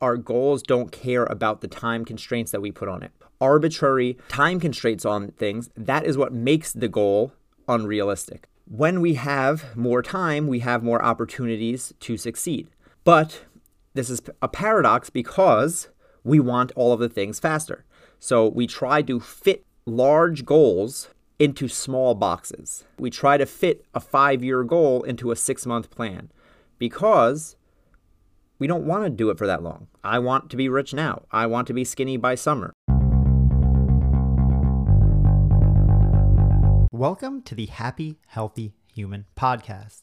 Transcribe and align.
Our 0.00 0.16
goals 0.16 0.62
don't 0.62 0.92
care 0.92 1.24
about 1.24 1.60
the 1.60 1.68
time 1.68 2.04
constraints 2.04 2.52
that 2.52 2.60
we 2.60 2.70
put 2.70 2.88
on 2.88 3.02
it. 3.02 3.12
Arbitrary 3.40 4.16
time 4.28 4.60
constraints 4.60 5.04
on 5.04 5.28
things, 5.32 5.70
that 5.76 6.04
is 6.04 6.18
what 6.18 6.32
makes 6.32 6.72
the 6.72 6.88
goal 6.88 7.32
unrealistic. 7.68 8.48
When 8.68 9.00
we 9.00 9.14
have 9.14 9.76
more 9.76 10.02
time, 10.02 10.48
we 10.48 10.60
have 10.60 10.82
more 10.82 11.02
opportunities 11.02 11.92
to 12.00 12.16
succeed. 12.16 12.68
But 13.04 13.44
this 13.94 14.10
is 14.10 14.20
a 14.42 14.48
paradox 14.48 15.10
because 15.10 15.88
we 16.24 16.40
want 16.40 16.72
all 16.74 16.92
of 16.92 17.00
the 17.00 17.08
things 17.08 17.38
faster. 17.38 17.84
So 18.18 18.48
we 18.48 18.66
try 18.66 19.02
to 19.02 19.20
fit 19.20 19.64
large 19.86 20.44
goals 20.44 21.08
into 21.38 21.68
small 21.68 22.14
boxes. 22.14 22.84
We 22.98 23.10
try 23.10 23.36
to 23.36 23.46
fit 23.46 23.84
a 23.94 24.00
five 24.00 24.42
year 24.42 24.64
goal 24.64 25.02
into 25.02 25.30
a 25.30 25.36
six 25.36 25.66
month 25.66 25.90
plan 25.90 26.30
because 26.78 27.55
we 28.58 28.66
don't 28.66 28.86
want 28.86 29.04
to 29.04 29.10
do 29.10 29.28
it 29.28 29.36
for 29.36 29.46
that 29.46 29.62
long. 29.62 29.86
I 30.02 30.18
want 30.18 30.48
to 30.50 30.56
be 30.56 30.68
rich 30.68 30.94
now. 30.94 31.22
I 31.30 31.46
want 31.46 31.66
to 31.66 31.74
be 31.74 31.84
skinny 31.84 32.16
by 32.16 32.36
summer. 32.36 32.72
Welcome 36.90 37.42
to 37.42 37.54
the 37.54 37.66
Happy, 37.66 38.18
Healthy 38.28 38.72
Human 38.94 39.26
podcast. 39.36 40.02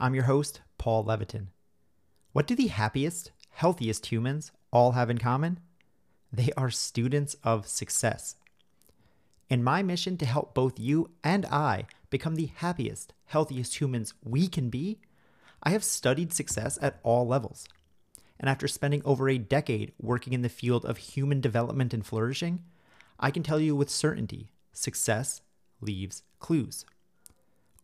I'm 0.00 0.14
your 0.14 0.24
host, 0.24 0.60
Paul 0.76 1.04
Levitin. 1.04 1.46
What 2.32 2.48
do 2.48 2.56
the 2.56 2.66
happiest, 2.66 3.30
healthiest 3.50 4.06
humans 4.06 4.50
all 4.72 4.92
have 4.92 5.08
in 5.08 5.18
common? 5.18 5.60
They 6.32 6.50
are 6.56 6.70
students 6.70 7.36
of 7.44 7.68
success. 7.68 8.34
In 9.48 9.62
my 9.62 9.84
mission 9.84 10.16
to 10.16 10.26
help 10.26 10.52
both 10.52 10.80
you 10.80 11.10
and 11.22 11.46
I 11.46 11.86
become 12.10 12.34
the 12.34 12.50
happiest, 12.56 13.14
healthiest 13.26 13.80
humans 13.80 14.14
we 14.24 14.48
can 14.48 14.68
be, 14.68 14.98
I 15.62 15.70
have 15.70 15.84
studied 15.84 16.32
success 16.32 16.76
at 16.82 16.98
all 17.04 17.24
levels. 17.28 17.68
And 18.38 18.50
after 18.50 18.66
spending 18.66 19.02
over 19.04 19.28
a 19.28 19.38
decade 19.38 19.92
working 20.00 20.32
in 20.32 20.42
the 20.42 20.48
field 20.48 20.84
of 20.84 20.98
human 20.98 21.40
development 21.40 21.94
and 21.94 22.04
flourishing, 22.04 22.64
I 23.18 23.30
can 23.30 23.42
tell 23.42 23.60
you 23.60 23.76
with 23.76 23.90
certainty 23.90 24.50
success 24.72 25.40
leaves 25.80 26.22
clues. 26.40 26.84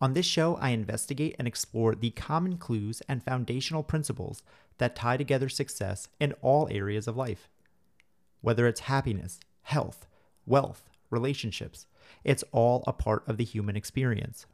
On 0.01 0.15
this 0.15 0.27
show, 0.27 0.56
I 0.56 0.71
investigate 0.71 1.37
and 1.39 1.47
explore 1.47 1.95
the 1.95 2.11
common 2.11 2.56
clues 2.56 3.03
and 3.09 3.23
foundational 3.23 3.83
principles 3.83 4.43
that 4.78 4.97
tie 4.97 5.19
together 5.19 5.48
success 5.48 6.09
in 6.19 6.33
all 6.41 6.69
areas 6.71 7.06
of 7.06 7.17
life. 7.17 7.51
Whether 8.41 8.67
it's 8.67 8.81
happiness, 8.81 9.41
health, 9.62 10.06
wealth, 10.47 10.89
relationships, 11.11 11.87
it's 12.25 12.45
all 12.51 12.83
a 12.87 12.93
part 12.93 13.28
of 13.28 13.37
the 13.37 13.45
human 13.45 13.77
experience. 13.77 14.47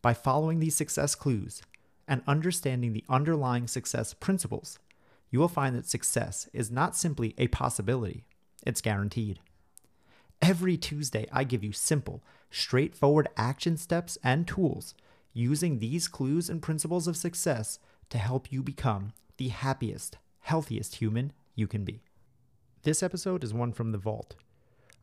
By 0.00 0.14
following 0.14 0.60
these 0.60 0.74
success 0.74 1.14
clues 1.14 1.62
and 2.08 2.22
understanding 2.26 2.94
the 2.94 3.04
underlying 3.08 3.66
success 3.66 4.14
principles, 4.14 4.78
you 5.34 5.40
will 5.40 5.48
find 5.48 5.74
that 5.74 5.84
success 5.84 6.48
is 6.52 6.70
not 6.70 6.94
simply 6.94 7.34
a 7.38 7.48
possibility, 7.48 8.24
it's 8.64 8.80
guaranteed. 8.80 9.40
Every 10.40 10.76
Tuesday, 10.76 11.26
I 11.32 11.42
give 11.42 11.64
you 11.64 11.72
simple, 11.72 12.22
straightforward 12.52 13.26
action 13.36 13.76
steps 13.76 14.16
and 14.22 14.46
tools 14.46 14.94
using 15.32 15.80
these 15.80 16.06
clues 16.06 16.48
and 16.48 16.62
principles 16.62 17.08
of 17.08 17.16
success 17.16 17.80
to 18.10 18.18
help 18.18 18.52
you 18.52 18.62
become 18.62 19.12
the 19.36 19.48
happiest, 19.48 20.18
healthiest 20.38 20.94
human 20.94 21.32
you 21.56 21.66
can 21.66 21.82
be. 21.84 22.04
This 22.84 23.02
episode 23.02 23.42
is 23.42 23.52
one 23.52 23.72
from 23.72 23.90
the 23.90 23.98
vault. 23.98 24.36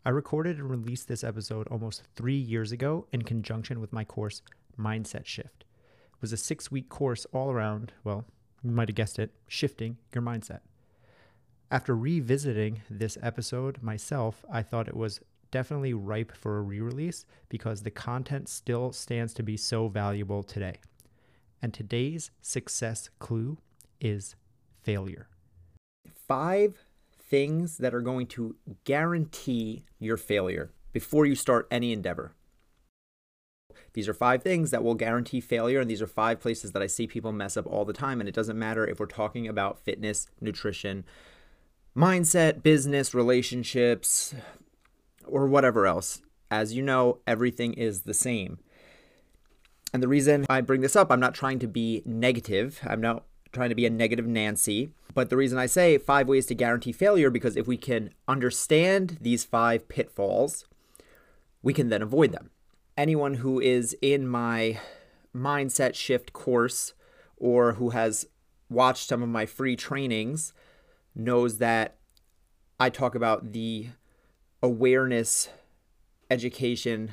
I 0.06 0.12
recorded 0.12 0.60
and 0.60 0.70
released 0.70 1.10
this 1.10 1.26
episode 1.26 1.68
almost 1.68 2.04
three 2.16 2.38
years 2.38 2.72
ago 2.72 3.06
in 3.12 3.23
conjunction 3.23 3.82
with 3.82 3.92
my 3.92 4.06
course, 4.06 4.44
Mindset 4.80 5.26
Shift. 5.26 5.66
It 6.14 6.22
was 6.22 6.32
a 6.32 6.38
six 6.38 6.72
week 6.72 6.88
course 6.88 7.26
all 7.34 7.52
around, 7.52 7.92
well, 8.06 8.23
you 8.64 8.72
might 8.72 8.90
have 8.90 8.95
guessed 8.95 9.20
it, 9.20 9.31
shifting 9.48 9.98
your 10.14 10.23
mindset. 10.23 10.59
After 11.70 11.95
revisiting 11.95 12.81
this 12.90 13.17
episode 13.22 13.81
myself, 13.81 14.44
I 14.52 14.62
thought 14.62 14.88
it 14.88 14.95
was 14.95 15.22
definitely 15.52 15.94
ripe 15.94 16.36
for 16.36 16.58
a 16.58 16.62
re 16.62 16.80
release 16.80 17.26
because 17.50 17.84
the 17.84 17.92
content 17.92 18.50
still 18.50 18.92
stands 18.92 19.33
to 19.36 19.44
be 19.44 19.58
so 19.58 19.88
valuable 19.88 20.44
today. 20.44 20.76
And 21.61 21.73
today's 21.73 22.32
success 22.42 23.10
clue 23.20 23.58
is 23.99 24.36
failure. 24.82 25.28
Five 26.28 26.86
things 27.20 27.78
that 27.78 27.93
are 27.93 28.02
going 28.02 28.28
to 28.28 28.55
guarantee 28.83 29.83
your 29.99 30.17
failure 30.17 30.72
before 30.92 31.26
you 31.26 31.36
start 31.36 31.67
any 31.72 31.93
endeavor. 31.93 32.33
These 33.93 34.08
are 34.08 34.14
five 34.14 34.43
things 34.43 34.71
that 34.71 34.83
will 34.83 34.95
guarantee 34.95 35.42
failure, 35.42 35.80
and 35.80 35.89
these 35.89 36.02
are 36.02 36.08
five 36.08 36.39
places 36.39 36.71
that 36.71 36.81
I 36.81 36.87
see 36.87 37.08
people 37.08 37.31
mess 37.31 37.58
up 37.58 37.67
all 37.67 37.86
the 37.86 37.93
time. 37.93 38.19
And 38.19 38.30
it 38.30 38.36
doesn't 38.36 38.58
matter 38.58 38.86
if 38.86 38.99
we're 38.99 39.05
talking 39.05 39.47
about 39.47 39.80
fitness, 39.80 40.27
nutrition, 40.39 41.03
mindset, 41.95 42.64
business, 42.64 43.14
relationships, 43.14 44.33
or 45.25 45.47
whatever 45.47 45.86
else. 45.86 46.21
As 46.49 46.73
you 46.73 46.81
know, 46.81 47.19
everything 47.27 47.73
is 47.73 48.02
the 48.02 48.14
same. 48.14 48.59
And 49.93 50.02
the 50.02 50.08
reason 50.08 50.45
I 50.49 50.61
bring 50.61 50.81
this 50.81 50.95
up, 50.95 51.11
I'm 51.11 51.19
not 51.19 51.33
trying 51.33 51.59
to 51.59 51.67
be 51.67 52.02
negative. 52.05 52.80
I'm 52.86 53.02
not 53.02 53.25
trying 53.52 53.69
to 53.69 53.75
be 53.75 53.86
a 53.86 53.89
negative 53.89 54.25
Nancy. 54.25 54.92
But 55.13 55.30
the 55.30 55.37
reason 55.37 55.58
I 55.58 55.65
say 55.65 55.98
five 55.98 56.27
ways 56.27 56.45
to 56.45 56.55
guarantee 56.55 56.93
failure, 56.93 57.30
because 57.30 57.58
if 57.58 57.67
we 57.67 57.75
can 57.77 58.11
understand 58.27 59.17
these 59.19 59.43
five 59.43 59.89
pitfalls, 59.89 60.65
we 61.61 61.73
can 61.73 61.89
then 61.89 62.02
avoid 62.02 62.31
them. 62.31 62.52
Anyone 62.98 63.36
who 63.36 63.60
is 63.60 63.96
in 64.02 64.28
my 64.28 64.80
mindset 65.36 65.96
shift 65.96 66.34
course 66.34 66.94
or 67.38 67.74
who 67.74 67.92
has 67.92 68.28
watched 68.70 69.08
some 69.08 69.24
of 69.24 69.30
my 69.30 69.46
free 69.46 69.76
trainings 69.76 70.54
knows 71.16 71.58
that 71.58 71.98
I 72.80 72.90
talk 72.90 73.16
about 73.16 73.52
the 73.52 73.90
awareness, 74.62 75.50
education, 76.30 77.12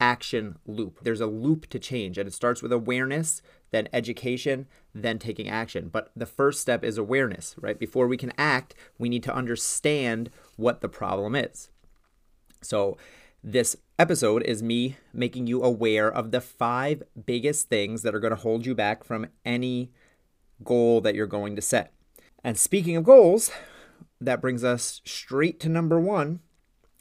action 0.00 0.58
loop. 0.66 1.00
There's 1.02 1.20
a 1.20 1.26
loop 1.26 1.68
to 1.68 1.78
change, 1.78 2.16
and 2.18 2.26
it 2.26 2.32
starts 2.32 2.62
with 2.62 2.72
awareness, 2.72 3.42
then 3.70 3.88
education, 3.92 4.66
then 4.94 5.18
taking 5.18 5.48
action. 5.48 5.88
But 5.88 6.10
the 6.16 6.26
first 6.26 6.60
step 6.60 6.82
is 6.82 6.98
awareness, 6.98 7.54
right? 7.60 7.78
Before 7.78 8.06
we 8.06 8.16
can 8.16 8.32
act, 8.38 8.74
we 8.98 9.08
need 9.08 9.22
to 9.24 9.34
understand 9.34 10.30
what 10.56 10.80
the 10.80 10.88
problem 10.88 11.34
is. 11.34 11.68
So, 12.62 12.96
this 13.42 13.76
episode 14.00 14.42
is 14.44 14.62
me 14.62 14.96
making 15.12 15.46
you 15.46 15.62
aware 15.62 16.10
of 16.10 16.30
the 16.30 16.40
five 16.40 17.02
biggest 17.26 17.68
things 17.68 18.00
that 18.00 18.14
are 18.14 18.18
going 18.18 18.30
to 18.30 18.40
hold 18.40 18.64
you 18.64 18.74
back 18.74 19.04
from 19.04 19.26
any 19.44 19.90
goal 20.64 21.02
that 21.02 21.14
you're 21.14 21.26
going 21.26 21.54
to 21.54 21.60
set. 21.60 21.92
And 22.42 22.56
speaking 22.56 22.96
of 22.96 23.04
goals, 23.04 23.50
that 24.18 24.40
brings 24.40 24.64
us 24.64 25.02
straight 25.04 25.60
to 25.60 25.68
number 25.68 26.00
one, 26.00 26.40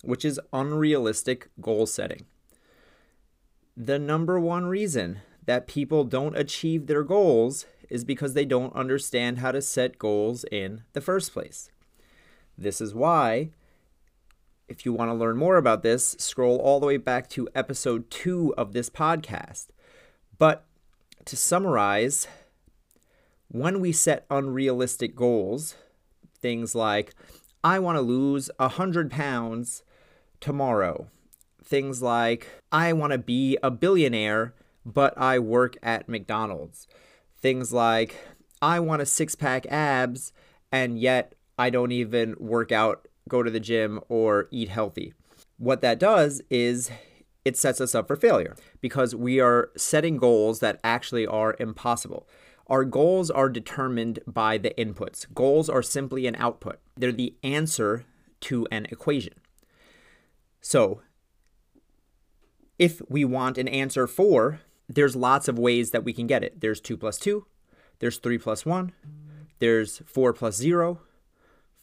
which 0.03 0.25
is 0.25 0.41
unrealistic 0.51 1.47
goal 1.61 1.85
setting. 1.85 2.25
The 3.77 3.97
number 3.97 4.37
one 4.37 4.65
reason 4.65 5.19
that 5.45 5.67
people 5.67 6.03
don't 6.03 6.37
achieve 6.37 6.87
their 6.87 7.03
goals 7.03 7.65
is 7.89 8.03
because 8.03 8.33
they 8.33 8.43
don't 8.43 8.75
understand 8.75 9.37
how 9.37 9.53
to 9.53 9.61
set 9.61 9.99
goals 9.99 10.43
in 10.51 10.83
the 10.91 10.99
first 10.99 11.31
place. 11.31 11.71
This 12.57 12.81
is 12.81 12.93
why, 12.93 13.51
if 14.69 14.85
you 14.85 14.93
want 14.93 15.09
to 15.09 15.15
learn 15.15 15.37
more 15.37 15.57
about 15.57 15.83
this, 15.83 16.15
scroll 16.19 16.57
all 16.57 16.79
the 16.79 16.85
way 16.85 16.97
back 16.97 17.27
to 17.31 17.49
episode 17.55 18.09
two 18.09 18.53
of 18.57 18.73
this 18.73 18.89
podcast. 18.89 19.67
But 20.37 20.65
to 21.25 21.35
summarize, 21.35 22.27
when 23.49 23.79
we 23.79 23.91
set 23.91 24.25
unrealistic 24.29 25.15
goals, 25.15 25.75
things 26.39 26.75
like, 26.75 27.13
I 27.63 27.79
want 27.79 27.97
to 27.97 28.01
lose 28.01 28.49
100 28.57 29.11
pounds 29.11 29.83
tomorrow. 30.39 31.07
Things 31.63 32.01
like, 32.01 32.47
I 32.71 32.93
want 32.93 33.11
to 33.11 33.17
be 33.17 33.57
a 33.61 33.69
billionaire, 33.69 34.53
but 34.85 35.13
I 35.17 35.39
work 35.39 35.75
at 35.83 36.07
McDonald's. 36.07 36.87
Things 37.41 37.73
like, 37.73 38.15
I 38.61 38.79
want 38.79 39.01
a 39.01 39.05
six 39.05 39.35
pack 39.35 39.65
abs, 39.67 40.31
and 40.71 40.99
yet 40.99 41.33
I 41.57 41.69
don't 41.69 41.91
even 41.91 42.35
work 42.39 42.71
out, 42.71 43.07
go 43.29 43.43
to 43.43 43.51
the 43.51 43.59
gym, 43.59 44.01
or 44.09 44.47
eat 44.51 44.69
healthy. 44.69 45.13
What 45.57 45.81
that 45.81 45.99
does 45.99 46.41
is 46.49 46.91
it 47.45 47.57
sets 47.57 47.81
us 47.81 47.95
up 47.95 48.07
for 48.07 48.15
failure 48.15 48.55
because 48.81 49.15
we 49.15 49.39
are 49.39 49.71
setting 49.77 50.17
goals 50.17 50.59
that 50.59 50.79
actually 50.83 51.25
are 51.25 51.55
impossible. 51.59 52.27
Our 52.67 52.85
goals 52.85 53.31
are 53.31 53.49
determined 53.49 54.19
by 54.27 54.57
the 54.57 54.71
inputs. 54.77 55.25
Goals 55.33 55.69
are 55.69 55.81
simply 55.81 56.27
an 56.27 56.35
output, 56.35 56.79
they're 56.95 57.11
the 57.11 57.35
answer 57.43 58.05
to 58.41 58.67
an 58.71 58.85
equation. 58.91 59.33
So, 60.61 61.01
if 62.77 63.01
we 63.09 63.25
want 63.25 63.57
an 63.57 63.67
answer 63.67 64.07
for, 64.07 64.61
there's 64.87 65.15
lots 65.15 65.47
of 65.47 65.59
ways 65.59 65.91
that 65.91 66.03
we 66.03 66.13
can 66.13 66.27
get 66.27 66.43
it. 66.43 66.61
There's 66.61 66.79
2 66.79 66.97
plus 66.97 67.17
2, 67.17 67.45
there's 67.99 68.17
3 68.17 68.37
plus 68.37 68.65
1, 68.65 68.91
there's 69.59 70.01
4 70.05 70.33
plus 70.33 70.55
0, 70.55 71.01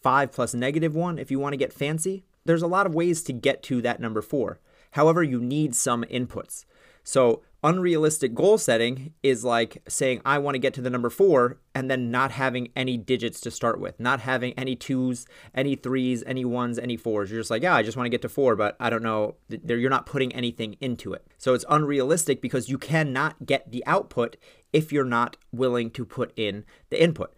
5 0.06 0.31
plus 0.31 0.55
negative 0.55 0.94
1 0.94 1.19
if 1.19 1.32
you 1.32 1.41
want 1.41 1.53
to 1.53 1.56
get 1.56 1.73
fancy. 1.73 2.23
There's 2.44 2.62
a 2.62 2.69
lot 2.69 2.87
of 2.87 2.94
ways 2.94 3.25
to 3.25 3.32
get 3.32 3.61
to 3.64 3.82
that 3.82 3.99
number 3.99 4.23
4. 4.23 4.61
However, 4.93 5.20
you 5.20 5.41
need 5.41 5.75
some 5.75 6.05
inputs. 6.05 6.64
So, 7.03 7.43
unrealistic 7.64 8.32
goal 8.32 8.56
setting 8.56 9.12
is 9.25 9.43
like 9.43 9.82
saying 9.88 10.20
i 10.25 10.38
want 10.38 10.55
to 10.55 10.58
get 10.58 10.73
to 10.75 10.81
the 10.81 10.91
number 10.91 11.11
four 11.11 11.58
and 11.75 11.91
then 11.91 12.12
not 12.12 12.31
having 12.31 12.69
any 12.76 12.97
digits 12.97 13.41
to 13.41 13.50
start 13.50 13.81
with 13.81 13.99
not 13.99 14.20
having 14.20 14.53
any 14.53 14.76
twos 14.76 15.26
any 15.53 15.75
threes 15.75 16.23
any 16.26 16.44
ones 16.44 16.79
any 16.79 16.97
fours 16.97 17.29
you're 17.29 17.41
just 17.41 17.50
like 17.50 17.62
yeah 17.62 17.75
i 17.75 17.82
just 17.82 17.97
want 17.97 18.05
to 18.05 18.11
get 18.11 18.23
to 18.23 18.29
four 18.29 18.55
but 18.55 18.76
i 18.79 18.88
don't 18.88 19.03
know 19.03 19.35
you're 19.67 19.91
not 19.91 20.06
putting 20.06 20.32
anything 20.32 20.76
into 20.81 21.12
it 21.12 21.26
so 21.38 21.55
it's 21.55 21.64
unrealistic 21.69 22.41
because 22.41 22.69
you 22.69 22.79
cannot 22.79 23.44
get 23.44 23.69
the 23.73 23.85
output 23.85 24.37
if 24.73 24.93
you're 24.93 25.05
not 25.05 25.37
willing 25.50 25.91
to 25.91 26.05
put 26.05 26.32
in 26.37 26.64
the 26.91 27.03
input 27.03 27.35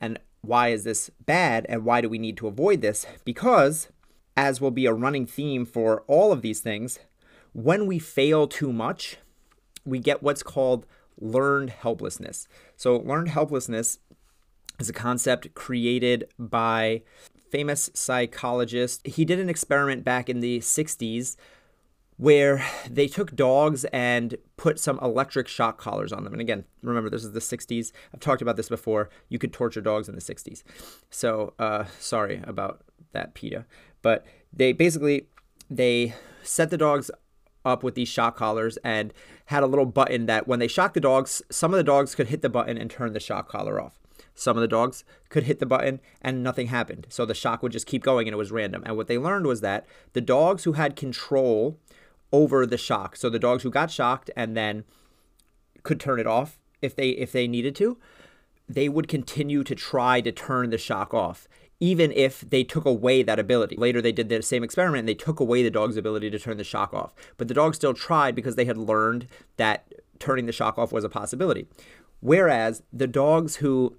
and 0.00 0.20
why 0.42 0.68
is 0.68 0.84
this 0.84 1.10
bad 1.24 1.64
and 1.68 1.84
why 1.84 2.00
do 2.00 2.08
we 2.08 2.18
need 2.18 2.36
to 2.36 2.46
avoid 2.46 2.80
this 2.80 3.06
because 3.24 3.88
as 4.36 4.60
will 4.60 4.70
be 4.70 4.86
a 4.86 4.92
running 4.92 5.26
theme 5.26 5.64
for 5.64 6.02
all 6.06 6.32
of 6.32 6.42
these 6.42 6.60
things 6.60 6.98
when 7.52 7.86
we 7.86 7.98
fail 7.98 8.46
too 8.46 8.72
much 8.72 9.18
we 9.84 9.98
get 9.98 10.22
what's 10.22 10.42
called 10.42 10.86
learned 11.22 11.70
helplessness. 11.70 12.48
So, 12.76 12.96
learned 12.96 13.28
helplessness 13.28 13.98
is 14.78 14.88
a 14.88 14.92
concept 14.92 15.54
created 15.54 16.28
by 16.38 17.02
famous 17.50 17.90
psychologist. 17.94 19.06
He 19.06 19.24
did 19.24 19.38
an 19.38 19.48
experiment 19.48 20.04
back 20.04 20.28
in 20.28 20.40
the 20.40 20.60
60s 20.60 21.36
where 22.22 22.64
they 22.88 23.08
took 23.08 23.34
dogs 23.34 23.84
and 23.86 24.36
put 24.56 24.78
some 24.78 24.96
electric 25.02 25.48
shock 25.48 25.76
collars 25.76 26.12
on 26.12 26.22
them. 26.22 26.32
And 26.32 26.40
again, 26.40 26.64
remember, 26.80 27.10
this 27.10 27.24
is 27.24 27.32
the 27.32 27.40
60s. 27.40 27.90
I've 28.14 28.20
talked 28.20 28.40
about 28.40 28.56
this 28.56 28.68
before. 28.68 29.10
You 29.28 29.40
could 29.40 29.52
torture 29.52 29.80
dogs 29.80 30.08
in 30.08 30.14
the 30.14 30.20
60s. 30.20 30.62
So, 31.10 31.52
uh, 31.58 31.86
sorry 31.98 32.40
about 32.44 32.82
that, 33.10 33.34
PETA. 33.34 33.66
But 34.02 34.24
they 34.52 34.72
basically 34.72 35.26
they 35.68 36.14
set 36.44 36.70
the 36.70 36.78
dogs 36.78 37.10
up 37.64 37.82
with 37.82 37.96
these 37.96 38.08
shock 38.08 38.36
collars 38.36 38.76
and 38.84 39.12
had 39.46 39.64
a 39.64 39.66
little 39.66 39.86
button 39.86 40.26
that 40.26 40.46
when 40.46 40.60
they 40.60 40.68
shocked 40.68 40.94
the 40.94 41.00
dogs, 41.00 41.42
some 41.50 41.74
of 41.74 41.76
the 41.76 41.82
dogs 41.82 42.14
could 42.14 42.28
hit 42.28 42.40
the 42.40 42.48
button 42.48 42.78
and 42.78 42.88
turn 42.88 43.14
the 43.14 43.20
shock 43.20 43.48
collar 43.48 43.80
off. 43.80 43.98
Some 44.34 44.56
of 44.56 44.60
the 44.60 44.68
dogs 44.68 45.04
could 45.28 45.44
hit 45.44 45.58
the 45.58 45.66
button 45.66 46.00
and 46.20 46.42
nothing 46.42 46.68
happened. 46.68 47.06
So 47.10 47.26
the 47.26 47.34
shock 47.34 47.62
would 47.62 47.72
just 47.72 47.86
keep 47.86 48.02
going 48.02 48.28
and 48.28 48.34
it 48.34 48.38
was 48.38 48.52
random. 48.52 48.82
And 48.86 48.96
what 48.96 49.06
they 49.06 49.18
learned 49.18 49.46
was 49.46 49.60
that 49.60 49.86
the 50.12 50.20
dogs 50.20 50.64
who 50.64 50.72
had 50.72 50.96
control 50.96 51.78
over 52.32 52.66
the 52.66 52.78
shock, 52.78 53.16
so 53.16 53.28
the 53.28 53.38
dogs 53.38 53.62
who 53.62 53.70
got 53.70 53.90
shocked 53.90 54.30
and 54.36 54.56
then 54.56 54.84
could 55.82 56.00
turn 56.00 56.18
it 56.18 56.26
off 56.26 56.58
if 56.80 56.96
they 56.96 57.10
if 57.10 57.32
they 57.32 57.46
needed 57.46 57.76
to, 57.76 57.98
they 58.68 58.88
would 58.88 59.08
continue 59.08 59.62
to 59.64 59.74
try 59.74 60.20
to 60.20 60.32
turn 60.32 60.70
the 60.70 60.78
shock 60.78 61.12
off 61.12 61.48
even 61.82 62.12
if 62.12 62.42
they 62.42 62.62
took 62.62 62.84
away 62.84 63.24
that 63.24 63.40
ability. 63.40 63.74
Later, 63.74 64.00
they 64.00 64.12
did 64.12 64.28
the 64.28 64.40
same 64.40 64.62
experiment 64.62 65.00
and 65.00 65.08
they 65.08 65.14
took 65.14 65.40
away 65.40 65.64
the 65.64 65.70
dog's 65.70 65.96
ability 65.96 66.30
to 66.30 66.38
turn 66.38 66.56
the 66.56 66.62
shock 66.62 66.94
off. 66.94 67.12
But 67.36 67.48
the 67.48 67.54
dog 67.54 67.74
still 67.74 67.92
tried 67.92 68.36
because 68.36 68.54
they 68.54 68.66
had 68.66 68.78
learned 68.78 69.26
that 69.56 69.92
turning 70.20 70.46
the 70.46 70.52
shock 70.52 70.78
off 70.78 70.92
was 70.92 71.02
a 71.02 71.08
possibility. 71.08 71.66
Whereas 72.20 72.84
the 72.92 73.08
dogs 73.08 73.56
who 73.56 73.96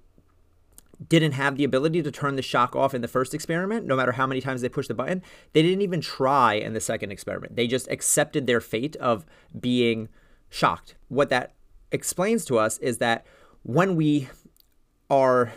didn't 1.08 1.32
have 1.32 1.56
the 1.56 1.64
ability 1.64 2.02
to 2.02 2.10
turn 2.10 2.36
the 2.36 2.42
shock 2.42 2.74
off 2.76 2.94
in 2.94 3.02
the 3.02 3.08
first 3.08 3.34
experiment, 3.34 3.86
no 3.86 3.96
matter 3.96 4.12
how 4.12 4.26
many 4.26 4.40
times 4.40 4.60
they 4.60 4.68
pushed 4.68 4.88
the 4.88 4.94
button, 4.94 5.22
they 5.52 5.62
didn't 5.62 5.82
even 5.82 6.00
try 6.00 6.54
in 6.54 6.72
the 6.72 6.80
second 6.80 7.10
experiment. 7.10 7.56
They 7.56 7.66
just 7.66 7.88
accepted 7.90 8.46
their 8.46 8.60
fate 8.60 8.96
of 8.96 9.24
being 9.58 10.08
shocked. 10.50 10.94
What 11.08 11.30
that 11.30 11.54
explains 11.90 12.44
to 12.46 12.58
us 12.58 12.78
is 12.78 12.98
that 12.98 13.26
when 13.62 13.96
we 13.96 14.28
are 15.10 15.52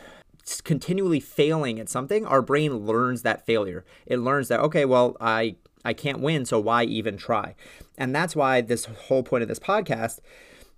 continually 0.64 1.20
failing 1.20 1.80
at 1.80 1.90
something, 1.90 2.26
our 2.26 2.42
brain 2.42 2.86
learns 2.86 3.22
that 3.24 3.46
failure. 3.46 3.86
It 4.06 4.18
learns 4.18 4.48
that 4.48 4.60
okay, 4.62 4.86
well, 4.86 5.18
I 5.20 5.56
I 5.86 5.94
can't 5.94 6.20
win, 6.20 6.46
so 6.46 6.60
why 6.60 6.84
even 6.84 7.18
try? 7.18 7.56
And 7.98 8.16
that's 8.16 8.36
why 8.36 8.62
this 8.62 8.86
whole 8.86 9.24
point 9.24 9.44
of 9.44 9.50
this 9.50 9.60
podcast, 9.60 10.20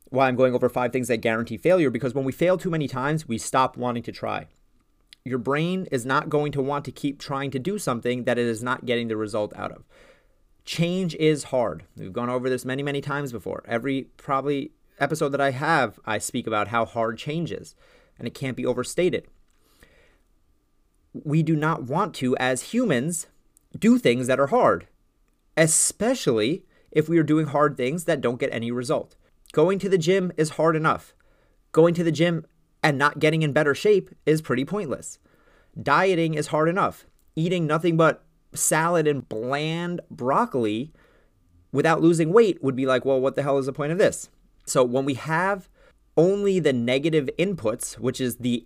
why 0.10 0.28
I'm 0.28 0.36
going 0.36 0.54
over 0.54 0.70
five 0.70 0.92
things 0.92 1.08
that 1.08 1.18
guarantee 1.18 1.58
failure 1.58 1.90
because 1.90 2.14
when 2.14 2.26
we 2.26 2.32
fail 2.32 2.58
too 2.58 2.70
many 2.70 2.88
times, 2.88 3.28
we 3.28 3.38
stop 3.38 3.78
wanting 3.78 4.04
to 4.04 4.12
try. 4.12 4.48
Your 5.30 5.40
brain 5.40 5.88
is 5.92 6.06
not 6.06 6.30
going 6.30 6.52
to 6.54 6.62
want 6.62 6.86
to 6.86 6.92
keep 6.92 7.20
trying 7.20 7.52
to 7.52 7.60
do 7.60 7.78
something 7.78 8.24
that 8.24 8.38
it 8.38 8.46
is 8.46 8.64
not 8.64 8.86
getting 8.86 9.08
the 9.08 9.18
result 9.18 9.54
out 9.56 9.72
of. 9.72 9.84
Change 10.66 11.16
is 11.16 11.46
hard. 11.46 11.84
We've 11.96 12.14
gone 12.14 12.30
over 12.30 12.50
this 12.50 12.66
many, 12.66 12.84
many 12.84 13.02
times 13.02 13.32
before. 13.32 13.64
Every 13.68 14.04
probably 14.18 14.72
episode 15.00 15.30
that 15.30 15.42
I 15.42 15.52
have, 15.52 16.00
I 16.06 16.18
speak 16.18 16.48
about 16.48 16.70
how 16.70 16.86
hard 16.86 17.18
change 17.18 17.52
is, 17.52 17.76
and 18.18 18.28
it 18.28 18.34
can't 18.34 18.58
be 18.58 18.66
overstated 18.66 19.28
we 21.14 21.44
do 21.44 21.56
not 21.56 21.84
want 21.84 22.14
to, 22.16 22.36
as 22.38 22.74
humans, 22.74 23.28
do 23.78 23.98
things 23.98 24.28
that 24.28 24.40
are 24.40 24.48
hard, 24.48 24.88
especially 25.58 26.66
if 26.92 27.10
we 27.10 27.18
are 27.18 27.24
doing 27.24 27.48
hard 27.48 27.78
things 27.78 28.06
that 28.06 28.22
don't 28.22 28.40
get 28.40 28.54
any 28.54 28.72
result. 28.72 29.16
Going 29.52 29.80
to 29.80 29.90
the 29.90 29.98
gym 29.98 30.32
is 30.38 30.52
hard 30.52 30.76
enough. 30.76 31.14
Going 31.72 31.94
to 31.96 32.04
the 32.04 32.12
gym 32.12 32.46
and 32.84 32.98
not 32.98 33.20
getting 33.20 33.42
in 33.42 33.54
better 33.54 33.76
shape 33.76 34.10
is 34.26 34.42
pretty 34.42 34.66
pointless. 34.66 35.20
Dieting 35.82 36.34
is 36.34 36.48
hard 36.48 36.70
enough. 36.70 37.06
Eating 37.36 37.68
nothing 37.68 37.98
but 37.98 38.24
salad 38.54 39.08
and 39.08 39.28
bland 39.30 40.02
broccoli 40.10 40.92
without 41.72 42.02
losing 42.02 42.34
weight 42.34 42.64
would 42.64 42.76
be 42.76 42.86
like, 42.86 43.06
well, 43.06 43.20
what 43.20 43.36
the 43.36 43.44
hell 43.44 43.58
is 43.58 43.66
the 43.68 43.74
point 43.74 43.92
of 43.92 43.98
this? 43.98 44.30
So 44.66 44.84
when 44.84 45.06
we 45.06 45.16
have 45.16 45.70
only 46.18 46.60
the 46.60 46.74
negative 46.74 47.30
inputs, 47.38 47.98
which 47.98 48.20
is 48.20 48.38
the 48.38 48.66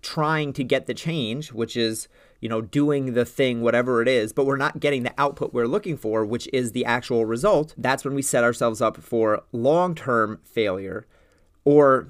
trying 0.00 0.52
to 0.52 0.62
get 0.62 0.86
the 0.86 0.94
change, 0.94 1.52
which 1.52 1.76
is, 1.76 2.08
you 2.40 2.48
know, 2.48 2.60
doing 2.60 3.14
the 3.14 3.24
thing, 3.24 3.62
whatever 3.62 4.02
it 4.02 4.08
is, 4.08 4.32
but 4.32 4.44
we're 4.46 4.56
not 4.56 4.78
getting 4.78 5.02
the 5.02 5.14
output 5.18 5.52
we're 5.52 5.66
looking 5.66 5.96
for, 5.96 6.24
which 6.24 6.48
is 6.52 6.72
the 6.72 6.84
actual 6.84 7.24
result, 7.24 7.74
that's 7.76 8.04
when 8.04 8.14
we 8.14 8.22
set 8.22 8.44
ourselves 8.44 8.80
up 8.80 8.98
for 8.98 9.42
long 9.50 9.94
term 9.94 10.40
failure. 10.44 11.06
Or 11.64 12.08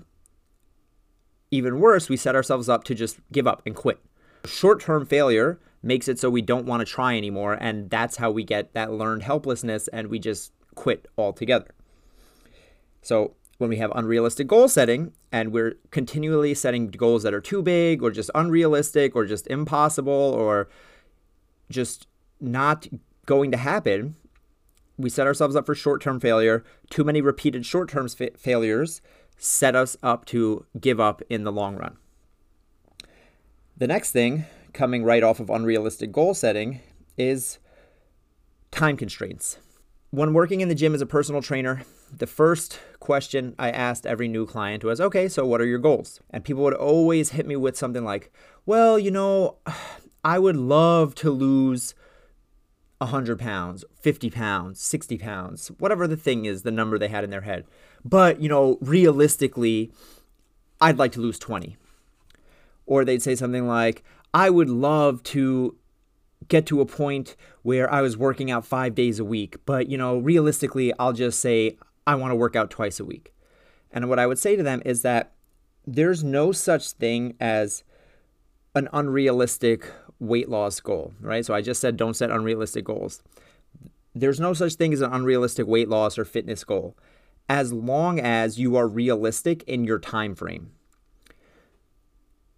even 1.54 1.80
worse, 1.80 2.08
we 2.08 2.16
set 2.16 2.34
ourselves 2.34 2.68
up 2.68 2.84
to 2.84 2.94
just 2.94 3.18
give 3.32 3.46
up 3.46 3.62
and 3.64 3.74
quit. 3.74 4.00
Short 4.44 4.80
term 4.80 5.06
failure 5.06 5.58
makes 5.82 6.08
it 6.08 6.18
so 6.18 6.30
we 6.30 6.42
don't 6.42 6.66
want 6.66 6.80
to 6.80 6.86
try 6.86 7.16
anymore. 7.16 7.54
And 7.60 7.90
that's 7.90 8.16
how 8.16 8.30
we 8.30 8.42
get 8.42 8.72
that 8.74 8.92
learned 8.92 9.22
helplessness 9.22 9.88
and 9.88 10.08
we 10.08 10.18
just 10.18 10.52
quit 10.74 11.06
altogether. 11.16 11.74
So 13.02 13.34
when 13.58 13.70
we 13.70 13.76
have 13.76 13.92
unrealistic 13.94 14.46
goal 14.46 14.68
setting 14.68 15.12
and 15.30 15.52
we're 15.52 15.76
continually 15.90 16.54
setting 16.54 16.88
goals 16.88 17.22
that 17.22 17.34
are 17.34 17.40
too 17.40 17.62
big 17.62 18.02
or 18.02 18.10
just 18.10 18.30
unrealistic 18.34 19.14
or 19.14 19.26
just 19.26 19.46
impossible 19.48 20.12
or 20.12 20.68
just 21.70 22.06
not 22.40 22.86
going 23.26 23.50
to 23.50 23.56
happen, 23.56 24.16
we 24.96 25.10
set 25.10 25.26
ourselves 25.26 25.54
up 25.54 25.66
for 25.66 25.74
short 25.74 26.00
term 26.00 26.18
failure. 26.18 26.64
Too 26.90 27.04
many 27.04 27.20
repeated 27.20 27.66
short 27.66 27.88
term 27.88 28.08
fa- 28.08 28.30
failures 28.38 29.00
set 29.36 29.74
us 29.74 29.96
up 30.02 30.24
to 30.26 30.66
give 30.80 31.00
up 31.00 31.22
in 31.28 31.44
the 31.44 31.52
long 31.52 31.76
run. 31.76 31.96
The 33.76 33.86
next 33.86 34.12
thing, 34.12 34.44
coming 34.72 35.04
right 35.04 35.22
off 35.22 35.40
of 35.40 35.50
unrealistic 35.50 36.12
goal 36.12 36.34
setting, 36.34 36.80
is 37.18 37.58
time 38.70 38.96
constraints. 38.96 39.58
When 40.10 40.32
working 40.32 40.60
in 40.60 40.68
the 40.68 40.74
gym 40.74 40.94
as 40.94 41.00
a 41.00 41.06
personal 41.06 41.42
trainer, 41.42 41.82
the 42.16 42.26
first 42.26 42.78
question 43.00 43.54
I 43.58 43.70
asked 43.70 44.06
every 44.06 44.28
new 44.28 44.46
client 44.46 44.84
was, 44.84 45.00
okay, 45.00 45.28
so 45.28 45.44
what 45.44 45.60
are 45.60 45.66
your 45.66 45.78
goals? 45.78 46.20
And 46.30 46.44
people 46.44 46.62
would 46.62 46.74
always 46.74 47.30
hit 47.30 47.46
me 47.46 47.56
with 47.56 47.76
something 47.76 48.04
like, 48.04 48.32
well, 48.64 48.98
you 48.98 49.10
know, 49.10 49.58
I 50.24 50.38
would 50.38 50.56
love 50.56 51.14
to 51.16 51.30
lose 51.30 51.94
100 53.04 53.38
pounds, 53.38 53.84
50 54.00 54.30
pounds, 54.30 54.80
60 54.80 55.18
pounds, 55.18 55.68
whatever 55.78 56.06
the 56.06 56.16
thing 56.16 56.44
is, 56.44 56.62
the 56.62 56.70
number 56.70 56.98
they 56.98 57.08
had 57.08 57.24
in 57.24 57.30
their 57.30 57.42
head. 57.42 57.64
But, 58.04 58.40
you 58.40 58.48
know, 58.48 58.78
realistically, 58.80 59.92
I'd 60.80 60.98
like 60.98 61.12
to 61.12 61.20
lose 61.20 61.38
20. 61.38 61.76
Or 62.86 63.04
they'd 63.04 63.22
say 63.22 63.34
something 63.34 63.66
like, 63.66 64.04
I 64.32 64.50
would 64.50 64.68
love 64.68 65.22
to 65.24 65.76
get 66.48 66.66
to 66.66 66.80
a 66.80 66.86
point 66.86 67.36
where 67.62 67.90
I 67.90 68.02
was 68.02 68.16
working 68.16 68.50
out 68.50 68.66
five 68.66 68.94
days 68.94 69.18
a 69.18 69.24
week, 69.24 69.56
but, 69.64 69.88
you 69.88 69.96
know, 69.96 70.18
realistically, 70.18 70.92
I'll 70.98 71.14
just 71.14 71.40
say 71.40 71.78
I 72.06 72.14
want 72.16 72.32
to 72.32 72.36
work 72.36 72.56
out 72.56 72.70
twice 72.70 73.00
a 73.00 73.04
week. 73.04 73.32
And 73.90 74.08
what 74.08 74.18
I 74.18 74.26
would 74.26 74.38
say 74.38 74.56
to 74.56 74.62
them 74.62 74.82
is 74.84 75.02
that 75.02 75.32
there's 75.86 76.22
no 76.24 76.52
such 76.52 76.90
thing 76.92 77.34
as 77.40 77.84
an 78.74 78.88
unrealistic 78.92 79.90
weight 80.26 80.48
loss 80.48 80.80
goal, 80.80 81.12
right? 81.20 81.44
So 81.44 81.54
I 81.54 81.62
just 81.62 81.80
said 81.80 81.96
don't 81.96 82.14
set 82.14 82.30
unrealistic 82.30 82.84
goals. 82.84 83.22
There's 84.14 84.40
no 84.40 84.52
such 84.52 84.74
thing 84.74 84.92
as 84.92 85.00
an 85.00 85.12
unrealistic 85.12 85.66
weight 85.66 85.88
loss 85.88 86.18
or 86.18 86.24
fitness 86.24 86.64
goal 86.64 86.96
as 87.48 87.72
long 87.72 88.18
as 88.18 88.58
you 88.58 88.76
are 88.76 88.88
realistic 88.88 89.62
in 89.64 89.84
your 89.84 89.98
time 89.98 90.34
frame. 90.34 90.72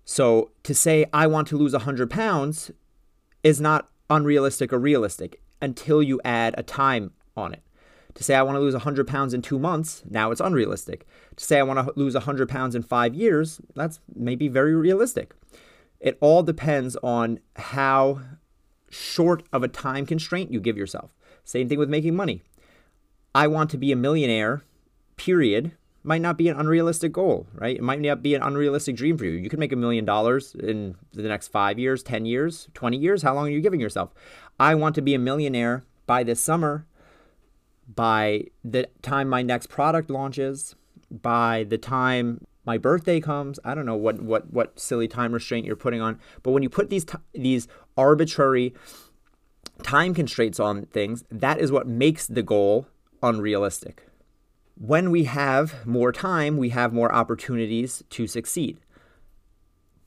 So 0.04 0.52
to 0.62 0.74
say 0.74 1.06
I 1.12 1.26
want 1.26 1.48
to 1.48 1.56
lose 1.56 1.72
100 1.72 2.10
pounds 2.10 2.70
is 3.42 3.60
not 3.60 3.88
unrealistic 4.08 4.72
or 4.72 4.78
realistic 4.78 5.40
until 5.60 6.02
you 6.02 6.20
add 6.24 6.54
a 6.56 6.62
time 6.62 7.12
on 7.36 7.52
it. 7.52 7.62
To 8.14 8.24
say 8.24 8.34
I 8.34 8.42
want 8.42 8.56
to 8.56 8.60
lose 8.60 8.74
100 8.74 9.06
pounds 9.06 9.34
in 9.34 9.42
two 9.42 9.58
months, 9.58 10.02
now 10.08 10.30
it's 10.30 10.40
unrealistic. 10.40 11.06
To 11.36 11.44
say 11.44 11.58
I 11.58 11.62
want 11.64 11.84
to 11.86 11.92
lose 11.96 12.14
100 12.14 12.48
pounds 12.48 12.74
in 12.74 12.82
five 12.82 13.14
years, 13.14 13.60
that's 13.74 14.00
maybe 14.14 14.48
very 14.48 14.74
realistic. 14.74 15.34
It 16.00 16.18
all 16.20 16.42
depends 16.42 16.96
on 17.02 17.40
how 17.56 18.20
short 18.90 19.42
of 19.52 19.62
a 19.62 19.68
time 19.68 20.06
constraint 20.06 20.52
you 20.52 20.60
give 20.60 20.76
yourself. 20.76 21.14
Same 21.44 21.68
thing 21.68 21.78
with 21.78 21.88
making 21.88 22.14
money. 22.14 22.42
I 23.34 23.46
want 23.46 23.70
to 23.70 23.78
be 23.78 23.92
a 23.92 23.96
millionaire 23.96 24.62
period 25.16 25.72
might 26.06 26.22
not 26.22 26.38
be 26.38 26.48
an 26.48 26.58
unrealistic 26.58 27.12
goal, 27.12 27.48
right? 27.52 27.76
It 27.76 27.82
might 27.82 28.00
not 28.00 28.22
be 28.22 28.34
an 28.36 28.42
unrealistic 28.42 28.94
dream 28.94 29.18
for 29.18 29.24
you. 29.24 29.32
You 29.32 29.50
could 29.50 29.58
make 29.58 29.72
a 29.72 29.76
million 29.76 30.04
dollars 30.04 30.54
in 30.54 30.94
the 31.12 31.22
next 31.22 31.48
five 31.48 31.80
years, 31.80 32.02
10 32.04 32.24
years, 32.26 32.68
20 32.74 32.96
years. 32.96 33.22
How 33.22 33.34
long 33.34 33.48
are 33.48 33.50
you 33.50 33.60
giving 33.60 33.80
yourself? 33.80 34.14
I 34.60 34.76
want 34.76 34.94
to 34.94 35.02
be 35.02 35.14
a 35.14 35.18
millionaire 35.18 35.84
by 36.06 36.22
this 36.22 36.40
summer, 36.40 36.86
by 37.92 38.44
the 38.64 38.88
time 39.02 39.28
my 39.28 39.42
next 39.42 39.68
product 39.68 40.08
launches, 40.08 40.76
by 41.10 41.64
the 41.64 41.78
time 41.78 42.46
my 42.66 42.76
birthday 42.76 43.20
comes. 43.20 43.58
I 43.64 43.74
don't 43.74 43.86
know 43.86 43.96
what 43.96 44.20
what 44.20 44.52
what 44.52 44.78
silly 44.78 45.08
time 45.08 45.32
restraint 45.32 45.64
you're 45.66 45.76
putting 45.76 46.00
on, 46.02 46.18
but 46.42 46.50
when 46.50 46.62
you 46.62 46.68
put 46.68 46.90
these 46.90 47.04
t- 47.04 47.18
these 47.32 47.68
arbitrary 47.96 48.74
time 49.82 50.12
constraints 50.12 50.60
on 50.60 50.86
things, 50.86 51.24
that 51.30 51.58
is 51.58 51.72
what 51.72 51.86
makes 51.86 52.26
the 52.26 52.42
goal 52.42 52.88
unrealistic 53.22 54.06
when 54.78 55.10
we 55.10 55.24
have 55.24 55.86
more 55.86 56.12
time, 56.12 56.56
we 56.56 56.68
have 56.70 56.92
more 56.92 57.12
opportunities 57.12 58.02
to 58.10 58.26
succeed. 58.26 58.78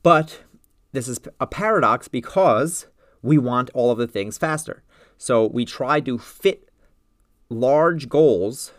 But 0.02 0.42
this 0.92 1.08
is 1.08 1.20
a 1.40 1.46
paradox 1.46 2.08
because 2.08 2.86
we 3.20 3.36
want 3.36 3.70
all 3.74 3.90
of 3.90 3.98
the 3.98 4.06
things 4.06 4.38
faster. 4.38 4.82
So 5.18 5.46
we 5.46 5.64
try 5.64 6.00
to 6.00 6.18
fit 6.18 6.70
large 7.48 8.08
goals 8.08 8.72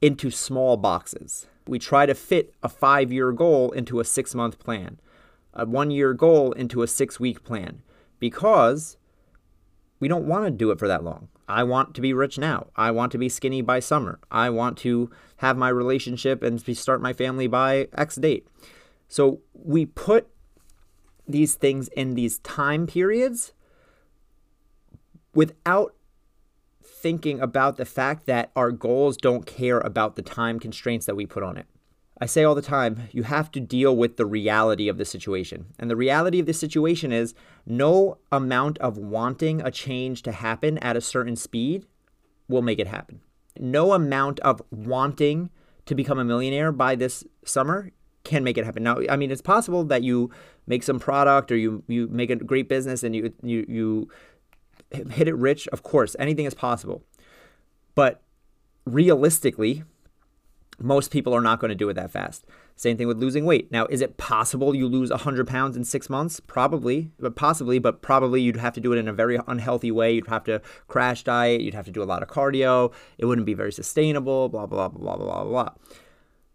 into 0.00 0.30
small 0.30 0.76
boxes. 0.76 1.46
We 1.66 1.78
try 1.78 2.06
to 2.06 2.14
fit 2.14 2.54
a 2.62 2.68
five 2.68 3.12
year 3.12 3.32
goal 3.32 3.72
into 3.72 4.00
a 4.00 4.04
six 4.04 4.34
month 4.34 4.58
plan, 4.58 4.98
a 5.52 5.66
one 5.66 5.90
year 5.90 6.14
goal 6.14 6.52
into 6.52 6.82
a 6.82 6.86
six 6.86 7.18
week 7.18 7.44
plan, 7.44 7.82
because 8.18 8.96
we 9.98 10.08
don't 10.08 10.26
want 10.26 10.44
to 10.44 10.50
do 10.50 10.70
it 10.70 10.78
for 10.78 10.88
that 10.88 11.04
long. 11.04 11.28
I 11.48 11.62
want 11.62 11.94
to 11.94 12.00
be 12.00 12.12
rich 12.12 12.38
now. 12.38 12.68
I 12.76 12.90
want 12.90 13.12
to 13.12 13.18
be 13.18 13.28
skinny 13.28 13.62
by 13.62 13.80
summer. 13.80 14.18
I 14.30 14.50
want 14.50 14.76
to 14.78 15.10
have 15.38 15.56
my 15.56 15.68
relationship 15.68 16.42
and 16.42 16.60
start 16.76 17.00
my 17.00 17.12
family 17.12 17.46
by 17.46 17.88
X 17.96 18.16
date. 18.16 18.46
So 19.08 19.40
we 19.52 19.86
put 19.86 20.28
these 21.28 21.54
things 21.54 21.88
in 21.88 22.14
these 22.14 22.38
time 22.40 22.86
periods 22.86 23.52
without 25.34 25.94
thinking 27.02 27.40
about 27.40 27.76
the 27.76 27.84
fact 27.84 28.26
that 28.26 28.50
our 28.56 28.70
goals 28.72 29.16
don't 29.16 29.46
care 29.46 29.78
about 29.80 30.16
the 30.16 30.22
time 30.22 30.58
constraints 30.58 31.06
that 31.06 31.16
we 31.16 31.26
put 31.26 31.42
on 31.42 31.56
it. 31.56 31.66
I 32.18 32.24
say 32.24 32.44
all 32.44 32.54
the 32.54 32.62
time, 32.62 33.08
you 33.12 33.24
have 33.24 33.50
to 33.52 33.60
deal 33.60 33.94
with 33.94 34.16
the 34.16 34.24
reality 34.24 34.88
of 34.88 34.96
the 34.96 35.04
situation. 35.04 35.66
And 35.78 35.90
the 35.90 35.96
reality 35.96 36.40
of 36.40 36.46
the 36.46 36.54
situation 36.54 37.12
is 37.12 37.34
no 37.66 38.16
amount 38.32 38.78
of 38.78 38.96
wanting 38.96 39.60
a 39.60 39.70
change 39.70 40.22
to 40.22 40.32
happen 40.32 40.78
at 40.78 40.96
a 40.96 41.02
certain 41.02 41.36
speed 41.36 41.84
will 42.48 42.62
make 42.62 42.78
it 42.78 42.86
happen. 42.86 43.20
No 43.58 43.92
amount 43.92 44.40
of 44.40 44.62
wanting 44.70 45.50
to 45.84 45.94
become 45.94 46.18
a 46.18 46.24
millionaire 46.24 46.72
by 46.72 46.94
this 46.94 47.24
summer 47.44 47.90
can 48.24 48.42
make 48.42 48.56
it 48.56 48.64
happen. 48.64 48.82
Now, 48.82 49.00
I 49.10 49.16
mean, 49.16 49.30
it's 49.30 49.42
possible 49.42 49.84
that 49.84 50.02
you 50.02 50.30
make 50.66 50.82
some 50.82 50.98
product 50.98 51.52
or 51.52 51.56
you 51.56 51.84
you 51.86 52.08
make 52.08 52.30
a 52.30 52.36
great 52.36 52.68
business 52.68 53.02
and 53.02 53.14
you 53.14 53.32
you 53.42 53.64
you 53.68 54.08
hit 54.90 55.28
it 55.28 55.36
rich. 55.36 55.68
Of 55.68 55.82
course, 55.82 56.16
anything 56.18 56.46
is 56.46 56.54
possible. 56.54 57.02
But 57.94 58.22
realistically, 58.84 59.84
most 60.78 61.10
people 61.10 61.34
are 61.34 61.40
not 61.40 61.60
going 61.60 61.70
to 61.70 61.74
do 61.74 61.88
it 61.88 61.94
that 61.94 62.10
fast. 62.10 62.44
Same 62.78 62.98
thing 62.98 63.06
with 63.06 63.18
losing 63.18 63.46
weight. 63.46 63.72
Now, 63.72 63.86
is 63.86 64.02
it 64.02 64.18
possible 64.18 64.74
you 64.74 64.86
lose 64.86 65.08
100 65.08 65.46
pounds 65.46 65.76
in 65.76 65.84
six 65.84 66.10
months? 66.10 66.40
Probably, 66.40 67.10
but 67.18 67.34
possibly, 67.34 67.78
but 67.78 68.02
probably 68.02 68.42
you'd 68.42 68.56
have 68.56 68.74
to 68.74 68.80
do 68.80 68.92
it 68.92 68.98
in 68.98 69.08
a 69.08 69.14
very 69.14 69.38
unhealthy 69.46 69.90
way. 69.90 70.12
You'd 70.12 70.26
have 70.26 70.44
to 70.44 70.60
crash 70.86 71.24
diet. 71.24 71.62
You'd 71.62 71.72
have 71.72 71.86
to 71.86 71.90
do 71.90 72.02
a 72.02 72.04
lot 72.04 72.22
of 72.22 72.28
cardio. 72.28 72.92
It 73.16 73.24
wouldn't 73.24 73.46
be 73.46 73.54
very 73.54 73.72
sustainable, 73.72 74.50
blah, 74.50 74.66
blah, 74.66 74.88
blah, 74.88 75.16
blah, 75.16 75.16
blah, 75.16 75.44
blah. 75.44 75.70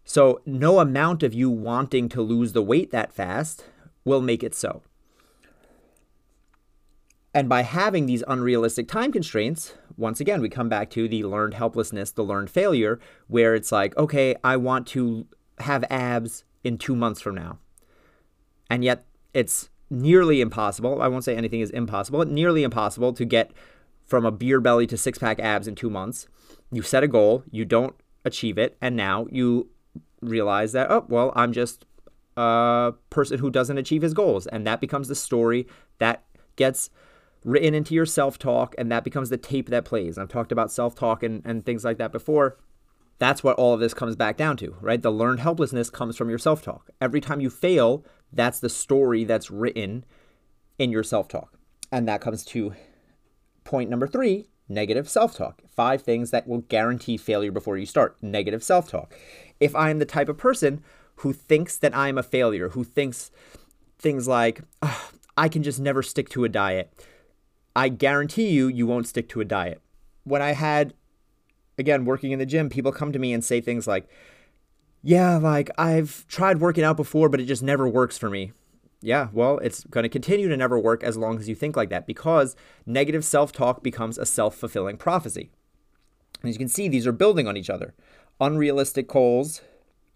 So, 0.04 0.40
no 0.46 0.78
amount 0.78 1.22
of 1.22 1.34
you 1.34 1.50
wanting 1.50 2.08
to 2.10 2.22
lose 2.22 2.52
the 2.52 2.62
weight 2.62 2.92
that 2.92 3.12
fast 3.12 3.64
will 4.04 4.20
make 4.20 4.44
it 4.44 4.54
so. 4.54 4.82
And 7.34 7.48
by 7.48 7.62
having 7.62 8.06
these 8.06 8.22
unrealistic 8.28 8.88
time 8.88 9.10
constraints, 9.10 9.74
once 9.96 10.20
again, 10.20 10.42
we 10.42 10.48
come 10.48 10.68
back 10.68 10.90
to 10.90 11.08
the 11.08 11.24
learned 11.24 11.54
helplessness, 11.54 12.10
the 12.10 12.22
learned 12.22 12.50
failure, 12.50 13.00
where 13.26 13.54
it's 13.54 13.72
like, 13.72 13.96
okay, 13.96 14.36
I 14.44 14.56
want 14.56 14.86
to 14.88 15.26
have 15.58 15.84
abs 15.88 16.44
in 16.62 16.76
two 16.76 16.94
months 16.94 17.20
from 17.20 17.34
now. 17.34 17.58
And 18.68 18.84
yet 18.84 19.06
it's 19.32 19.70
nearly 19.88 20.40
impossible. 20.40 21.00
I 21.00 21.08
won't 21.08 21.24
say 21.24 21.36
anything 21.36 21.60
is 21.60 21.70
impossible, 21.70 22.18
but 22.18 22.28
nearly 22.28 22.62
impossible 22.62 23.12
to 23.14 23.24
get 23.24 23.50
from 24.04 24.26
a 24.26 24.30
beer 24.30 24.60
belly 24.60 24.86
to 24.88 24.96
six 24.96 25.18
pack 25.18 25.38
abs 25.40 25.66
in 25.66 25.74
two 25.74 25.90
months. 25.90 26.26
You 26.70 26.82
set 26.82 27.02
a 27.02 27.08
goal, 27.08 27.44
you 27.50 27.64
don't 27.64 27.94
achieve 28.24 28.58
it, 28.58 28.76
and 28.80 28.96
now 28.96 29.26
you 29.30 29.68
realize 30.20 30.72
that, 30.72 30.90
oh, 30.90 31.06
well, 31.08 31.32
I'm 31.34 31.52
just 31.52 31.86
a 32.36 32.92
person 33.10 33.38
who 33.38 33.50
doesn't 33.50 33.78
achieve 33.78 34.02
his 34.02 34.14
goals. 34.14 34.46
And 34.46 34.66
that 34.66 34.80
becomes 34.80 35.08
the 35.08 35.14
story 35.14 35.66
that 35.98 36.24
gets 36.56 36.90
written 37.44 37.74
into 37.74 37.94
your 37.94 38.06
self 38.06 38.38
talk, 38.38 38.74
and 38.78 38.90
that 38.90 39.04
becomes 39.04 39.30
the 39.30 39.36
tape 39.36 39.68
that 39.70 39.84
plays. 39.84 40.18
I've 40.18 40.28
talked 40.28 40.52
about 40.52 40.72
self 40.72 40.94
talk 40.94 41.22
and, 41.22 41.42
and 41.44 41.64
things 41.64 41.84
like 41.84 41.98
that 41.98 42.12
before. 42.12 42.58
That's 43.18 43.44
what 43.44 43.56
all 43.56 43.74
of 43.74 43.80
this 43.80 43.94
comes 43.94 44.16
back 44.16 44.36
down 44.36 44.56
to, 44.58 44.76
right? 44.80 45.00
The 45.00 45.12
learned 45.12 45.40
helplessness 45.40 45.90
comes 45.90 46.16
from 46.16 46.28
your 46.28 46.38
self 46.38 46.62
talk. 46.62 46.90
Every 47.00 47.20
time 47.20 47.40
you 47.40 47.50
fail, 47.50 48.04
that's 48.32 48.60
the 48.60 48.68
story 48.68 49.24
that's 49.24 49.50
written 49.50 50.04
in 50.78 50.90
your 50.90 51.04
self 51.04 51.28
talk. 51.28 51.58
And 51.90 52.08
that 52.08 52.20
comes 52.20 52.44
to 52.46 52.74
point 53.64 53.90
number 53.90 54.06
three 54.06 54.48
negative 54.68 55.08
self 55.08 55.36
talk. 55.36 55.62
Five 55.70 56.02
things 56.02 56.30
that 56.30 56.46
will 56.46 56.62
guarantee 56.62 57.16
failure 57.16 57.52
before 57.52 57.78
you 57.78 57.86
start. 57.86 58.16
Negative 58.22 58.62
self 58.62 58.90
talk. 58.90 59.14
If 59.60 59.74
I'm 59.76 59.98
the 59.98 60.04
type 60.04 60.28
of 60.28 60.38
person 60.38 60.82
who 61.16 61.32
thinks 61.32 61.76
that 61.76 61.96
I'm 61.96 62.18
a 62.18 62.22
failure, 62.22 62.70
who 62.70 62.84
thinks 62.84 63.30
things 63.98 64.26
like, 64.26 64.62
oh, 64.82 65.10
I 65.36 65.48
can 65.48 65.62
just 65.62 65.78
never 65.78 66.02
stick 66.02 66.28
to 66.30 66.44
a 66.44 66.48
diet, 66.48 66.92
I 67.74 67.88
guarantee 67.88 68.50
you, 68.50 68.68
you 68.68 68.86
won't 68.86 69.06
stick 69.06 69.28
to 69.30 69.40
a 69.40 69.44
diet. 69.44 69.80
When 70.24 70.42
I 70.42 70.52
had, 70.52 70.94
again, 71.78 72.04
working 72.04 72.32
in 72.32 72.38
the 72.38 72.46
gym, 72.46 72.68
people 72.68 72.92
come 72.92 73.12
to 73.12 73.18
me 73.18 73.32
and 73.32 73.44
say 73.44 73.60
things 73.60 73.86
like, 73.86 74.08
yeah, 75.02 75.36
like 75.36 75.70
I've 75.76 76.26
tried 76.28 76.60
working 76.60 76.84
out 76.84 76.96
before, 76.96 77.28
but 77.28 77.40
it 77.40 77.46
just 77.46 77.62
never 77.62 77.88
works 77.88 78.18
for 78.18 78.30
me. 78.30 78.52
Yeah, 79.00 79.28
well, 79.32 79.58
it's 79.58 79.82
going 79.84 80.04
to 80.04 80.08
continue 80.08 80.48
to 80.48 80.56
never 80.56 80.78
work 80.78 81.02
as 81.02 81.16
long 81.16 81.38
as 81.38 81.48
you 81.48 81.56
think 81.56 81.76
like 81.76 81.90
that 81.90 82.06
because 82.06 82.54
negative 82.86 83.24
self 83.24 83.50
talk 83.50 83.82
becomes 83.82 84.16
a 84.16 84.24
self 84.24 84.54
fulfilling 84.54 84.96
prophecy. 84.96 85.50
And 86.40 86.48
as 86.48 86.54
you 86.54 86.58
can 86.60 86.68
see, 86.68 86.86
these 86.86 87.06
are 87.06 87.12
building 87.12 87.48
on 87.48 87.56
each 87.56 87.70
other. 87.70 87.94
Unrealistic 88.40 89.08
goals 89.08 89.60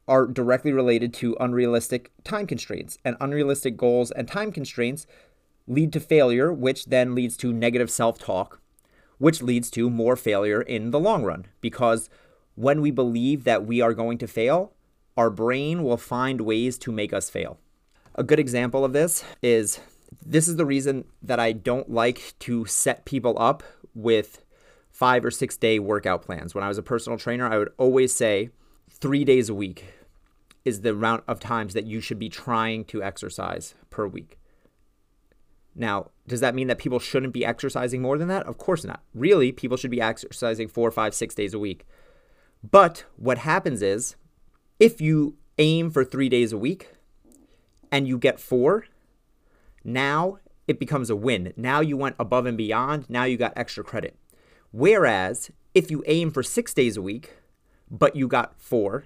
are 0.08 0.26
directly 0.26 0.72
related 0.72 1.12
to 1.14 1.36
unrealistic 1.40 2.12
time 2.22 2.46
constraints, 2.46 2.96
and 3.04 3.16
unrealistic 3.20 3.76
goals 3.76 4.12
and 4.12 4.28
time 4.28 4.52
constraints 4.52 5.06
lead 5.66 5.92
to 5.92 6.00
failure, 6.00 6.52
which 6.52 6.86
then 6.86 7.14
leads 7.14 7.36
to 7.38 7.52
negative 7.52 7.90
self 7.90 8.18
talk, 8.18 8.60
which 9.18 9.42
leads 9.42 9.70
to 9.72 9.90
more 9.90 10.16
failure 10.16 10.62
in 10.62 10.90
the 10.90 11.00
long 11.00 11.24
run. 11.24 11.46
Because 11.60 12.08
when 12.54 12.80
we 12.80 12.90
believe 12.90 13.44
that 13.44 13.66
we 13.66 13.80
are 13.80 13.94
going 13.94 14.18
to 14.18 14.26
fail, 14.26 14.72
our 15.16 15.30
brain 15.30 15.82
will 15.82 15.96
find 15.96 16.42
ways 16.42 16.78
to 16.78 16.92
make 16.92 17.12
us 17.12 17.30
fail. 17.30 17.58
A 18.14 18.22
good 18.22 18.38
example 18.38 18.84
of 18.84 18.92
this 18.92 19.24
is 19.42 19.80
this 20.24 20.48
is 20.48 20.56
the 20.56 20.66
reason 20.66 21.04
that 21.22 21.40
I 21.40 21.52
don't 21.52 21.90
like 21.90 22.34
to 22.40 22.64
set 22.66 23.04
people 23.04 23.34
up 23.38 23.62
with 23.94 24.42
five 24.90 25.24
or 25.24 25.30
six 25.30 25.56
day 25.56 25.78
workout 25.78 26.22
plans. 26.22 26.54
When 26.54 26.64
I 26.64 26.68
was 26.68 26.78
a 26.78 26.82
personal 26.82 27.18
trainer, 27.18 27.46
I 27.46 27.58
would 27.58 27.72
always 27.76 28.14
say 28.14 28.50
three 28.90 29.24
days 29.24 29.48
a 29.48 29.54
week 29.54 29.84
is 30.64 30.80
the 30.80 30.90
amount 30.90 31.24
of 31.28 31.38
times 31.38 31.74
that 31.74 31.86
you 31.86 32.00
should 32.00 32.18
be 32.18 32.28
trying 32.28 32.84
to 32.86 33.02
exercise 33.02 33.74
per 33.90 34.06
week. 34.06 34.38
Now, 35.76 36.10
does 36.26 36.40
that 36.40 36.54
mean 36.54 36.68
that 36.68 36.78
people 36.78 36.98
shouldn't 36.98 37.34
be 37.34 37.44
exercising 37.44 38.00
more 38.00 38.16
than 38.16 38.28
that? 38.28 38.46
Of 38.46 38.56
course 38.56 38.82
not. 38.82 39.02
Really, 39.14 39.52
people 39.52 39.76
should 39.76 39.90
be 39.90 40.00
exercising 40.00 40.68
four, 40.68 40.90
five, 40.90 41.14
six 41.14 41.34
days 41.34 41.52
a 41.52 41.58
week. 41.58 41.86
But 42.68 43.04
what 43.16 43.38
happens 43.38 43.82
is 43.82 44.16
if 44.80 45.00
you 45.00 45.36
aim 45.58 45.90
for 45.90 46.04
three 46.04 46.30
days 46.30 46.52
a 46.52 46.58
week 46.58 46.94
and 47.92 48.08
you 48.08 48.18
get 48.18 48.40
four, 48.40 48.86
now 49.84 50.38
it 50.66 50.80
becomes 50.80 51.10
a 51.10 51.16
win. 51.16 51.52
Now 51.56 51.80
you 51.80 51.96
went 51.96 52.16
above 52.18 52.46
and 52.46 52.56
beyond. 52.56 53.08
Now 53.08 53.24
you 53.24 53.36
got 53.36 53.52
extra 53.54 53.84
credit. 53.84 54.16
Whereas 54.72 55.50
if 55.74 55.90
you 55.90 56.02
aim 56.06 56.30
for 56.30 56.42
six 56.42 56.72
days 56.72 56.96
a 56.96 57.02
week, 57.02 57.34
but 57.90 58.16
you 58.16 58.26
got 58.28 58.58
four, 58.58 59.04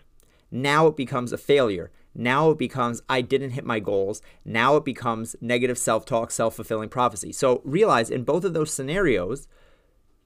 now 0.51 0.87
it 0.87 0.97
becomes 0.97 1.33
a 1.33 1.39
failure. 1.39 1.91
Now 2.15 2.51
it 2.51 2.59
becomes, 2.59 3.03
I 3.09 3.21
didn't 3.21 3.51
hit 3.51 3.65
my 3.65 3.81
goals. 3.81 4.21
Now 4.45 4.77
it 4.77 4.85
becomes 4.85 5.37
negative 5.41 5.79
self 5.79 6.05
talk, 6.05 6.31
self 6.31 6.57
fulfilling 6.57 6.89
prophecy. 6.89 7.33
So 7.33 7.61
realize 7.65 8.11
in 8.11 8.25
both 8.25 8.45
of 8.45 8.53
those 8.53 8.73
scenarios, 8.73 9.47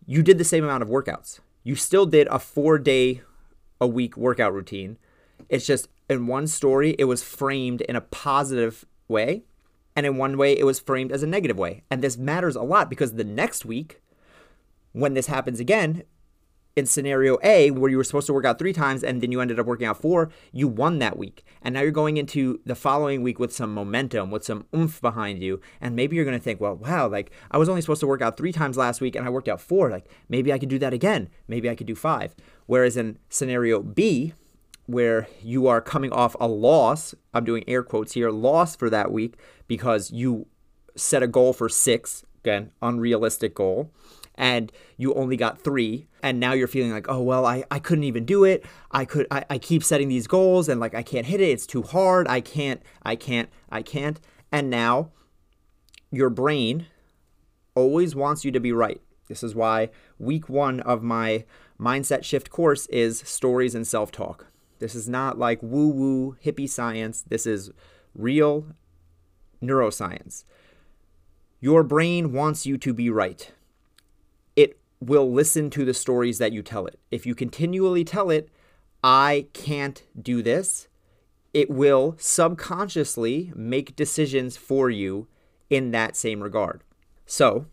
you 0.07 0.23
did 0.23 0.39
the 0.39 0.45
same 0.45 0.65
amount 0.65 0.83
of 0.83 0.89
workouts. 0.89 1.41
You 1.63 1.77
still 1.77 2.07
did 2.07 2.27
a 2.29 2.39
four 2.39 2.79
day 2.79 3.23
a 3.81 3.87
week 3.87 4.17
workout 4.17 4.53
routine. 4.53 4.99
It's 5.49 5.67
just 5.67 5.89
in 6.09 6.27
one 6.27 6.47
story, 6.47 6.95
it 6.99 7.05
was 7.05 7.23
framed 7.23 7.81
in 7.83 7.97
a 7.97 8.01
positive 8.01 8.85
way. 9.09 9.45
And 9.97 10.05
in 10.05 10.17
one 10.17 10.37
way, 10.37 10.59
it 10.59 10.65
was 10.65 10.81
framed 10.81 11.13
as 11.13 11.23
a 11.23 11.27
negative 11.27 11.57
way. 11.57 11.85
And 11.91 12.03
this 12.03 12.17
matters 12.17 12.57
a 12.57 12.63
lot 12.63 12.91
because 12.91 13.15
the 13.15 13.25
next 13.25 13.65
week, 13.65 14.01
when 14.93 15.15
this 15.15 15.29
happens 15.29 15.61
again, 15.61 16.03
in 16.77 16.87
scenario 16.87 17.39
A, 17.45 17.71
where 17.71 17.91
you 17.91 17.97
were 17.97 18.05
supposed 18.05 18.27
to 18.27 18.33
work 18.33 18.45
out 18.45 18.59
three 18.59 18.73
times 18.73 19.05
and 19.05 19.21
then 19.21 19.31
you 19.31 19.41
ended 19.41 19.61
up 19.61 19.67
working 19.67 19.87
out 19.87 20.01
four, 20.01 20.31
you 20.53 20.67
won 20.67 20.99
that 20.99 21.17
week. 21.17 21.45
And 21.63 21.75
now 21.75 21.83
you're 21.83 21.93
going 21.93 22.17
into 22.17 22.61
the 22.67 22.75
following 22.75 23.23
week 23.23 23.39
with 23.39 23.53
some 23.53 23.73
momentum, 23.73 24.31
with 24.31 24.45
some 24.45 24.67
oomph 24.75 25.01
behind 25.01 25.43
you. 25.43 25.61
And 25.81 25.95
maybe 25.95 26.17
you're 26.17 26.25
going 26.25 26.37
to 26.37 26.43
think, 26.43 26.61
well, 26.61 26.75
wow, 26.75 27.07
like 27.07 27.31
I 27.51 27.59
was 27.59 27.69
only 27.69 27.81
supposed 27.81 28.01
to 28.01 28.09
work 28.09 28.23
out 28.23 28.37
three 28.37 28.53
times 28.53 28.77
last 28.77 29.01
week 29.01 29.15
and 29.15 29.25
I 29.25 29.31
worked 29.31 29.49
out 29.49 29.61
four. 29.61 29.89
Like 29.89 30.07
maybe 30.29 30.53
I 30.53 30.59
could 30.59 30.69
do 30.69 30.79
that 30.81 30.93
again. 30.93 31.29
Maybe 31.47 31.71
I 31.71 31.77
could 31.77 31.87
do 31.87 31.95
five. 31.95 32.35
Whereas 32.67 32.97
in 32.97 33.19
scenario 33.29 33.81
B, 33.81 34.33
where 34.87 35.29
you 35.43 35.69
are 35.69 35.81
coming 35.81 36.13
off 36.13 36.37
a 36.41 36.49
loss, 36.49 37.15
I'm 37.33 37.45
doing 37.45 37.65
air 37.69 37.83
quotes 37.83 38.15
here, 38.15 38.31
loss 38.31 38.75
for 38.75 38.91
that 38.91 39.13
week 39.13 39.37
because 39.69 40.11
you 40.11 40.47
set 40.97 41.23
a 41.23 41.29
goal 41.29 41.53
for 41.53 41.69
six, 41.69 42.25
again, 42.43 42.73
unrealistic 42.83 43.55
goal 43.55 43.93
and 44.37 44.73
you 44.97 45.15
only 45.15 45.37
got 45.37 45.61
three 45.61 46.07
and 46.23 46.41
now 46.41 46.53
you're 46.53 46.69
feeling 46.69 46.93
like 46.93 47.07
oh 47.09 47.21
well 47.21 47.47
i, 47.47 47.65
I 47.71 47.79
couldn't 47.79 48.05
even 48.05 48.25
do 48.25 48.45
it. 48.45 48.65
I 48.91 49.05
could 49.05 49.27
I, 49.31 49.45
I 49.51 49.59
keep 49.59 49.85
setting 49.85 50.09
these 50.09 50.27
goals 50.27 50.69
and 50.69 50.81
like 50.81 50.95
i 50.95 51.03
can't 51.03 51.27
hit 51.27 51.41
it. 51.41 51.51
It's 51.51 51.67
too 51.67 51.83
hard. 51.83 52.27
I 52.29 52.41
can't 52.41 52.83
i 53.03 53.17
can't 53.17 53.49
i 53.71 53.83
can't. 53.83 54.21
And 54.51 54.71
now 54.71 55.11
your 56.11 56.31
brain 56.31 56.87
always 57.75 58.15
wants 58.15 58.45
you 58.45 58.53
to 58.53 58.61
be 58.61 58.73
right. 58.73 59.01
This 59.29 59.43
is 59.43 59.55
why 59.55 59.91
week 60.19 60.49
one 60.49 60.81
of 60.81 61.03
my 61.03 61.45
mindset 61.81 62.25
shift 62.25 62.51
course 62.51 62.87
is 62.87 63.19
stories 63.21 63.75
and 63.75 63.87
self-talk. 63.87 64.47
This 64.79 64.95
is 64.95 65.09
not 65.09 65.39
like 65.39 65.63
woo 65.63 65.89
woo 65.89 66.37
hippie 66.45 66.69
science. 66.69 67.23
This 67.23 67.47
is 67.47 67.71
real 68.15 68.67
neuroscience. 69.63 70.45
Your 71.61 71.83
brain 71.83 72.33
wants 72.33 72.67
you 72.67 72.77
to 72.79 72.93
be 72.93 73.09
right 73.09 73.51
will 75.01 75.31
listen 75.31 75.71
to 75.71 75.85
the 75.85 75.95
stories 75.95 76.39
that 76.39 76.53
you 76.53 76.63
tell 76.63 76.87
it. 76.87 76.99
If 77.11 77.27
you 77.27 77.35
continually 77.35 78.05
tell 78.05 78.31
it, 78.31 78.49
I 79.03 79.49
can't 79.53 80.03
do 80.21 80.43
this, 80.43 80.89
it 81.53 81.71
will 81.71 82.17
subconsciously 82.19 83.53
make 83.55 83.97
decisions 83.97 84.57
for 84.57 84.91
you 84.91 85.29
in 85.71 85.91
that 85.91 86.17
same 86.17 86.43
regard. 86.43 86.83
So, 87.27 87.67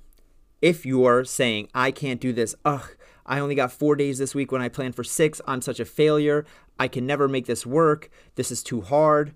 if 0.62 0.86
you're 0.86 1.26
saying, 1.26 1.70
I 1.74 1.92
can't 1.92 2.22
do 2.22 2.34
this, 2.34 2.56
ugh, 2.64 2.96
I 3.26 3.40
only 3.40 3.56
got 3.56 3.72
four 3.72 3.96
days 3.96 4.18
this 4.18 4.36
week 4.36 4.52
when 4.52 4.62
I 4.62 4.70
planned 4.70 4.96
for 4.96 5.04
six, 5.04 5.42
I'm 5.48 5.62
such 5.62 5.80
a 5.80 5.86
failure, 5.86 6.46
I 6.80 6.88
can 6.88 7.06
never 7.06 7.28
make 7.28 7.46
this 7.46 7.66
work, 7.66 8.10
this 8.36 8.52
is 8.52 8.62
too 8.62 8.82
hard. 8.82 9.34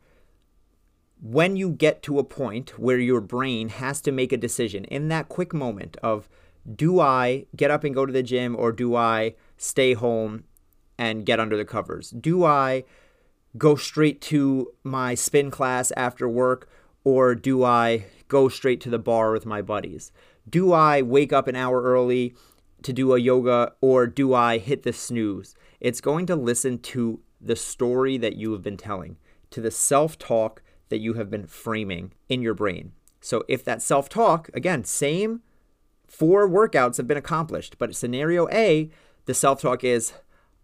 When 1.22 1.56
you 1.56 1.70
get 1.70 2.04
to 2.04 2.20
a 2.20 2.24
point 2.24 2.78
where 2.78 3.00
your 3.00 3.22
brain 3.22 3.70
has 3.70 4.02
to 4.02 4.12
make 4.12 4.32
a 4.32 4.38
decision 4.38 4.86
in 4.86 5.08
that 5.08 5.30
quick 5.30 5.54
moment 5.54 5.98
of, 6.04 6.30
do 6.74 7.00
I 7.00 7.46
get 7.56 7.72
up 7.72 7.84
and 7.84 7.94
go 7.94 8.06
to 8.06 8.14
the 8.14 8.24
gym 8.24 8.56
or 8.56 8.72
do 8.72 8.96
I 8.96 9.36
stay 9.58 9.94
home 9.94 10.46
and 10.98 11.26
get 11.26 11.40
under 11.40 11.58
the 11.58 11.66
covers? 11.66 12.10
Do 12.10 12.44
I 12.44 12.84
go 13.58 13.76
straight 13.76 14.22
to 14.22 14.72
my 14.84 15.16
spin 15.16 15.52
class 15.52 15.92
after 15.96 16.28
work 16.28 16.70
or 17.04 17.36
do 17.36 17.64
I 17.64 18.06
go 18.28 18.50
straight 18.50 18.82
to 18.82 18.90
the 18.90 19.00
bar 19.00 19.32
with 19.32 19.46
my 19.46 19.62
buddies? 19.62 20.12
Do 20.50 20.74
I 20.74 21.02
wake 21.02 21.32
up 21.32 21.48
an 21.48 21.56
hour 21.56 21.82
early 21.82 22.36
to 22.84 22.94
do 22.94 23.14
a 23.14 23.20
yoga 23.20 23.74
or 23.82 24.08
do 24.08 24.34
I 24.34 24.58
hit 24.58 24.84
the 24.84 24.94
snooze? 24.94 25.56
It's 25.80 26.02
going 26.02 26.26
to 26.28 26.36
listen 26.36 26.80
to 26.80 27.22
the 27.40 27.56
story 27.56 28.18
that 28.18 28.36
you 28.36 28.52
have 28.54 28.64
been 28.64 28.78
telling, 28.78 29.18
to 29.52 29.62
the 29.62 29.72
self 29.72 30.18
talk 30.18 30.64
that 30.90 31.00
you 31.00 31.14
have 31.14 31.30
been 31.30 31.46
framing 31.46 32.14
in 32.28 32.42
your 32.42 32.54
brain. 32.54 32.92
So 33.22 33.44
if 33.48 33.64
that 33.66 33.82
self 33.82 34.10
talk, 34.10 34.50
again, 34.54 34.84
same 34.84 35.42
Four 36.18 36.48
workouts 36.48 36.96
have 36.96 37.08
been 37.08 37.18
accomplished, 37.18 37.78
but 37.78 37.94
scenario 37.94 38.48
A, 38.48 38.90
the 39.26 39.34
self 39.34 39.62
talk 39.62 39.84
is 39.84 40.14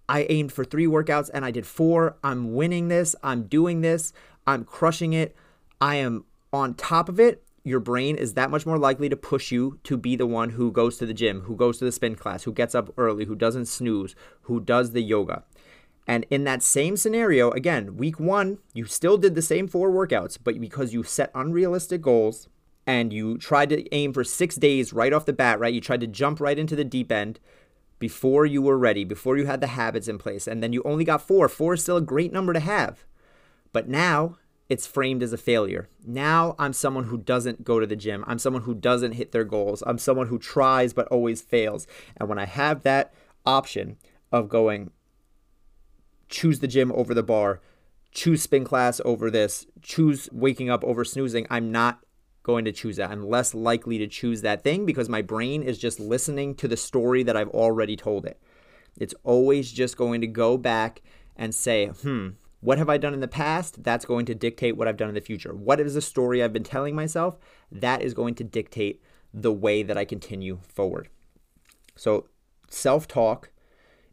I 0.08 0.26
aimed 0.30 0.54
for 0.54 0.64
three 0.64 0.86
workouts 0.86 1.30
and 1.34 1.44
I 1.44 1.52
did 1.52 1.68
four. 1.68 2.16
I'm 2.24 2.54
winning 2.54 2.88
this. 2.88 3.18
I'm 3.22 3.48
doing 3.48 3.82
this. 3.82 4.14
I'm 4.48 4.64
crushing 4.64 5.12
it. 5.12 5.36
I 5.82 5.96
am 5.96 6.24
on 6.54 6.76
top 6.76 7.10
of 7.10 7.20
it. 7.20 7.44
Your 7.66 7.82
brain 7.82 8.16
is 8.16 8.36
that 8.36 8.50
much 8.50 8.66
more 8.66 8.78
likely 8.78 9.10
to 9.10 9.18
push 9.18 9.52
you 9.52 9.78
to 9.84 9.98
be 9.98 10.16
the 10.16 10.26
one 10.26 10.52
who 10.52 10.72
goes 10.72 10.98
to 11.00 11.06
the 11.06 11.14
gym, 11.14 11.42
who 11.42 11.58
goes 11.58 11.80
to 11.80 11.86
the 11.86 11.92
spin 11.92 12.16
class, 12.16 12.44
who 12.44 12.54
gets 12.54 12.74
up 12.74 12.94
early, 12.98 13.26
who 13.26 13.36
doesn't 13.36 13.66
snooze, 13.66 14.16
who 14.44 14.62
does 14.62 14.92
the 14.92 15.02
yoga. 15.02 15.44
And 16.08 16.26
in 16.30 16.46
that 16.46 16.64
same 16.64 16.96
scenario, 16.96 17.52
again, 17.52 17.98
week 17.98 18.22
one, 18.22 18.60
you 18.74 18.86
still 18.86 19.18
did 19.18 19.36
the 19.36 19.42
same 19.42 19.68
four 19.68 19.92
workouts, 19.92 20.38
but 20.42 20.62
because 20.62 20.94
you 20.94 21.04
set 21.04 21.30
unrealistic 21.36 22.02
goals, 22.02 22.48
and 22.86 23.14
you 23.14 23.38
tried 23.38 23.70
to 23.70 23.96
aim 23.96 24.14
for 24.14 24.24
six 24.24 24.56
days 24.56 24.94
right 24.94 25.14
off 25.14 25.26
the 25.26 25.34
bat, 25.34 25.60
right? 25.60 25.74
You 25.74 25.82
tried 25.82 26.02
to 26.02 26.08
jump 26.08 26.40
right 26.40 26.58
into 26.58 26.76
the 26.76 26.84
deep 26.84 27.12
end 27.12 27.40
before 28.00 28.46
you 28.46 28.62
were 28.62 28.78
ready, 28.78 29.04
before 29.04 29.38
you 29.38 29.46
had 29.46 29.62
the 29.62 29.68
habits 29.68 30.08
in 30.08 30.18
place, 30.18 30.48
and 30.48 30.64
then 30.64 30.74
you 30.74 30.82
only 30.84 31.04
got 31.04 31.22
four. 31.22 31.48
Four 31.48 31.76
is 31.76 31.84
still 31.84 31.98
a 31.98 32.02
great 32.02 32.34
number 32.34 32.52
to 32.52 32.60
have. 32.60 33.06
But 33.72 33.88
now 33.88 34.38
it's 34.70 34.88
framed 34.88 35.22
as 35.22 35.34
a 35.34 35.38
failure. 35.38 35.88
Now 36.06 36.56
I'm 36.58 36.74
someone 36.74 37.06
who 37.06 37.18
doesn't 37.18 37.64
go 37.64 37.80
to 37.80 37.86
the 37.86 37.96
gym. 37.96 38.24
I'm 38.26 38.40
someone 38.40 38.64
who 38.64 38.74
doesn't 38.74 39.14
hit 39.14 39.34
their 39.34 39.44
goals. 39.44 39.84
I'm 39.86 39.98
someone 39.98 40.28
who 40.28 40.40
tries 40.40 40.94
but 40.94 41.08
always 41.10 41.42
fails. 41.42 41.88
And 42.18 42.28
when 42.28 42.40
I 42.40 42.46
have 42.46 42.84
that 42.84 43.14
option 43.46 43.98
of 44.32 44.50
going, 44.50 44.92
choose 46.30 46.60
the 46.60 46.68
gym 46.68 46.92
over 46.94 47.14
the 47.14 47.22
bar, 47.22 47.62
choose 48.12 48.42
spin 48.42 48.64
class 48.64 49.02
over 49.04 49.30
this, 49.30 49.68
choose 49.82 50.30
waking 50.32 50.70
up 50.70 50.84
over 50.84 51.04
snoozing, 51.04 51.46
I'm 51.50 51.72
not 51.72 52.00
going 52.44 52.66
to 52.66 52.72
choose 52.72 52.98
that. 52.98 53.12
I'm 53.12 53.28
less 53.28 53.54
likely 53.54 53.98
to 54.00 54.08
choose 54.08 54.42
that 54.42 54.64
thing 54.64 54.86
because 54.86 55.10
my 55.10 55.22
brain 55.22 55.64
is 55.64 55.78
just 55.78 56.00
listening 56.00 56.56
to 56.56 56.68
the 56.68 56.78
story 56.78 57.24
that 57.24 57.38
I've 57.38 57.50
already 57.50 57.96
told 57.96 58.26
it. 58.26 58.42
It's 58.98 59.14
always 59.24 59.72
just 59.72 59.98
going 59.98 60.22
to 60.22 60.28
go 60.28 60.58
back 60.58 61.02
and 61.36 61.54
say, 61.54 61.88
hmm, 61.88 62.30
what 62.60 62.78
have 62.78 62.90
I 62.90 62.98
done 62.98 63.14
in 63.14 63.20
the 63.20 63.28
past? 63.28 63.84
That's 63.84 64.06
going 64.06 64.26
to 64.28 64.36
dictate 64.36 64.78
what 64.78 64.88
I've 64.88 64.98
done 64.98 65.10
in 65.10 65.16
the 65.16 65.22
future. 65.22 65.54
What 65.54 65.80
is 65.80 65.94
the 65.94 66.02
story 66.02 66.44
I've 66.44 66.54
been 66.54 66.64
telling 66.64 66.96
myself? 66.96 67.38
That 67.72 68.02
is 68.02 68.14
going 68.14 68.36
to 68.36 68.44
dictate 68.44 69.02
the 69.34 69.52
way 69.52 69.82
that 69.84 69.98
I 69.98 70.06
continue 70.06 70.60
forward. 70.68 71.10
So, 71.96 72.28
self 72.70 73.08
talk 73.08 73.50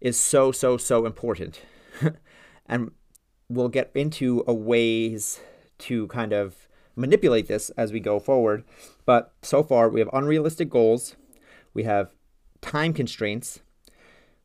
is 0.00 0.18
so, 0.18 0.52
so, 0.52 0.76
so 0.76 1.06
important. 1.06 1.60
and 2.66 2.92
we'll 3.48 3.68
get 3.68 3.90
into 3.94 4.44
a 4.46 4.54
ways 4.54 5.40
to 5.78 6.06
kind 6.08 6.32
of 6.32 6.67
manipulate 6.98 7.48
this 7.48 7.70
as 7.70 7.92
we 7.92 8.00
go 8.00 8.18
forward. 8.18 8.64
But 9.06 9.32
so 9.42 9.62
far, 9.62 9.88
we 9.88 10.00
have 10.00 10.10
unrealistic 10.12 10.68
goals, 10.68 11.16
we 11.72 11.84
have 11.84 12.12
time 12.60 12.92
constraints, 12.92 13.60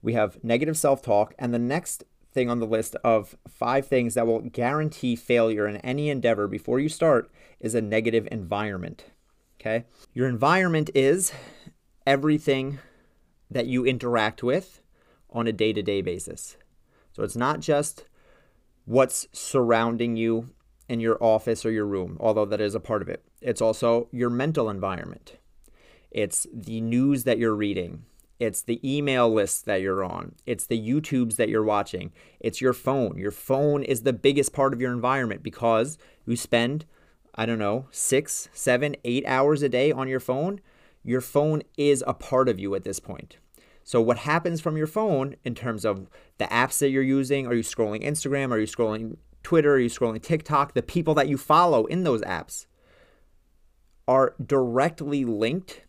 we 0.01 0.13
have 0.13 0.43
negative 0.43 0.77
self 0.77 1.01
talk, 1.01 1.33
and 1.39 1.53
the 1.53 1.59
next 1.59 2.03
thing 2.31 2.49
on 2.49 2.59
the 2.59 2.67
list 2.67 2.95
of 3.03 3.37
five 3.47 3.87
things 3.87 4.13
that 4.15 4.27
will 4.27 4.41
guarantee 4.41 5.15
failure 5.15 5.67
in 5.67 5.77
any 5.77 6.09
endeavor 6.09 6.47
before 6.47 6.79
you 6.79 6.89
start 6.89 7.29
is 7.59 7.75
a 7.75 7.81
negative 7.81 8.27
environment. 8.31 9.05
Okay? 9.59 9.85
Your 10.13 10.27
environment 10.27 10.89
is 10.95 11.31
everything 12.05 12.79
that 13.49 13.67
you 13.67 13.85
interact 13.85 14.43
with 14.43 14.81
on 15.29 15.47
a 15.47 15.53
day 15.53 15.73
to 15.73 15.81
day 15.81 16.01
basis. 16.01 16.57
So 17.13 17.23
it's 17.23 17.35
not 17.35 17.59
just 17.59 18.05
what's 18.85 19.27
surrounding 19.31 20.15
you 20.15 20.49
in 20.89 20.99
your 20.99 21.17
office 21.23 21.65
or 21.65 21.71
your 21.71 21.85
room, 21.85 22.17
although 22.19 22.45
that 22.45 22.61
is 22.61 22.75
a 22.75 22.79
part 22.79 23.01
of 23.01 23.09
it. 23.09 23.23
It's 23.41 23.61
also 23.61 24.07
your 24.11 24.29
mental 24.29 24.69
environment. 24.69 25.37
It's 26.11 26.45
the 26.53 26.81
news 26.81 27.23
that 27.23 27.37
you're 27.37 27.55
reading. 27.55 28.05
It's 28.39 28.61
the 28.61 28.79
email 28.83 29.31
lists 29.31 29.61
that 29.61 29.81
you're 29.81 30.03
on. 30.03 30.35
It's 30.45 30.65
the 30.65 30.79
YouTubes 30.79 31.37
that 31.37 31.49
you're 31.49 31.63
watching. 31.63 32.11
It's 32.39 32.61
your 32.61 32.73
phone. 32.73 33.17
Your 33.17 33.31
phone 33.31 33.83
is 33.83 34.03
the 34.03 34.13
biggest 34.13 34.53
part 34.53 34.73
of 34.73 34.81
your 34.81 34.91
environment 34.91 35.43
because 35.43 35.97
you 36.25 36.35
spend, 36.35 36.85
I 37.35 37.45
don't 37.45 37.59
know, 37.59 37.87
six, 37.91 38.49
seven, 38.53 38.95
eight 39.05 39.25
hours 39.25 39.63
a 39.63 39.69
day 39.69 39.91
on 39.91 40.07
your 40.07 40.19
phone. 40.19 40.59
Your 41.03 41.21
phone 41.21 41.63
is 41.77 42.03
a 42.05 42.13
part 42.13 42.49
of 42.49 42.59
you 42.59 42.75
at 42.75 42.83
this 42.83 42.99
point. 42.99 43.37
So, 43.83 44.01
what 44.01 44.19
happens 44.19 44.61
from 44.61 44.77
your 44.77 44.87
phone 44.87 45.35
in 45.43 45.55
terms 45.55 45.83
of 45.83 46.09
the 46.37 46.45
apps 46.45 46.79
that 46.79 46.89
you're 46.89 47.03
using? 47.03 47.47
Are 47.47 47.53
you 47.53 47.63
scrolling 47.63 48.03
Instagram? 48.03 48.51
Are 48.51 48.59
you 48.59 48.67
scrolling 48.67 49.17
Twitter, 49.43 49.73
are 49.73 49.79
you 49.79 49.89
scrolling 49.89 50.21
TikTok, 50.21 50.73
the 50.73 50.81
people 50.81 51.13
that 51.15 51.27
you 51.27 51.37
follow 51.37 51.85
in 51.85 52.03
those 52.03 52.21
apps 52.21 52.65
are 54.07 54.35
directly 54.43 55.25
linked 55.25 55.81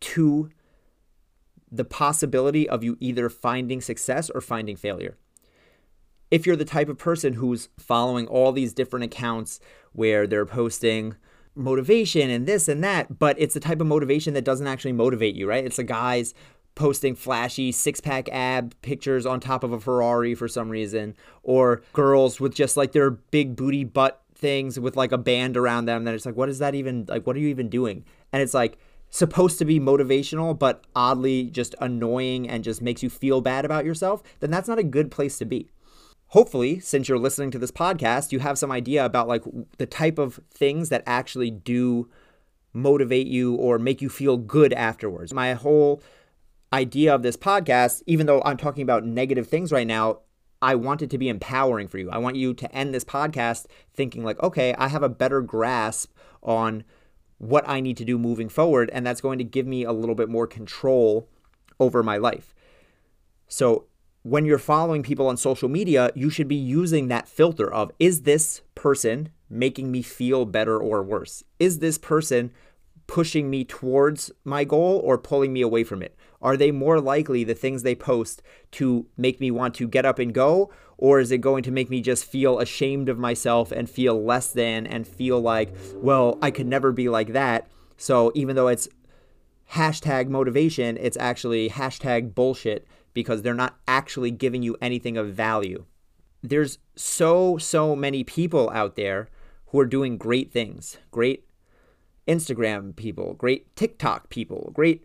to 0.00 0.50
the 1.70 1.84
possibility 1.84 2.68
of 2.68 2.84
you 2.84 2.96
either 3.00 3.30
finding 3.30 3.80
success 3.80 4.28
or 4.28 4.40
finding 4.42 4.76
failure. 4.76 5.16
If 6.30 6.46
you're 6.46 6.56
the 6.56 6.64
type 6.64 6.88
of 6.88 6.98
person 6.98 7.34
who's 7.34 7.70
following 7.78 8.26
all 8.26 8.52
these 8.52 8.74
different 8.74 9.04
accounts 9.04 9.58
where 9.92 10.26
they're 10.26 10.46
posting 10.46 11.16
motivation 11.54 12.30
and 12.30 12.46
this 12.46 12.68
and 12.68 12.84
that, 12.84 13.18
but 13.18 13.36
it's 13.38 13.54
the 13.54 13.60
type 13.60 13.80
of 13.80 13.86
motivation 13.86 14.34
that 14.34 14.44
doesn't 14.44 14.66
actually 14.66 14.92
motivate 14.92 15.34
you, 15.34 15.46
right? 15.48 15.64
It's 15.64 15.76
the 15.76 15.84
guys 15.84 16.34
posting 16.74 17.14
flashy 17.14 17.72
six 17.72 18.00
pack 18.00 18.28
ab 18.30 18.74
pictures 18.82 19.26
on 19.26 19.40
top 19.40 19.64
of 19.64 19.72
a 19.72 19.80
Ferrari 19.80 20.34
for 20.34 20.48
some 20.48 20.70
reason, 20.70 21.14
or 21.42 21.82
girls 21.92 22.40
with 22.40 22.54
just 22.54 22.76
like 22.76 22.92
their 22.92 23.10
big 23.10 23.56
booty 23.56 23.84
butt 23.84 24.22
things 24.34 24.78
with 24.78 24.96
like 24.96 25.12
a 25.12 25.18
band 25.18 25.56
around 25.56 25.86
them. 25.86 26.04
Then 26.04 26.14
it's 26.14 26.26
like, 26.26 26.36
what 26.36 26.48
is 26.48 26.58
that 26.58 26.74
even 26.74 27.06
like? 27.08 27.26
What 27.26 27.36
are 27.36 27.40
you 27.40 27.48
even 27.48 27.68
doing? 27.68 28.04
And 28.32 28.42
it's 28.42 28.54
like 28.54 28.78
supposed 29.12 29.58
to 29.58 29.64
be 29.64 29.78
motivational, 29.78 30.58
but 30.58 30.84
oddly 30.96 31.44
just 31.44 31.74
annoying 31.80 32.48
and 32.48 32.64
just 32.64 32.80
makes 32.80 33.02
you 33.02 33.10
feel 33.10 33.42
bad 33.42 33.64
about 33.64 33.84
yourself, 33.84 34.22
then 34.40 34.50
that's 34.50 34.68
not 34.68 34.78
a 34.78 34.82
good 34.82 35.10
place 35.10 35.36
to 35.38 35.44
be. 35.44 35.70
Hopefully, 36.28 36.80
since 36.80 37.08
you're 37.08 37.18
listening 37.18 37.50
to 37.50 37.58
this 37.58 37.70
podcast, 37.70 38.32
you 38.32 38.38
have 38.38 38.56
some 38.56 38.72
idea 38.72 39.04
about 39.04 39.28
like 39.28 39.42
the 39.76 39.84
type 39.84 40.18
of 40.18 40.40
things 40.50 40.88
that 40.88 41.02
actually 41.06 41.50
do 41.50 42.08
motivate 42.72 43.26
you 43.26 43.54
or 43.54 43.78
make 43.78 44.00
you 44.00 44.08
feel 44.08 44.38
good 44.38 44.72
afterwards. 44.72 45.34
My 45.34 45.52
whole 45.52 46.02
idea 46.72 47.14
of 47.14 47.22
this 47.22 47.36
podcast, 47.36 48.02
even 48.06 48.26
though 48.26 48.42
I'm 48.44 48.56
talking 48.56 48.82
about 48.82 49.04
negative 49.04 49.46
things 49.46 49.72
right 49.72 49.86
now, 49.86 50.20
I 50.60 50.76
want 50.76 51.02
it 51.02 51.10
to 51.10 51.18
be 51.18 51.28
empowering 51.28 51.88
for 51.88 51.98
you. 51.98 52.08
I 52.10 52.18
want 52.18 52.36
you 52.36 52.54
to 52.54 52.74
end 52.74 52.94
this 52.94 53.04
podcast 53.04 53.66
thinking, 53.92 54.24
like, 54.24 54.40
okay, 54.42 54.74
I 54.78 54.88
have 54.88 55.02
a 55.02 55.08
better 55.08 55.40
grasp 55.40 56.12
on 56.42 56.84
what 57.38 57.68
I 57.68 57.80
need 57.80 57.96
to 57.96 58.04
do 58.04 58.16
moving 58.16 58.48
forward. 58.48 58.88
And 58.92 59.04
that's 59.04 59.20
going 59.20 59.38
to 59.38 59.44
give 59.44 59.66
me 59.66 59.82
a 59.82 59.92
little 59.92 60.14
bit 60.14 60.28
more 60.28 60.46
control 60.46 61.28
over 61.80 62.02
my 62.02 62.16
life. 62.16 62.54
So, 63.48 63.86
when 64.22 64.44
you're 64.44 64.58
following 64.58 65.02
people 65.02 65.26
on 65.26 65.36
social 65.36 65.68
media, 65.68 66.12
you 66.14 66.30
should 66.30 66.46
be 66.46 66.54
using 66.54 67.08
that 67.08 67.28
filter 67.28 67.70
of 67.70 67.90
is 67.98 68.22
this 68.22 68.62
person 68.76 69.30
making 69.50 69.90
me 69.90 70.00
feel 70.00 70.44
better 70.44 70.78
or 70.78 71.02
worse? 71.02 71.42
Is 71.58 71.80
this 71.80 71.98
person 71.98 72.52
pushing 73.08 73.50
me 73.50 73.64
towards 73.64 74.30
my 74.44 74.62
goal 74.62 75.00
or 75.04 75.18
pulling 75.18 75.52
me 75.52 75.60
away 75.60 75.82
from 75.82 76.02
it? 76.02 76.16
Are 76.42 76.56
they 76.56 76.70
more 76.70 77.00
likely 77.00 77.44
the 77.44 77.54
things 77.54 77.82
they 77.82 77.94
post 77.94 78.42
to 78.72 79.06
make 79.16 79.40
me 79.40 79.50
want 79.50 79.74
to 79.76 79.88
get 79.88 80.04
up 80.04 80.18
and 80.18 80.34
go? 80.34 80.70
Or 80.98 81.20
is 81.20 81.30
it 81.32 81.38
going 81.38 81.62
to 81.64 81.70
make 81.70 81.90
me 81.90 82.00
just 82.00 82.24
feel 82.24 82.58
ashamed 82.58 83.08
of 83.08 83.18
myself 83.18 83.72
and 83.72 83.88
feel 83.88 84.22
less 84.22 84.52
than 84.52 84.86
and 84.86 85.06
feel 85.06 85.40
like, 85.40 85.74
well, 85.94 86.38
I 86.42 86.50
could 86.50 86.66
never 86.66 86.92
be 86.92 87.08
like 87.08 87.32
that? 87.32 87.68
So 87.96 88.32
even 88.34 88.56
though 88.56 88.68
it's 88.68 88.88
hashtag 89.72 90.28
motivation, 90.28 90.96
it's 90.96 91.16
actually 91.16 91.70
hashtag 91.70 92.34
bullshit 92.34 92.86
because 93.14 93.42
they're 93.42 93.54
not 93.54 93.78
actually 93.86 94.30
giving 94.30 94.62
you 94.62 94.76
anything 94.80 95.16
of 95.16 95.34
value. 95.34 95.84
There's 96.42 96.78
so, 96.96 97.58
so 97.58 97.94
many 97.94 98.24
people 98.24 98.70
out 98.70 98.96
there 98.96 99.28
who 99.66 99.78
are 99.80 99.86
doing 99.86 100.18
great 100.18 100.52
things, 100.52 100.98
great 101.10 101.46
Instagram 102.26 102.94
people, 102.94 103.34
great 103.34 103.74
TikTok 103.76 104.28
people, 104.28 104.70
great 104.74 105.04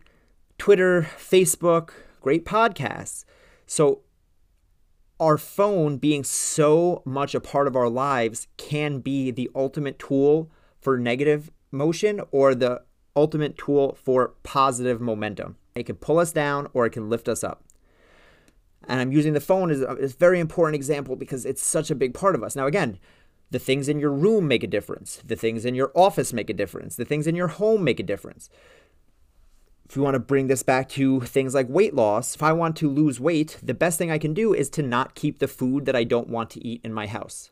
Twitter, 0.58 1.08
Facebook, 1.18 1.92
great 2.22 2.46
podcasts. 2.46 3.26
So, 3.66 4.02
our 5.20 5.38
phone 5.38 5.98
being 5.98 6.24
so 6.24 7.02
much 7.04 7.34
a 7.34 7.40
part 7.40 7.68
of 7.68 7.76
our 7.76 7.90
lives 7.90 8.48
can 8.58 9.00
be 9.00 9.32
the 9.32 9.50
ultimate 9.56 9.98
tool 9.98 10.52
for 10.80 10.98
negative 10.98 11.50
motion 11.72 12.22
or 12.32 12.54
the 12.54 12.84
ultimate 13.16 13.58
tool 13.58 13.98
for 14.02 14.36
positive 14.44 15.02
momentum. 15.02 15.58
It 15.74 15.88
can 15.88 15.96
pull 15.96 16.20
us 16.20 16.32
down 16.32 16.68
or 16.74 16.86
it 16.86 16.92
can 16.92 17.10
lift 17.10 17.28
us 17.28 17.44
up. 17.44 17.64
And 18.88 19.02
I'm 19.02 19.12
using 19.12 19.34
the 19.34 19.42
phone 19.42 19.72
as 19.72 19.82
a, 19.82 19.98
as 20.00 20.14
a 20.14 20.18
very 20.18 20.40
important 20.40 20.76
example 20.76 21.16
because 21.16 21.46
it's 21.46 21.64
such 21.64 21.90
a 21.90 21.96
big 21.96 22.14
part 22.14 22.36
of 22.36 22.44
us. 22.44 22.56
Now, 22.56 22.68
again, 22.68 23.00
the 23.50 23.60
things 23.60 23.90
in 23.90 24.00
your 24.00 24.12
room 24.12 24.48
make 24.48 24.64
a 24.64 24.68
difference. 24.68 25.22
The 25.26 25.36
things 25.36 25.66
in 25.66 25.74
your 25.74 25.92
office 25.96 26.32
make 26.32 26.50
a 26.50 26.54
difference. 26.54 26.96
The 26.96 27.06
things 27.06 27.28
in 27.28 27.36
your 27.36 27.48
home 27.48 27.84
make 27.84 28.00
a 28.00 28.04
difference 28.04 28.50
if 29.88 29.96
we 29.96 30.02
want 30.02 30.16
to 30.16 30.20
bring 30.20 30.48
this 30.48 30.64
back 30.64 30.90
to 30.90 31.22
things 31.22 31.54
like 31.54 31.70
weight 31.70 31.94
loss, 31.94 32.36
if 32.36 32.44
I 32.44 32.52
want 32.52 32.76
to 32.78 32.90
lose 32.90 33.20
weight, 33.20 33.58
the 33.64 33.74
best 33.74 33.98
thing 33.98 34.12
I 34.12 34.18
can 34.18 34.34
do 34.34 34.54
is 34.54 34.70
to 34.72 34.82
not 34.82 35.16
keep 35.16 35.40
the 35.40 35.48
food 35.48 35.86
that 35.86 35.96
I 35.96 36.04
don't 36.04 36.28
want 36.28 36.50
to 36.52 36.66
eat 36.66 36.82
in 36.84 36.94
my 36.94 37.08
house. 37.08 37.52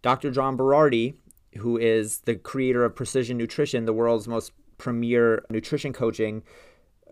Dr. 0.00 0.30
John 0.30 0.56
Berardi, 0.56 1.14
who 1.58 1.76
is 1.76 2.20
the 2.20 2.36
creator 2.36 2.84
of 2.84 2.96
Precision 2.96 3.36
Nutrition, 3.36 3.84
the 3.84 3.92
world's 3.92 4.26
most 4.26 4.52
premier 4.78 5.44
nutrition 5.50 5.92
coaching 5.92 6.42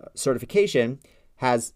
uh, 0.01 0.07
certification, 0.15 0.99
has 1.37 1.75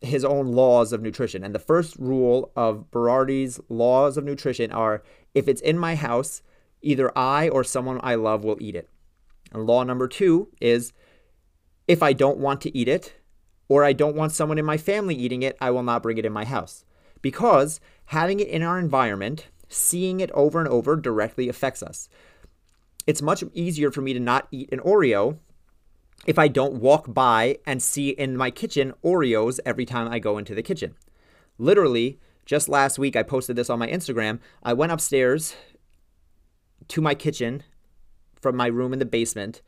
his 0.00 0.24
own 0.24 0.52
laws 0.52 0.92
of 0.92 1.00
nutrition. 1.00 1.42
And 1.42 1.54
the 1.54 1.58
first 1.58 1.96
rule 1.96 2.52
of 2.54 2.90
Berardi's 2.90 3.58
laws 3.70 4.16
of 4.16 4.24
nutrition 4.24 4.70
are 4.70 5.02
if 5.34 5.48
it's 5.48 5.62
in 5.62 5.78
my 5.78 5.94
house, 5.94 6.42
either 6.82 7.16
I 7.16 7.48
or 7.48 7.64
someone 7.64 8.00
I 8.02 8.16
love 8.16 8.44
will 8.44 8.58
eat 8.60 8.76
it. 8.76 8.88
And 9.52 9.66
law 9.66 9.82
number 9.82 10.08
two 10.08 10.48
is 10.60 10.92
if 11.88 12.02
I 12.02 12.12
don't 12.12 12.38
want 12.38 12.60
to 12.60 12.76
eat 12.76 12.86
it, 12.86 13.14
or 13.68 13.82
I 13.82 13.92
don't 13.92 14.16
want 14.16 14.32
someone 14.32 14.58
in 14.58 14.64
my 14.64 14.76
family 14.76 15.14
eating 15.14 15.42
it, 15.42 15.56
I 15.60 15.70
will 15.70 15.82
not 15.82 16.02
bring 16.02 16.18
it 16.18 16.24
in 16.26 16.32
my 16.32 16.44
house. 16.44 16.84
Because 17.20 17.80
having 18.06 18.40
it 18.40 18.48
in 18.48 18.62
our 18.62 18.78
environment, 18.78 19.48
seeing 19.68 20.20
it 20.20 20.30
over 20.32 20.60
and 20.60 20.68
over 20.68 20.96
directly 20.96 21.48
affects 21.48 21.82
us. 21.82 22.08
It's 23.06 23.22
much 23.22 23.42
easier 23.52 23.90
for 23.90 24.00
me 24.02 24.12
to 24.12 24.20
not 24.20 24.48
eat 24.50 24.72
an 24.72 24.80
Oreo 24.80 25.38
if 26.26 26.38
I 26.38 26.48
don't 26.48 26.74
walk 26.74 27.12
by 27.12 27.58
and 27.66 27.82
see 27.82 28.10
in 28.10 28.36
my 28.36 28.50
kitchen 28.50 28.92
Oreos 29.04 29.60
every 29.64 29.84
time 29.84 30.08
I 30.08 30.18
go 30.18 30.38
into 30.38 30.54
the 30.54 30.62
kitchen. 30.62 30.94
Literally, 31.58 32.18
just 32.44 32.68
last 32.68 32.98
week, 32.98 33.16
I 33.16 33.22
posted 33.22 33.56
this 33.56 33.70
on 33.70 33.78
my 33.78 33.88
Instagram. 33.88 34.40
I 34.62 34.72
went 34.72 34.92
upstairs 34.92 35.54
to 36.88 37.00
my 37.00 37.14
kitchen 37.14 37.62
from 38.40 38.56
my 38.56 38.66
room 38.66 38.92
in 38.92 38.98
the 38.98 39.04
basement 39.04 39.60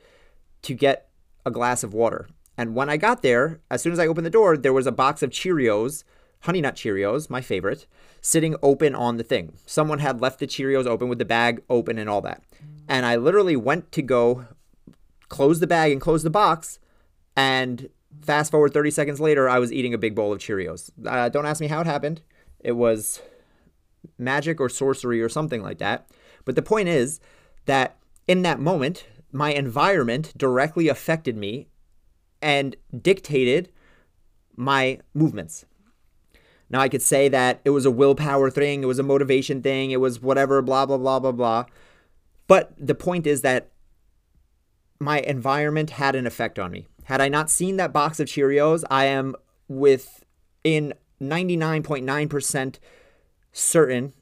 to 0.62 0.74
get 0.74 1.09
a 1.44 1.50
glass 1.50 1.82
of 1.82 1.94
water. 1.94 2.28
And 2.56 2.74
when 2.74 2.90
I 2.90 2.96
got 2.96 3.22
there, 3.22 3.60
as 3.70 3.82
soon 3.82 3.92
as 3.92 3.98
I 3.98 4.06
opened 4.06 4.26
the 4.26 4.30
door, 4.30 4.56
there 4.56 4.72
was 4.72 4.86
a 4.86 4.92
box 4.92 5.22
of 5.22 5.30
Cheerios, 5.30 6.04
Honey 6.40 6.60
Nut 6.60 6.74
Cheerios, 6.74 7.30
my 7.30 7.40
favorite, 7.40 7.86
sitting 8.20 8.56
open 8.62 8.94
on 8.94 9.16
the 9.16 9.24
thing. 9.24 9.54
Someone 9.66 9.98
had 9.98 10.20
left 10.20 10.38
the 10.38 10.46
Cheerios 10.46 10.86
open 10.86 11.08
with 11.08 11.18
the 11.18 11.24
bag 11.24 11.62
open 11.70 11.98
and 11.98 12.08
all 12.08 12.20
that. 12.22 12.42
And 12.88 13.06
I 13.06 13.16
literally 13.16 13.56
went 13.56 13.92
to 13.92 14.02
go 14.02 14.46
close 15.28 15.60
the 15.60 15.66
bag 15.66 15.92
and 15.92 16.00
close 16.00 16.22
the 16.22 16.30
box. 16.30 16.78
And 17.36 17.88
fast 18.20 18.50
forward 18.50 18.74
30 18.74 18.90
seconds 18.90 19.20
later, 19.20 19.48
I 19.48 19.58
was 19.58 19.72
eating 19.72 19.94
a 19.94 19.98
big 19.98 20.14
bowl 20.14 20.32
of 20.32 20.40
Cheerios. 20.40 20.90
Uh, 21.06 21.28
don't 21.28 21.46
ask 21.46 21.60
me 21.60 21.68
how 21.68 21.80
it 21.80 21.86
happened. 21.86 22.20
It 22.58 22.72
was 22.72 23.22
magic 24.18 24.60
or 24.60 24.68
sorcery 24.68 25.22
or 25.22 25.28
something 25.28 25.62
like 25.62 25.78
that. 25.78 26.06
But 26.44 26.56
the 26.56 26.62
point 26.62 26.88
is 26.88 27.20
that 27.66 27.96
in 28.26 28.42
that 28.42 28.60
moment, 28.60 29.06
my 29.32 29.52
environment 29.52 30.32
directly 30.36 30.88
affected 30.88 31.36
me 31.36 31.68
and 32.42 32.76
dictated 33.00 33.70
my 34.56 34.98
movements. 35.14 35.64
Now, 36.68 36.80
I 36.80 36.88
could 36.88 37.02
say 37.02 37.28
that 37.28 37.60
it 37.64 37.70
was 37.70 37.84
a 37.84 37.90
willpower 37.90 38.50
thing, 38.50 38.82
it 38.82 38.86
was 38.86 38.98
a 38.98 39.04
motivation 39.04 39.60
thing, 39.60 39.90
it 39.90 40.00
was 40.00 40.22
whatever, 40.22 40.62
blah, 40.62 40.86
blah, 40.86 40.98
blah, 40.98 41.18
blah, 41.18 41.32
blah. 41.32 41.64
But 42.46 42.72
the 42.78 42.94
point 42.94 43.26
is 43.26 43.42
that 43.42 43.70
my 45.00 45.20
environment 45.20 45.90
had 45.90 46.14
an 46.14 46.26
effect 46.26 46.58
on 46.58 46.70
me. 46.70 46.86
Had 47.04 47.20
I 47.20 47.28
not 47.28 47.50
seen 47.50 47.76
that 47.76 47.92
box 47.92 48.20
of 48.20 48.28
Cheerios, 48.28 48.84
I 48.90 49.06
am 49.06 49.34
within 49.66 50.94
99.9% 51.20 52.78
certain 53.52 54.12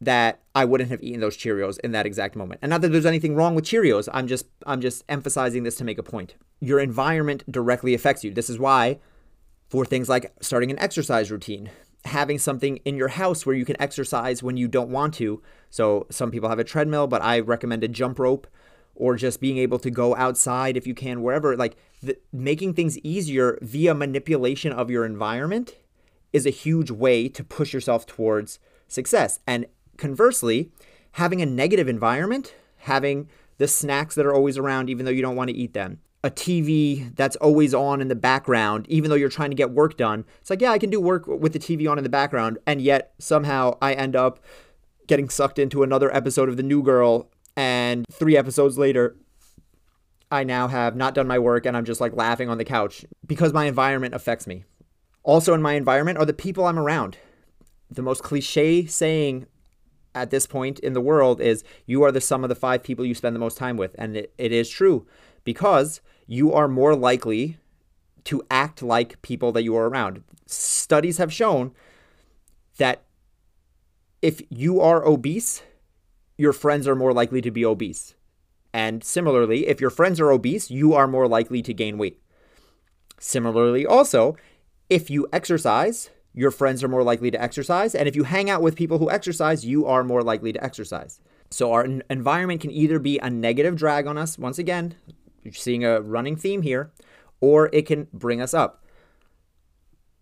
that 0.00 0.40
I 0.54 0.64
wouldn't 0.64 0.90
have 0.90 1.02
eaten 1.02 1.20
those 1.20 1.36
Cheerios 1.36 1.78
in 1.80 1.92
that 1.92 2.06
exact 2.06 2.36
moment. 2.36 2.60
And 2.62 2.70
not 2.70 2.80
that 2.82 2.88
there's 2.88 3.06
anything 3.06 3.34
wrong 3.34 3.54
with 3.54 3.64
Cheerios. 3.64 4.08
I'm 4.12 4.26
just 4.26 4.46
I'm 4.66 4.80
just 4.80 5.04
emphasizing 5.08 5.62
this 5.62 5.76
to 5.76 5.84
make 5.84 5.98
a 5.98 6.02
point. 6.02 6.34
Your 6.60 6.80
environment 6.80 7.50
directly 7.50 7.94
affects 7.94 8.24
you. 8.24 8.32
This 8.32 8.50
is 8.50 8.58
why 8.58 8.98
for 9.68 9.84
things 9.84 10.08
like 10.08 10.32
starting 10.40 10.70
an 10.70 10.78
exercise 10.78 11.30
routine, 11.30 11.70
having 12.04 12.38
something 12.38 12.76
in 12.78 12.96
your 12.96 13.08
house 13.08 13.44
where 13.44 13.56
you 13.56 13.64
can 13.64 13.80
exercise 13.80 14.42
when 14.42 14.56
you 14.56 14.68
don't 14.68 14.90
want 14.90 15.14
to. 15.14 15.42
So 15.70 16.06
some 16.10 16.30
people 16.30 16.48
have 16.48 16.58
a 16.58 16.64
treadmill, 16.64 17.06
but 17.06 17.22
I 17.22 17.40
recommend 17.40 17.82
a 17.82 17.88
jump 17.88 18.18
rope 18.18 18.46
or 18.94 19.16
just 19.16 19.40
being 19.40 19.58
able 19.58 19.78
to 19.78 19.90
go 19.90 20.14
outside 20.16 20.76
if 20.76 20.86
you 20.86 20.94
can 20.94 21.22
wherever 21.22 21.56
like 21.56 21.76
the, 22.02 22.16
making 22.32 22.74
things 22.74 22.98
easier 22.98 23.58
via 23.60 23.94
manipulation 23.94 24.72
of 24.72 24.90
your 24.90 25.04
environment 25.04 25.76
is 26.32 26.46
a 26.46 26.50
huge 26.50 26.90
way 26.90 27.28
to 27.28 27.42
push 27.42 27.72
yourself 27.72 28.06
towards 28.06 28.58
success. 28.88 29.40
And 29.46 29.66
Conversely, 29.96 30.70
having 31.12 31.40
a 31.40 31.46
negative 31.46 31.88
environment, 31.88 32.54
having 32.78 33.28
the 33.58 33.68
snacks 33.68 34.14
that 34.14 34.26
are 34.26 34.34
always 34.34 34.58
around 34.58 34.90
even 34.90 35.04
though 35.04 35.12
you 35.12 35.22
don't 35.22 35.36
want 35.36 35.48
to 35.48 35.56
eat 35.56 35.72
them, 35.72 36.00
a 36.26 36.30
TV 36.30 37.14
that's 37.14 37.36
always 37.36 37.72
on 37.72 38.00
in 38.00 38.08
the 38.08 38.16
background, 38.16 38.86
even 38.88 39.10
though 39.10 39.16
you're 39.16 39.28
trying 39.28 39.50
to 39.50 39.56
get 39.56 39.70
work 39.70 39.96
done. 39.96 40.24
It's 40.40 40.50
like, 40.50 40.60
yeah, 40.60 40.72
I 40.72 40.78
can 40.78 40.90
do 40.90 41.00
work 41.00 41.26
with 41.26 41.52
the 41.52 41.58
TV 41.58 41.88
on 41.90 41.98
in 41.98 42.04
the 42.04 42.10
background. 42.10 42.58
And 42.66 42.80
yet 42.80 43.14
somehow 43.18 43.78
I 43.80 43.94
end 43.94 44.16
up 44.16 44.40
getting 45.06 45.28
sucked 45.28 45.58
into 45.58 45.82
another 45.82 46.14
episode 46.14 46.48
of 46.48 46.56
The 46.56 46.62
New 46.62 46.82
Girl. 46.82 47.30
And 47.56 48.04
three 48.10 48.36
episodes 48.36 48.76
later, 48.76 49.16
I 50.30 50.42
now 50.42 50.66
have 50.68 50.96
not 50.96 51.14
done 51.14 51.28
my 51.28 51.38
work 51.38 51.64
and 51.64 51.76
I'm 51.76 51.84
just 51.84 52.00
like 52.00 52.14
laughing 52.14 52.48
on 52.48 52.58
the 52.58 52.64
couch 52.64 53.04
because 53.24 53.52
my 53.52 53.66
environment 53.66 54.14
affects 54.14 54.46
me. 54.46 54.64
Also, 55.22 55.54
in 55.54 55.62
my 55.62 55.74
environment 55.74 56.18
are 56.18 56.24
the 56.24 56.32
people 56.32 56.66
I'm 56.66 56.78
around. 56.78 57.18
The 57.90 58.02
most 58.02 58.22
cliche 58.24 58.84
saying 58.86 59.46
at 60.16 60.30
this 60.30 60.46
point 60.46 60.78
in 60.80 60.94
the 60.94 61.00
world 61.00 61.40
is 61.40 61.62
you 61.84 62.02
are 62.02 62.10
the 62.10 62.20
sum 62.20 62.42
of 62.42 62.48
the 62.48 62.54
five 62.54 62.82
people 62.82 63.04
you 63.04 63.14
spend 63.14 63.36
the 63.36 63.40
most 63.40 63.58
time 63.58 63.76
with. 63.76 63.94
And 63.98 64.16
it, 64.16 64.32
it 64.38 64.50
is 64.50 64.68
true 64.68 65.06
because 65.44 66.00
you 66.26 66.52
are 66.52 66.66
more 66.66 66.96
likely 66.96 67.58
to 68.24 68.42
act 68.50 68.82
like 68.82 69.22
people 69.22 69.52
that 69.52 69.62
you 69.62 69.76
are 69.76 69.88
around. 69.88 70.24
Studies 70.46 71.18
have 71.18 71.32
shown 71.32 71.72
that 72.78 73.04
if 74.22 74.42
you 74.48 74.80
are 74.80 75.06
obese, 75.06 75.62
your 76.36 76.52
friends 76.52 76.88
are 76.88 76.96
more 76.96 77.12
likely 77.12 77.40
to 77.42 77.50
be 77.50 77.64
obese. 77.64 78.14
And 78.72 79.04
similarly, 79.04 79.68
if 79.68 79.80
your 79.80 79.90
friends 79.90 80.18
are 80.20 80.30
obese, 80.30 80.70
you 80.70 80.94
are 80.94 81.06
more 81.06 81.28
likely 81.28 81.62
to 81.62 81.72
gain 81.72 81.98
weight. 81.98 82.20
Similarly, 83.18 83.86
also, 83.86 84.36
if 84.90 85.10
you 85.10 85.26
exercise, 85.32 86.10
your 86.36 86.52
friends 86.52 86.84
are 86.84 86.88
more 86.88 87.02
likely 87.02 87.30
to 87.32 87.42
exercise. 87.42 87.94
And 87.94 88.06
if 88.06 88.14
you 88.14 88.24
hang 88.24 88.48
out 88.50 88.62
with 88.62 88.76
people 88.76 88.98
who 88.98 89.10
exercise, 89.10 89.64
you 89.64 89.86
are 89.86 90.04
more 90.04 90.22
likely 90.22 90.52
to 90.52 90.62
exercise. 90.62 91.18
So 91.50 91.72
our 91.72 91.84
environment 91.84 92.60
can 92.60 92.70
either 92.70 92.98
be 92.98 93.18
a 93.18 93.30
negative 93.30 93.74
drag 93.74 94.06
on 94.06 94.18
us, 94.18 94.38
once 94.38 94.58
again, 94.58 94.94
you're 95.42 95.54
seeing 95.54 95.84
a 95.84 96.00
running 96.00 96.36
theme 96.36 96.62
here, 96.62 96.92
or 97.40 97.70
it 97.72 97.86
can 97.86 98.08
bring 98.12 98.40
us 98.40 98.52
up. 98.52 98.84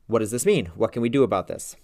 What 0.06 0.20
does 0.20 0.30
this 0.30 0.46
mean? 0.46 0.66
What 0.76 0.92
can 0.92 1.02
we 1.02 1.08
do 1.08 1.24
about 1.24 1.48
this? 1.48 1.76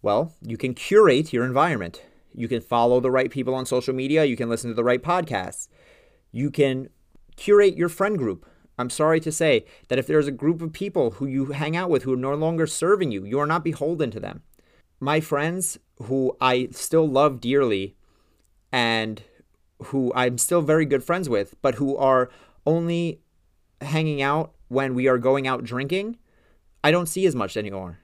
Well, 0.00 0.32
you 0.40 0.56
can 0.56 0.72
curate 0.72 1.32
your 1.32 1.44
environment. 1.44 2.02
You 2.32 2.48
can 2.48 2.60
follow 2.60 2.98
the 2.98 3.10
right 3.10 3.30
people 3.30 3.54
on 3.54 3.66
social 3.66 3.94
media. 3.94 4.24
You 4.24 4.36
can 4.36 4.48
listen 4.48 4.70
to 4.70 4.74
the 4.74 4.84
right 4.84 5.02
podcasts. 5.02 5.68
You 6.32 6.50
can 6.50 6.88
curate 7.36 7.76
your 7.76 7.88
friend 7.88 8.16
group. 8.16 8.46
I'm 8.78 8.90
sorry 8.90 9.20
to 9.20 9.32
say 9.32 9.64
that 9.88 9.98
if 9.98 10.06
there's 10.06 10.26
a 10.26 10.32
group 10.32 10.60
of 10.60 10.72
people 10.72 11.12
who 11.12 11.26
you 11.26 11.46
hang 11.46 11.76
out 11.76 11.90
with 11.90 12.02
who 12.02 12.14
are 12.14 12.16
no 12.16 12.34
longer 12.34 12.66
serving 12.66 13.12
you, 13.12 13.24
you 13.24 13.38
are 13.38 13.46
not 13.46 13.64
beholden 13.64 14.10
to 14.12 14.20
them. 14.20 14.42
My 15.00 15.20
friends 15.20 15.78
who 16.02 16.36
I 16.40 16.68
still 16.72 17.06
love 17.06 17.40
dearly 17.40 17.96
and 18.72 19.22
who 19.84 20.12
I'm 20.14 20.38
still 20.38 20.62
very 20.62 20.86
good 20.86 21.04
friends 21.04 21.28
with, 21.28 21.54
but 21.62 21.76
who 21.76 21.96
are 21.96 22.30
only 22.66 23.20
hanging 23.80 24.22
out 24.22 24.54
when 24.68 24.94
we 24.94 25.06
are 25.06 25.18
going 25.18 25.46
out 25.46 25.62
drinking, 25.62 26.18
I 26.82 26.90
don't 26.90 27.06
see 27.06 27.26
as 27.26 27.34
much 27.34 27.56
anymore 27.56 27.98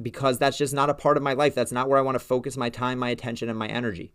because 0.00 0.38
that's 0.38 0.58
just 0.58 0.74
not 0.74 0.90
a 0.90 0.94
part 0.94 1.16
of 1.16 1.22
my 1.22 1.32
life. 1.32 1.54
That's 1.54 1.72
not 1.72 1.88
where 1.88 1.98
I 1.98 2.02
want 2.02 2.16
to 2.16 2.24
focus 2.24 2.56
my 2.56 2.68
time, 2.68 2.98
my 2.98 3.10
attention, 3.10 3.48
and 3.48 3.58
my 3.58 3.68
energy. 3.68 4.12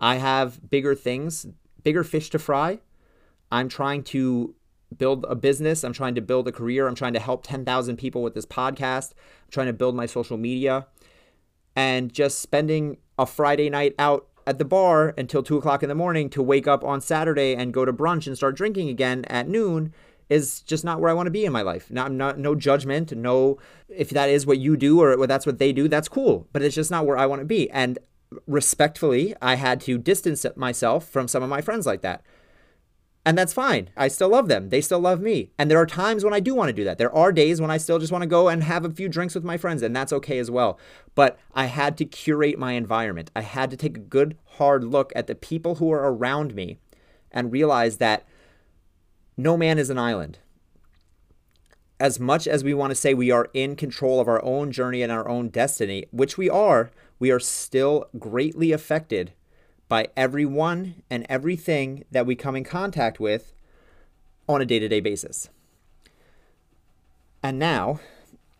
I 0.00 0.16
have 0.16 0.68
bigger 0.68 0.94
things, 0.94 1.46
bigger 1.82 2.04
fish 2.04 2.30
to 2.30 2.38
fry. 2.38 2.80
I'm 3.50 3.68
trying 3.68 4.02
to 4.04 4.54
build 4.96 5.26
a 5.28 5.34
business. 5.34 5.84
I'm 5.84 5.92
trying 5.92 6.14
to 6.14 6.20
build 6.20 6.48
a 6.48 6.52
career. 6.52 6.88
I'm 6.88 6.94
trying 6.94 7.12
to 7.14 7.20
help 7.20 7.46
10,000 7.46 7.96
people 7.96 8.22
with 8.22 8.34
this 8.34 8.46
podcast. 8.46 9.12
I'm 9.12 9.50
trying 9.50 9.66
to 9.66 9.72
build 9.72 9.94
my 9.94 10.06
social 10.06 10.36
media. 10.36 10.86
And 11.76 12.12
just 12.12 12.40
spending 12.40 12.98
a 13.18 13.26
Friday 13.26 13.70
night 13.70 13.94
out 13.98 14.26
at 14.46 14.58
the 14.58 14.64
bar 14.64 15.14
until 15.18 15.42
two 15.42 15.58
o'clock 15.58 15.82
in 15.82 15.88
the 15.88 15.94
morning 15.94 16.30
to 16.30 16.42
wake 16.42 16.66
up 16.66 16.82
on 16.82 17.00
Saturday 17.00 17.54
and 17.54 17.72
go 17.72 17.84
to 17.84 17.92
brunch 17.92 18.26
and 18.26 18.36
start 18.36 18.56
drinking 18.56 18.88
again 18.88 19.24
at 19.26 19.46
noon 19.46 19.92
is 20.28 20.60
just 20.62 20.84
not 20.84 21.00
where 21.00 21.10
I 21.10 21.14
want 21.14 21.26
to 21.26 21.30
be 21.30 21.44
in 21.44 21.52
my 21.52 21.62
life. 21.62 21.90
Not, 21.90 22.12
not 22.12 22.38
no 22.38 22.54
judgment, 22.54 23.12
no 23.12 23.58
if 23.88 24.10
that 24.10 24.28
is 24.28 24.46
what 24.46 24.58
you 24.58 24.76
do 24.76 25.00
or 25.00 25.26
that's 25.26 25.46
what 25.46 25.58
they 25.58 25.72
do, 25.72 25.88
that's 25.88 26.08
cool. 26.08 26.48
But 26.52 26.62
it's 26.62 26.74
just 26.74 26.90
not 26.90 27.06
where 27.06 27.16
I 27.16 27.26
want 27.26 27.40
to 27.40 27.46
be. 27.46 27.70
And 27.70 27.98
respectfully, 28.46 29.34
I 29.40 29.54
had 29.54 29.80
to 29.82 29.98
distance 29.98 30.44
myself 30.56 31.08
from 31.08 31.28
some 31.28 31.42
of 31.42 31.48
my 31.48 31.60
friends 31.60 31.86
like 31.86 32.02
that. 32.02 32.22
And 33.28 33.36
that's 33.36 33.52
fine. 33.52 33.90
I 33.94 34.08
still 34.08 34.30
love 34.30 34.48
them. 34.48 34.70
They 34.70 34.80
still 34.80 35.00
love 35.00 35.20
me. 35.20 35.50
And 35.58 35.70
there 35.70 35.78
are 35.78 35.84
times 35.84 36.24
when 36.24 36.32
I 36.32 36.40
do 36.40 36.54
want 36.54 36.70
to 36.70 36.72
do 36.72 36.84
that. 36.84 36.96
There 36.96 37.14
are 37.14 37.30
days 37.30 37.60
when 37.60 37.70
I 37.70 37.76
still 37.76 37.98
just 37.98 38.10
want 38.10 38.22
to 38.22 38.26
go 38.26 38.48
and 38.48 38.62
have 38.62 38.86
a 38.86 38.90
few 38.90 39.06
drinks 39.06 39.34
with 39.34 39.44
my 39.44 39.58
friends, 39.58 39.82
and 39.82 39.94
that's 39.94 40.14
okay 40.14 40.38
as 40.38 40.50
well. 40.50 40.80
But 41.14 41.38
I 41.52 41.66
had 41.66 41.98
to 41.98 42.06
curate 42.06 42.58
my 42.58 42.72
environment. 42.72 43.30
I 43.36 43.42
had 43.42 43.70
to 43.70 43.76
take 43.76 43.98
a 43.98 44.00
good, 44.00 44.38
hard 44.52 44.82
look 44.82 45.12
at 45.14 45.26
the 45.26 45.34
people 45.34 45.74
who 45.74 45.92
are 45.92 46.10
around 46.10 46.54
me 46.54 46.78
and 47.30 47.52
realize 47.52 47.98
that 47.98 48.24
no 49.36 49.58
man 49.58 49.78
is 49.78 49.90
an 49.90 49.98
island. 49.98 50.38
As 52.00 52.18
much 52.18 52.48
as 52.48 52.64
we 52.64 52.72
want 52.72 52.92
to 52.92 52.94
say 52.94 53.12
we 53.12 53.30
are 53.30 53.50
in 53.52 53.76
control 53.76 54.20
of 54.20 54.28
our 54.28 54.42
own 54.42 54.72
journey 54.72 55.02
and 55.02 55.12
our 55.12 55.28
own 55.28 55.50
destiny, 55.50 56.06
which 56.12 56.38
we 56.38 56.48
are, 56.48 56.90
we 57.18 57.30
are 57.30 57.40
still 57.40 58.06
greatly 58.18 58.72
affected 58.72 59.34
by 59.88 60.08
everyone 60.16 61.02
and 61.10 61.26
everything 61.28 62.04
that 62.10 62.26
we 62.26 62.34
come 62.34 62.56
in 62.56 62.64
contact 62.64 63.18
with 63.18 63.52
on 64.48 64.60
a 64.60 64.66
day 64.66 64.78
to 64.78 64.88
day 64.88 65.00
basis. 65.00 65.48
And 67.42 67.58
now 67.58 68.00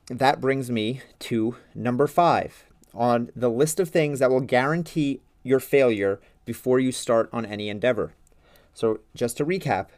that 0.09 0.41
brings 0.41 0.71
me 0.71 1.03
to 1.21 1.57
number 1.75 2.07
five 2.07 2.65
on 2.95 3.31
the 3.37 3.51
list 3.51 3.79
of 3.79 3.89
things 3.89 4.19
that 4.19 4.31
will 4.31 4.41
guarantee 4.41 5.21
your 5.43 5.61
failure 5.61 6.21
before 6.45 6.81
you 6.81 6.93
start 6.93 7.29
on 7.33 7.45
any 7.45 7.69
endeavor. 7.69 8.15
So, 8.73 9.01
just 9.15 9.37
to 9.37 9.45
recap, 9.45 9.89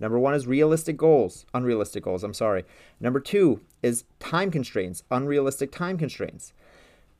number 0.00 0.18
one 0.18 0.34
is 0.34 0.46
realistic 0.46 0.96
goals, 0.96 1.46
unrealistic 1.54 2.02
goals, 2.02 2.24
I'm 2.24 2.34
sorry. 2.34 2.64
Number 2.98 3.20
two 3.20 3.60
is 3.82 4.04
time 4.18 4.50
constraints, 4.50 5.02
unrealistic 5.10 5.70
time 5.70 5.98
constraints. 5.98 6.52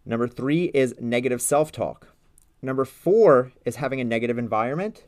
Number 0.05 0.27
three 0.27 0.65
is 0.75 0.95
negative 0.99 1.43
self 1.43 1.71
talk. 1.71 2.09
Number 2.63 2.85
four 2.85 3.53
is 3.65 3.77
having 3.77 4.01
a 4.01 4.05
negative 4.05 4.39
environment. 4.39 5.05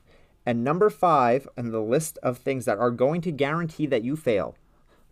And 0.46 0.64
number 0.64 0.88
five 0.88 1.48
on 1.58 1.72
the 1.72 1.80
list 1.80 2.18
of 2.22 2.38
things 2.38 2.64
that 2.64 2.78
are 2.78 2.90
going 2.90 3.20
to 3.22 3.32
guarantee 3.32 3.86
that 3.86 4.04
you 4.04 4.16
fail, 4.16 4.56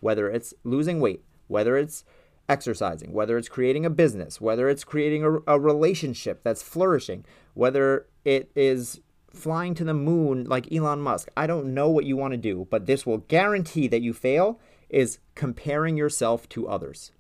whether 0.01 0.31
it's 0.31 0.55
losing 0.64 1.01
weight, 1.01 1.22
whether 1.49 1.77
it's 1.77 2.05
exercising, 2.49 3.12
whether 3.12 3.37
it's 3.37 3.49
creating 3.49 3.85
a 3.85 3.90
business, 3.90 4.40
whether 4.40 4.68
it's 4.68 4.85
creating 4.85 5.25
a, 5.25 5.55
a 5.55 5.61
relationship 5.61 6.42
that's 6.42 6.62
flourishing, 6.62 7.25
whether 7.55 8.07
it 8.25 8.51
is 8.55 9.01
flying 9.31 9.75
to 9.75 9.85
the 9.85 9.94
moon 9.94 10.44
like 10.44 10.72
Elon 10.72 11.01
Musk. 11.01 11.29
I 11.37 11.46
don't 11.46 11.75
know 11.75 11.90
what 11.90 12.07
you 12.07 12.16
want 12.16 12.33
to 12.33 12.38
do, 12.38 12.66
but 12.70 12.87
this 12.87 13.05
will 13.05 13.18
guarantee 13.18 13.88
that 13.88 14.03
you 14.03 14.14
fail 14.14 14.59
is 14.88 15.18
comparing 15.35 15.96
yourself 15.96 16.49
to 16.51 16.68
others. 16.68 17.12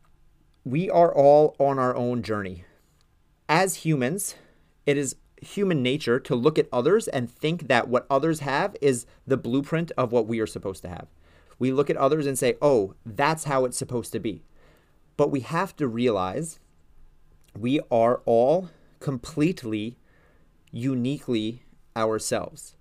We 0.64 0.88
are 0.88 1.14
all 1.14 1.54
on 1.58 1.78
our 1.78 1.94
own 1.94 2.22
journey. 2.22 2.64
As 3.48 3.76
humans, 3.76 4.36
it 4.86 4.96
is 4.96 5.16
human 5.42 5.82
nature 5.82 6.18
to 6.20 6.34
look 6.34 6.58
at 6.58 6.68
others 6.72 7.08
and 7.08 7.30
think 7.30 7.68
that 7.68 7.88
what 7.88 8.06
others 8.08 8.40
have 8.40 8.74
is 8.80 9.04
the 9.26 9.36
blueprint 9.36 9.92
of 9.98 10.12
what 10.12 10.26
we 10.26 10.40
are 10.40 10.46
supposed 10.46 10.82
to 10.82 10.88
have. 10.88 11.08
We 11.58 11.72
look 11.72 11.90
at 11.90 11.96
others 11.96 12.26
and 12.26 12.38
say, 12.38 12.56
oh, 12.62 12.94
that's 13.04 13.44
how 13.44 13.64
it's 13.64 13.76
supposed 13.76 14.12
to 14.12 14.20
be. 14.20 14.42
But 15.16 15.30
we 15.30 15.40
have 15.40 15.74
to 15.76 15.88
realize 15.88 16.58
we 17.58 17.80
are 17.90 18.22
all 18.26 18.70
completely, 19.00 19.96
uniquely 20.70 21.62
ourselves. 21.96 22.76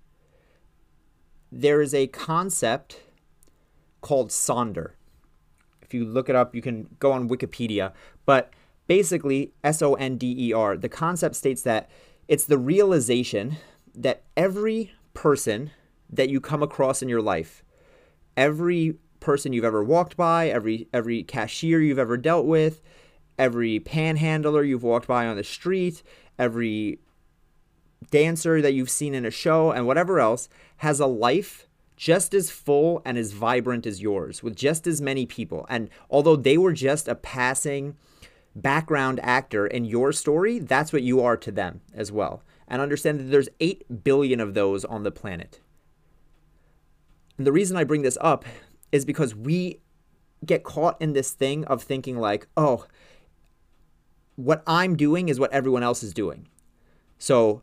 There 1.50 1.80
is 1.80 1.94
a 1.94 2.06
concept 2.08 3.00
called 4.00 4.30
Sonder. 4.30 4.92
If 5.80 5.94
you 5.94 6.04
look 6.04 6.28
it 6.28 6.36
up, 6.36 6.54
you 6.54 6.60
can 6.60 6.88
go 6.98 7.12
on 7.12 7.28
Wikipedia. 7.28 7.92
But 8.26 8.52
basically, 8.86 9.52
S 9.64 9.82
O 9.82 9.94
N 9.94 10.16
D 10.16 10.34
E 10.48 10.52
R, 10.52 10.76
the 10.76 10.88
concept 10.88 11.36
states 11.36 11.62
that 11.62 11.90
it's 12.28 12.44
the 12.44 12.58
realization 12.58 13.56
that 13.94 14.22
every 14.36 14.92
person 15.14 15.70
that 16.10 16.28
you 16.28 16.40
come 16.40 16.62
across 16.62 17.02
in 17.02 17.08
your 17.08 17.22
life, 17.22 17.64
every 18.36 18.96
person 19.20 19.52
you've 19.52 19.64
ever 19.64 19.82
walked 19.82 20.16
by, 20.16 20.48
every 20.48 20.88
every 20.92 21.22
cashier 21.22 21.80
you've 21.80 21.98
ever 21.98 22.16
dealt 22.16 22.46
with, 22.46 22.80
every 23.38 23.80
panhandler 23.80 24.62
you've 24.62 24.82
walked 24.82 25.06
by 25.06 25.26
on 25.26 25.36
the 25.36 25.44
street, 25.44 26.02
every 26.38 26.98
dancer 28.10 28.60
that 28.62 28.74
you've 28.74 28.90
seen 28.90 29.14
in 29.14 29.24
a 29.24 29.30
show 29.30 29.70
and 29.70 29.86
whatever 29.86 30.20
else 30.20 30.48
has 30.78 31.00
a 31.00 31.06
life 31.06 31.66
just 31.96 32.34
as 32.34 32.50
full 32.50 33.00
and 33.04 33.16
as 33.16 33.32
vibrant 33.32 33.86
as 33.86 34.02
yours 34.02 34.42
with 34.42 34.54
just 34.54 34.86
as 34.86 35.00
many 35.00 35.24
people. 35.24 35.66
And 35.68 35.88
although 36.10 36.36
they 36.36 36.58
were 36.58 36.74
just 36.74 37.08
a 37.08 37.14
passing 37.14 37.96
background 38.56 39.20
actor 39.22 39.66
in 39.66 39.84
your 39.84 40.12
story, 40.12 40.58
that's 40.58 40.92
what 40.92 41.02
you 41.02 41.20
are 41.20 41.36
to 41.36 41.52
them 41.52 41.82
as 41.94 42.10
well. 42.10 42.42
And 42.66 42.82
understand 42.82 43.20
that 43.20 43.24
there's 43.24 43.48
8 43.60 44.02
billion 44.02 44.40
of 44.40 44.54
those 44.54 44.84
on 44.84 45.02
the 45.02 45.12
planet. 45.12 45.60
And 47.38 47.46
the 47.46 47.52
reason 47.52 47.76
I 47.76 47.84
bring 47.84 48.02
this 48.02 48.18
up 48.20 48.44
is 48.90 49.04
because 49.04 49.34
we 49.34 49.80
get 50.44 50.64
caught 50.64 51.00
in 51.00 51.12
this 51.12 51.32
thing 51.32 51.64
of 51.66 51.82
thinking 51.82 52.18
like, 52.18 52.46
"Oh, 52.56 52.86
what 54.36 54.62
I'm 54.66 54.96
doing 54.96 55.28
is 55.28 55.38
what 55.38 55.52
everyone 55.52 55.82
else 55.82 56.02
is 56.02 56.14
doing." 56.14 56.48
So 57.18 57.62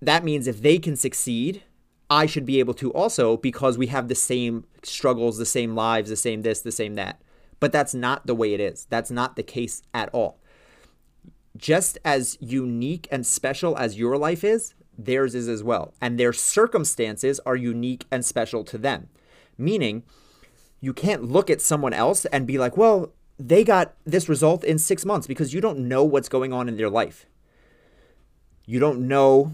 that 0.00 0.24
means 0.24 0.46
if 0.46 0.62
they 0.62 0.78
can 0.78 0.96
succeed, 0.96 1.62
I 2.10 2.26
should 2.26 2.46
be 2.46 2.58
able 2.58 2.74
to 2.74 2.92
also 2.92 3.36
because 3.36 3.78
we 3.78 3.88
have 3.88 4.08
the 4.08 4.14
same 4.14 4.64
struggles, 4.82 5.38
the 5.38 5.46
same 5.46 5.74
lives, 5.74 6.10
the 6.10 6.16
same 6.16 6.42
this, 6.42 6.60
the 6.60 6.72
same 6.72 6.94
that. 6.94 7.20
But 7.64 7.72
that's 7.72 7.94
not 7.94 8.26
the 8.26 8.34
way 8.34 8.52
it 8.52 8.60
is. 8.60 8.86
That's 8.90 9.10
not 9.10 9.36
the 9.36 9.42
case 9.42 9.80
at 9.94 10.10
all. 10.12 10.36
Just 11.56 11.96
as 12.04 12.36
unique 12.38 13.08
and 13.10 13.26
special 13.26 13.74
as 13.78 13.98
your 13.98 14.18
life 14.18 14.44
is, 14.44 14.74
theirs 14.98 15.34
is 15.34 15.48
as 15.48 15.62
well. 15.62 15.94
And 15.98 16.20
their 16.20 16.34
circumstances 16.34 17.40
are 17.46 17.56
unique 17.56 18.04
and 18.10 18.22
special 18.22 18.64
to 18.64 18.76
them. 18.76 19.08
Meaning, 19.56 20.02
you 20.82 20.92
can't 20.92 21.24
look 21.24 21.48
at 21.48 21.62
someone 21.62 21.94
else 21.94 22.26
and 22.26 22.46
be 22.46 22.58
like, 22.58 22.76
well, 22.76 23.14
they 23.38 23.64
got 23.64 23.94
this 24.04 24.28
result 24.28 24.62
in 24.62 24.78
six 24.78 25.06
months 25.06 25.26
because 25.26 25.54
you 25.54 25.62
don't 25.62 25.88
know 25.88 26.04
what's 26.04 26.28
going 26.28 26.52
on 26.52 26.68
in 26.68 26.76
their 26.76 26.90
life. 26.90 27.24
You 28.66 28.78
don't 28.78 29.08
know 29.08 29.52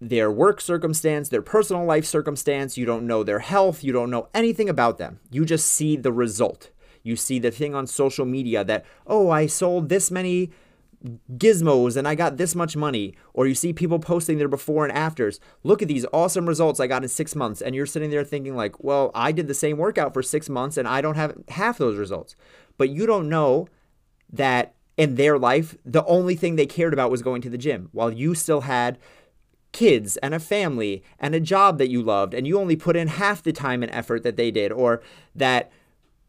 their 0.00 0.32
work 0.32 0.60
circumstance, 0.60 1.28
their 1.28 1.42
personal 1.42 1.84
life 1.84 2.06
circumstance. 2.06 2.76
You 2.76 2.86
don't 2.86 3.06
know 3.06 3.22
their 3.22 3.38
health. 3.38 3.84
You 3.84 3.92
don't 3.92 4.10
know 4.10 4.30
anything 4.34 4.68
about 4.68 4.98
them. 4.98 5.20
You 5.30 5.44
just 5.44 5.68
see 5.68 5.94
the 5.94 6.10
result. 6.10 6.70
You 7.04 7.14
see 7.14 7.38
the 7.38 7.52
thing 7.52 7.74
on 7.74 7.86
social 7.86 8.26
media 8.26 8.64
that, 8.64 8.84
oh, 9.06 9.30
I 9.30 9.46
sold 9.46 9.88
this 9.88 10.10
many 10.10 10.50
gizmos 11.36 11.98
and 11.98 12.08
I 12.08 12.14
got 12.14 12.38
this 12.38 12.54
much 12.54 12.76
money, 12.76 13.14
or 13.34 13.46
you 13.46 13.54
see 13.54 13.74
people 13.74 13.98
posting 13.98 14.38
their 14.38 14.48
before 14.48 14.86
and 14.86 14.96
afters. 14.96 15.38
Look 15.62 15.82
at 15.82 15.88
these 15.88 16.06
awesome 16.12 16.46
results 16.46 16.80
I 16.80 16.86
got 16.86 17.02
in 17.02 17.08
six 17.10 17.36
months. 17.36 17.60
And 17.60 17.74
you're 17.74 17.86
sitting 17.86 18.10
there 18.10 18.24
thinking, 18.24 18.56
like, 18.56 18.82
well, 18.82 19.10
I 19.14 19.30
did 19.30 19.46
the 19.46 19.54
same 19.54 19.76
workout 19.76 20.14
for 20.14 20.22
six 20.22 20.48
months 20.48 20.76
and 20.78 20.88
I 20.88 21.02
don't 21.02 21.16
have 21.16 21.36
half 21.48 21.78
those 21.78 21.98
results. 21.98 22.34
But 22.78 22.88
you 22.88 23.06
don't 23.06 23.28
know 23.28 23.68
that 24.32 24.74
in 24.96 25.16
their 25.16 25.38
life, 25.38 25.76
the 25.84 26.04
only 26.06 26.36
thing 26.36 26.56
they 26.56 26.66
cared 26.66 26.94
about 26.94 27.10
was 27.10 27.22
going 27.22 27.42
to 27.42 27.50
the 27.50 27.58
gym 27.58 27.90
while 27.92 28.12
you 28.12 28.34
still 28.34 28.62
had 28.62 28.98
kids 29.72 30.16
and 30.18 30.32
a 30.32 30.40
family 30.40 31.02
and 31.18 31.34
a 31.34 31.40
job 31.40 31.78
that 31.78 31.90
you 31.90 32.00
loved 32.00 32.32
and 32.32 32.46
you 32.46 32.58
only 32.58 32.76
put 32.76 32.96
in 32.96 33.08
half 33.08 33.42
the 33.42 33.52
time 33.52 33.82
and 33.82 33.92
effort 33.92 34.22
that 34.22 34.36
they 34.36 34.52
did 34.52 34.70
or 34.70 35.02
that 35.34 35.70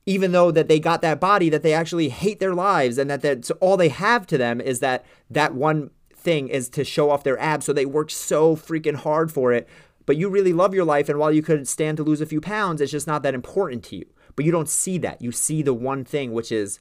even 0.06 0.32
though 0.32 0.52
that 0.52 0.68
they 0.68 0.80
got 0.80 1.02
that 1.02 1.20
body 1.20 1.50
that 1.50 1.64
they 1.64 1.74
actually 1.74 2.10
hate 2.10 2.40
their 2.40 2.54
lives 2.54 2.98
and 2.98 3.10
that 3.10 3.22
that's 3.22 3.52
all 3.52 3.76
they 3.76 3.90
have 3.90 4.28
to 4.28 4.38
them 4.38 4.62
is 4.62 4.80
that 4.80 5.06
that 5.30 5.56
one 5.56 5.90
thing 6.14 6.48
is 6.48 6.70
to 6.70 6.84
show 6.84 7.10
off 7.10 7.24
their 7.24 7.40
abs. 7.40 7.66
So 7.66 7.74
they 7.74 7.86
work 7.86 8.12
so 8.12 8.56
freaking 8.56 8.96
hard 8.96 9.32
for 9.32 9.52
it. 9.52 9.68
But 10.06 10.18
you 10.18 10.30
really 10.30 10.54
love 10.54 10.76
your 10.76 10.86
life. 10.86 11.10
And 11.10 11.18
while 11.18 11.32
you 11.32 11.42
could 11.42 11.68
stand 11.68 11.98
to 11.98 12.04
lose 12.04 12.22
a 12.22 12.26
few 12.26 12.42
pounds 12.42 12.82
it's 12.82 12.92
just 12.92 13.08
not 13.08 13.24
that 13.24 13.34
important 13.34 13.84
to 13.86 13.96
you. 13.96 14.06
But 14.36 14.46
you 14.46 14.52
don't 14.52 14.70
see 14.70 14.98
that. 15.00 15.22
You 15.22 15.32
see 15.32 15.62
the 15.62 15.74
one 15.74 16.04
thing 16.04 16.32
which 16.34 16.52
is 16.52 16.80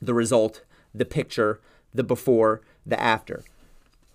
the 0.00 0.14
result 0.14 0.64
the 0.94 1.04
picture 1.04 1.60
the 1.94 2.02
before 2.02 2.60
the 2.84 3.00
after. 3.00 3.44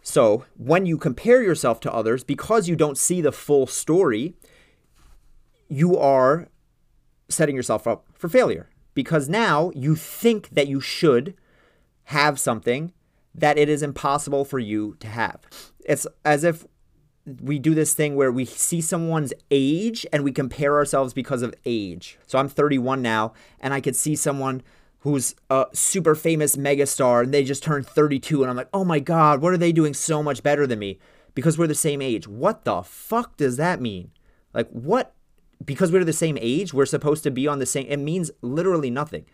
So 0.02 0.46
when 0.58 0.86
you 0.86 0.98
compare 0.98 1.42
yourself 1.42 1.80
to 1.82 1.94
others 1.94 2.24
because 2.24 2.68
you 2.68 2.76
don't 2.76 2.98
see 2.98 3.22
the 3.22 3.32
full 3.32 3.68
story 3.68 4.36
you 5.70 5.98
are 5.98 6.48
setting 7.30 7.56
yourself 7.56 7.88
up 7.88 8.07
for 8.17 8.30
failure 8.30 8.69
because 8.93 9.30
now 9.30 9.71
you 9.75 9.95
think 9.95 10.49
that 10.49 10.67
you 10.67 10.82
should 10.82 11.36
have 12.06 12.39
something 12.39 12.93
that 13.36 13.58
it 13.58 13.69
is 13.69 13.84
impossible 13.84 14.43
for 14.43 14.60
you 14.60 14.95
to 14.99 15.08
have. 15.08 15.41
It's 15.86 16.08
as 16.25 16.43
if 16.43 16.65
we 17.41 17.60
do 17.60 17.75
this 17.75 17.93
thing 17.93 18.15
where 18.15 18.32
we 18.32 18.45
see 18.45 18.82
someone's 18.82 19.34
age 19.51 20.06
and 20.12 20.23
we 20.23 20.32
compare 20.32 20.75
ourselves 20.77 21.13
because 21.13 21.41
of 21.41 21.53
age. 21.65 22.17
So 22.25 22.39
I'm 22.39 22.49
31 22.49 23.01
now 23.01 23.34
and 23.60 23.73
I 23.73 23.82
could 23.82 23.95
see 23.95 24.15
someone 24.15 24.63
who's 24.99 25.36
a 25.49 25.67
super 25.73 26.15
famous 26.15 26.56
megastar 26.56 27.23
and 27.23 27.34
they 27.34 27.43
just 27.43 27.63
turned 27.63 27.86
32 27.86 28.41
and 28.41 28.49
I'm 28.49 28.58
like, 28.58 28.69
"Oh 28.73 28.84
my 28.84 28.99
god, 28.99 29.41
what 29.41 29.53
are 29.53 29.58
they 29.58 29.71
doing 29.71 29.93
so 29.93 30.23
much 30.23 30.41
better 30.41 30.65
than 30.65 30.80
me?" 30.80 30.99
Because 31.36 31.58
we're 31.58 31.67
the 31.67 31.75
same 31.75 32.01
age. 32.01 32.27
What 32.27 32.65
the 32.65 32.82
fuck 32.82 33.38
does 33.38 33.58
that 33.58 33.80
mean? 33.82 34.12
Like 34.53 34.69
what 34.69 35.13
because 35.63 35.91
we're 35.91 36.04
the 36.04 36.13
same 36.13 36.38
age, 36.39 36.74
we're 36.74 36.86
supposed 36.86 37.24
to 37.24 37.32
be 37.32 37.48
on 37.48 37.60
the 37.60 37.65
same 37.65 37.88
it 37.88 37.98
means 37.98 38.32
literally 38.41 38.89
nothing. 38.89 39.26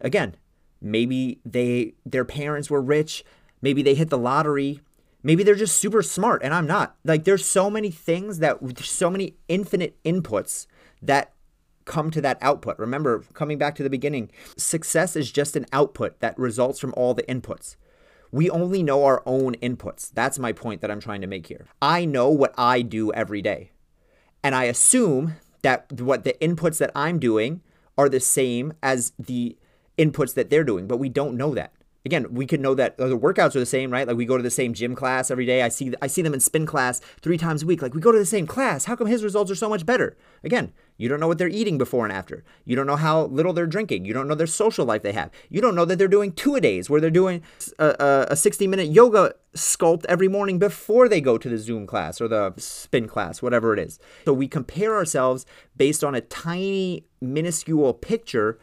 Again, 0.00 0.36
maybe 0.80 1.40
they 1.44 1.94
their 2.04 2.24
parents 2.24 2.70
were 2.70 2.82
rich, 2.82 3.24
maybe 3.62 3.82
they 3.82 3.94
hit 3.94 4.10
the 4.10 4.18
lottery, 4.18 4.80
maybe 5.22 5.42
they're 5.42 5.54
just 5.54 5.78
super 5.78 6.02
smart 6.02 6.42
and 6.42 6.54
I'm 6.54 6.66
not. 6.66 6.96
Like 7.04 7.24
there's 7.24 7.44
so 7.44 7.70
many 7.70 7.90
things 7.90 8.38
that 8.38 8.58
so 8.84 9.10
many 9.10 9.36
infinite 9.48 9.96
inputs 10.04 10.66
that 11.02 11.32
come 11.84 12.10
to 12.10 12.20
that 12.20 12.38
output. 12.42 12.78
Remember, 12.78 13.24
coming 13.32 13.58
back 13.58 13.74
to 13.76 13.82
the 13.82 13.90
beginning, 13.90 14.30
success 14.56 15.16
is 15.16 15.32
just 15.32 15.56
an 15.56 15.66
output 15.72 16.20
that 16.20 16.38
results 16.38 16.78
from 16.78 16.92
all 16.96 17.14
the 17.14 17.22
inputs. 17.22 17.76
We 18.30 18.50
only 18.50 18.82
know 18.82 19.04
our 19.04 19.22
own 19.24 19.54
inputs. 19.56 20.10
That's 20.12 20.38
my 20.38 20.52
point 20.52 20.80
that 20.82 20.90
I'm 20.90 21.00
trying 21.00 21.22
to 21.22 21.26
make 21.26 21.46
here. 21.46 21.66
I 21.80 22.04
know 22.04 22.28
what 22.28 22.52
I 22.58 22.82
do 22.82 23.12
every 23.12 23.40
day. 23.40 23.70
And 24.42 24.54
I 24.54 24.64
assume 24.64 25.36
that 25.62 25.90
what 26.00 26.24
the 26.24 26.34
inputs 26.40 26.78
that 26.78 26.90
I'm 26.94 27.18
doing 27.18 27.60
are 27.98 28.08
the 28.08 28.20
same 28.20 28.72
as 28.82 29.12
the 29.18 29.56
inputs 29.98 30.34
that 30.34 30.50
they're 30.50 30.64
doing, 30.64 30.86
but 30.86 30.98
we 30.98 31.08
don't 31.08 31.36
know 31.36 31.54
that. 31.54 31.72
Again, 32.04 32.32
we 32.32 32.46
could 32.46 32.60
know 32.60 32.74
that 32.74 32.98
uh, 33.00 33.08
the 33.08 33.18
workouts 33.18 33.56
are 33.56 33.60
the 33.60 33.66
same, 33.66 33.90
right? 33.90 34.06
Like 34.06 34.16
we 34.16 34.26
go 34.26 34.36
to 34.36 34.42
the 34.42 34.50
same 34.50 34.74
gym 34.74 34.94
class 34.94 35.28
every 35.28 35.44
day. 35.44 35.62
I 35.62 35.68
see 35.68 35.92
I 36.00 36.06
see 36.06 36.22
them 36.22 36.34
in 36.34 36.38
spin 36.38 36.64
class 36.64 37.00
three 37.20 37.36
times 37.36 37.64
a 37.64 37.66
week. 37.66 37.82
Like 37.82 37.94
we 37.94 38.00
go 38.00 38.12
to 38.12 38.18
the 38.18 38.24
same 38.24 38.46
class. 38.46 38.84
How 38.84 38.94
come 38.94 39.08
his 39.08 39.24
results 39.24 39.50
are 39.50 39.56
so 39.56 39.68
much 39.68 39.84
better? 39.84 40.16
Again, 40.44 40.72
you 40.96 41.08
don't 41.08 41.20
know 41.20 41.28
what 41.28 41.38
they're 41.38 41.48
eating 41.48 41.76
before 41.78 42.04
and 42.04 42.12
after. 42.12 42.44
You 42.64 42.74
don't 42.74 42.86
know 42.86 42.96
how 42.96 43.24
little 43.24 43.52
they're 43.52 43.66
drinking. 43.66 44.04
You 44.04 44.14
don't 44.14 44.28
know 44.28 44.34
their 44.34 44.46
social 44.46 44.86
life 44.86 45.02
they 45.02 45.12
have. 45.12 45.30
You 45.50 45.60
don't 45.60 45.74
know 45.74 45.84
that 45.84 45.98
they're 45.98 46.08
doing 46.08 46.32
two 46.32 46.54
a 46.54 46.60
days 46.60 46.88
where 46.88 47.00
they're 47.00 47.10
doing 47.10 47.42
uh, 47.78 47.94
uh, 48.00 48.26
a, 48.30 48.32
a 48.32 48.36
60 48.36 48.66
minute 48.66 48.88
yoga 48.88 49.34
sculpt 49.54 50.06
every 50.08 50.28
morning 50.28 50.58
before 50.58 51.08
they 51.08 51.20
go 51.20 51.36
to 51.36 51.48
the 51.48 51.58
Zoom 51.58 51.86
class 51.86 52.20
or 52.20 52.28
the 52.28 52.54
spin 52.56 53.08
class, 53.08 53.42
whatever 53.42 53.72
it 53.72 53.78
is. 53.78 53.98
So 54.24 54.32
we 54.32 54.48
compare 54.48 54.94
ourselves 54.94 55.44
based 55.76 56.02
on 56.02 56.14
a 56.14 56.20
tiny, 56.20 57.04
minuscule 57.20 57.92
picture 57.94 58.58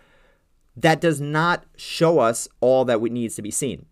that 0.76 1.02
does 1.02 1.22
not 1.22 1.66
show 1.76 2.20
us 2.20 2.48
all 2.62 2.84
that 2.86 3.02
needs 3.02 3.36
to 3.36 3.42
be 3.42 3.52
seen. 3.52 3.86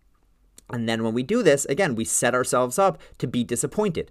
And 0.70 0.88
then 0.88 1.04
when 1.04 1.14
we 1.14 1.22
do 1.22 1.42
this, 1.42 1.64
again, 1.66 1.94
we 1.94 2.04
set 2.04 2.34
ourselves 2.34 2.78
up 2.78 2.98
to 3.18 3.26
be 3.26 3.44
disappointed 3.44 4.10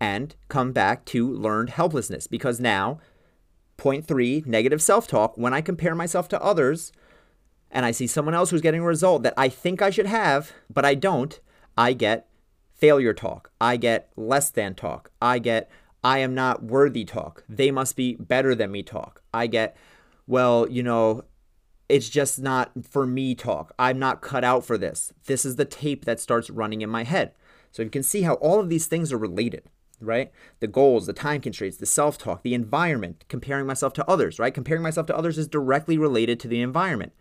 and 0.00 0.34
come 0.48 0.72
back 0.72 1.04
to 1.06 1.32
learned 1.32 1.70
helplessness 1.70 2.26
because 2.26 2.58
now, 2.58 2.98
point 3.82 4.06
three, 4.06 4.44
negative 4.46 4.80
self 4.80 5.08
talk, 5.08 5.36
when 5.36 5.52
I 5.52 5.60
compare 5.60 5.96
myself 5.96 6.28
to 6.28 6.40
others 6.40 6.92
and 7.68 7.84
I 7.84 7.90
see 7.90 8.06
someone 8.06 8.32
else 8.32 8.50
who's 8.50 8.60
getting 8.60 8.82
a 8.82 8.86
result 8.86 9.24
that 9.24 9.34
I 9.36 9.48
think 9.48 9.82
I 9.82 9.90
should 9.90 10.06
have, 10.06 10.52
but 10.72 10.84
I 10.84 10.94
don't, 10.94 11.40
I 11.76 11.92
get 11.92 12.28
failure 12.72 13.12
talk. 13.12 13.50
I 13.60 13.76
get 13.76 14.10
less 14.16 14.50
than 14.50 14.76
talk. 14.76 15.10
I 15.20 15.40
get 15.40 15.68
I 16.04 16.18
am 16.18 16.32
not 16.32 16.62
worthy 16.62 17.04
talk. 17.04 17.42
They 17.48 17.72
must 17.72 17.96
be 17.96 18.14
better 18.14 18.54
than 18.54 18.70
me 18.70 18.84
talk. 18.84 19.20
I 19.34 19.48
get, 19.48 19.76
well, 20.28 20.68
you 20.70 20.84
know, 20.84 21.24
it's 21.88 22.08
just 22.08 22.40
not 22.40 22.70
for 22.88 23.04
me 23.04 23.34
talk. 23.34 23.74
I'm 23.80 23.98
not 23.98 24.22
cut 24.22 24.44
out 24.44 24.64
for 24.64 24.78
this. 24.78 25.12
This 25.26 25.44
is 25.44 25.56
the 25.56 25.64
tape 25.64 26.04
that 26.04 26.20
starts 26.20 26.50
running 26.50 26.82
in 26.82 26.90
my 26.90 27.02
head. 27.02 27.32
So 27.72 27.82
you 27.82 27.90
can 27.90 28.04
see 28.04 28.22
how 28.22 28.34
all 28.34 28.60
of 28.60 28.68
these 28.68 28.86
things 28.86 29.12
are 29.12 29.18
related, 29.18 29.64
right? 30.04 30.30
The 30.60 30.66
goals, 30.66 31.06
the 31.06 31.12
time 31.12 31.40
constraints, 31.40 31.76
the 31.76 31.86
self 31.86 32.18
talk, 32.18 32.42
the 32.42 32.54
environment, 32.54 33.24
comparing 33.28 33.66
myself 33.66 33.92
to 33.94 34.10
others, 34.10 34.38
right? 34.38 34.52
Comparing 34.54 34.82
myself 34.82 35.06
to 35.08 35.16
others 35.16 35.38
is 35.38 35.48
directly 35.48 35.98
related 35.98 36.40
to 36.40 36.48
the 36.48 36.60
environment. 36.60 37.12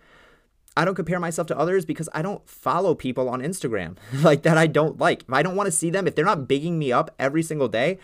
I 0.76 0.86
don't 0.86 0.96
compare 0.96 1.20
myself 1.20 1.48
to 1.48 1.58
others 1.58 1.84
because 1.86 2.08
I 2.14 2.22
don't 2.22 2.48
follow 2.48 2.96
people 2.96 3.28
on 3.30 3.42
Instagram 3.42 3.98
like 4.22 4.44
that 4.44 4.58
I 4.58 4.68
don't 4.68 5.00
like. 5.00 5.24
If 5.24 5.34
I 5.34 5.44
don't 5.44 5.56
want 5.56 5.68
to 5.68 5.72
see 5.72 5.90
them, 5.90 6.08
if 6.08 6.16
they're 6.16 6.26
not 6.26 6.48
bigging 6.48 6.80
me 6.80 6.92
up 6.92 7.14
every 7.20 7.44
single 7.44 7.68
day, 7.68 8.00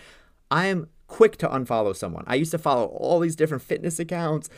I 0.52 0.68
am 0.68 0.90
quick 1.08 1.38
to 1.38 1.48
unfollow 1.48 1.96
someone. 1.96 2.26
I 2.28 2.36
used 2.36 2.52
to 2.52 2.58
follow 2.58 2.86
all 2.86 3.20
these 3.20 3.36
different 3.36 3.64
fitness 3.64 4.00
accounts, 4.00 4.50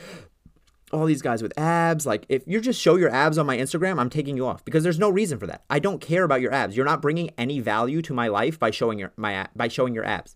all 0.91 1.05
these 1.05 1.21
guys 1.21 1.41
with 1.41 1.57
abs. 1.57 2.05
Like, 2.05 2.25
if 2.29 2.43
you 2.47 2.61
just 2.61 2.81
show 2.81 2.95
your 2.95 3.09
abs 3.09 3.37
on 3.37 3.45
my 3.45 3.57
Instagram, 3.57 3.99
I'm 3.99 4.09
taking 4.09 4.35
you 4.35 4.45
off 4.45 4.63
because 4.65 4.83
there's 4.83 4.99
no 4.99 5.09
reason 5.09 5.39
for 5.39 5.47
that. 5.47 5.63
I 5.69 5.79
don't 5.79 6.01
care 6.01 6.23
about 6.23 6.41
your 6.41 6.53
abs. 6.53 6.75
You're 6.75 6.85
not 6.85 7.01
bringing 7.01 7.29
any 7.37 7.59
value 7.59 8.01
to 8.03 8.13
my 8.13 8.27
life 8.27 8.59
by 8.59 8.71
showing 8.71 8.99
your 8.99 9.13
my 9.17 9.47
by 9.55 9.67
showing 9.67 9.93
your 9.93 10.05
abs. 10.05 10.35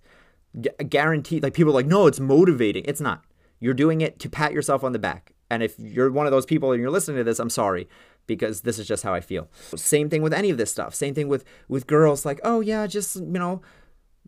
G- 0.59 0.69
guaranteed. 0.89 1.43
Like 1.43 1.53
people 1.53 1.71
are 1.71 1.75
like, 1.75 1.85
no, 1.85 2.07
it's 2.07 2.19
motivating. 2.19 2.83
It's 2.85 3.01
not. 3.01 3.23
You're 3.59 3.73
doing 3.73 4.01
it 4.01 4.19
to 4.19 4.29
pat 4.29 4.53
yourself 4.53 4.83
on 4.83 4.91
the 4.91 4.99
back. 4.99 5.31
And 5.49 5.63
if 5.63 5.77
you're 5.79 6.11
one 6.11 6.25
of 6.25 6.31
those 6.31 6.45
people 6.45 6.71
and 6.71 6.81
you're 6.81 6.91
listening 6.91 7.17
to 7.17 7.23
this, 7.23 7.39
I'm 7.39 7.49
sorry 7.49 7.87
because 8.27 8.61
this 8.61 8.79
is 8.79 8.87
just 8.87 9.03
how 9.03 9.13
I 9.13 9.21
feel. 9.21 9.49
Same 9.75 10.09
thing 10.09 10.21
with 10.21 10.33
any 10.33 10.49
of 10.49 10.57
this 10.57 10.71
stuff. 10.71 10.95
Same 10.95 11.13
thing 11.13 11.27
with 11.27 11.43
with 11.67 11.87
girls. 11.87 12.25
Like, 12.25 12.39
oh 12.43 12.59
yeah, 12.59 12.87
just 12.87 13.15
you 13.15 13.21
know, 13.21 13.61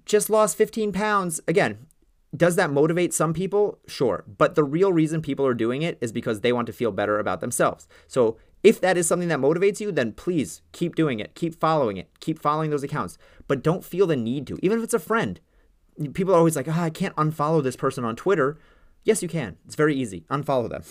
just 0.05 0.29
lost 0.29 0.57
15 0.57 0.91
pounds. 0.91 1.41
Again, 1.47 1.87
does 2.35 2.55
that 2.55 2.71
motivate 2.71 3.13
some 3.13 3.33
people? 3.33 3.79
Sure. 3.87 4.23
But 4.27 4.55
the 4.55 4.63
real 4.63 4.91
reason 4.91 5.21
people 5.21 5.45
are 5.45 5.53
doing 5.53 5.81
it 5.81 5.97
is 6.01 6.11
because 6.11 6.41
they 6.41 6.53
want 6.53 6.65
to 6.67 6.73
feel 6.73 6.91
better 6.91 7.19
about 7.19 7.41
themselves. 7.41 7.87
So 8.07 8.37
if 8.63 8.81
that 8.81 8.97
is 8.97 9.07
something 9.07 9.29
that 9.29 9.39
motivates 9.39 9.79
you, 9.79 9.91
then 9.91 10.11
please 10.11 10.61
keep 10.71 10.95
doing 10.95 11.19
it. 11.19 11.35
Keep 11.35 11.59
following 11.59 11.97
it. 11.97 12.09
Keep 12.19 12.41
following 12.41 12.71
those 12.71 12.83
accounts. 12.83 13.17
But 13.47 13.63
don't 13.63 13.85
feel 13.85 14.07
the 14.07 14.15
need 14.15 14.47
to, 14.47 14.57
even 14.63 14.79
if 14.79 14.83
it's 14.83 14.93
a 14.93 14.99
friend. 14.99 15.39
People 16.13 16.33
are 16.33 16.39
always 16.39 16.55
like, 16.55 16.67
oh, 16.67 16.71
I 16.71 16.89
can't 16.89 17.15
unfollow 17.15 17.61
this 17.61 17.75
person 17.75 18.03
on 18.03 18.15
Twitter. 18.15 18.57
Yes, 19.03 19.21
you 19.21 19.29
can. 19.29 19.57
It's 19.65 19.75
very 19.75 19.95
easy. 19.95 20.25
Unfollow 20.31 20.69
them. 20.69 20.83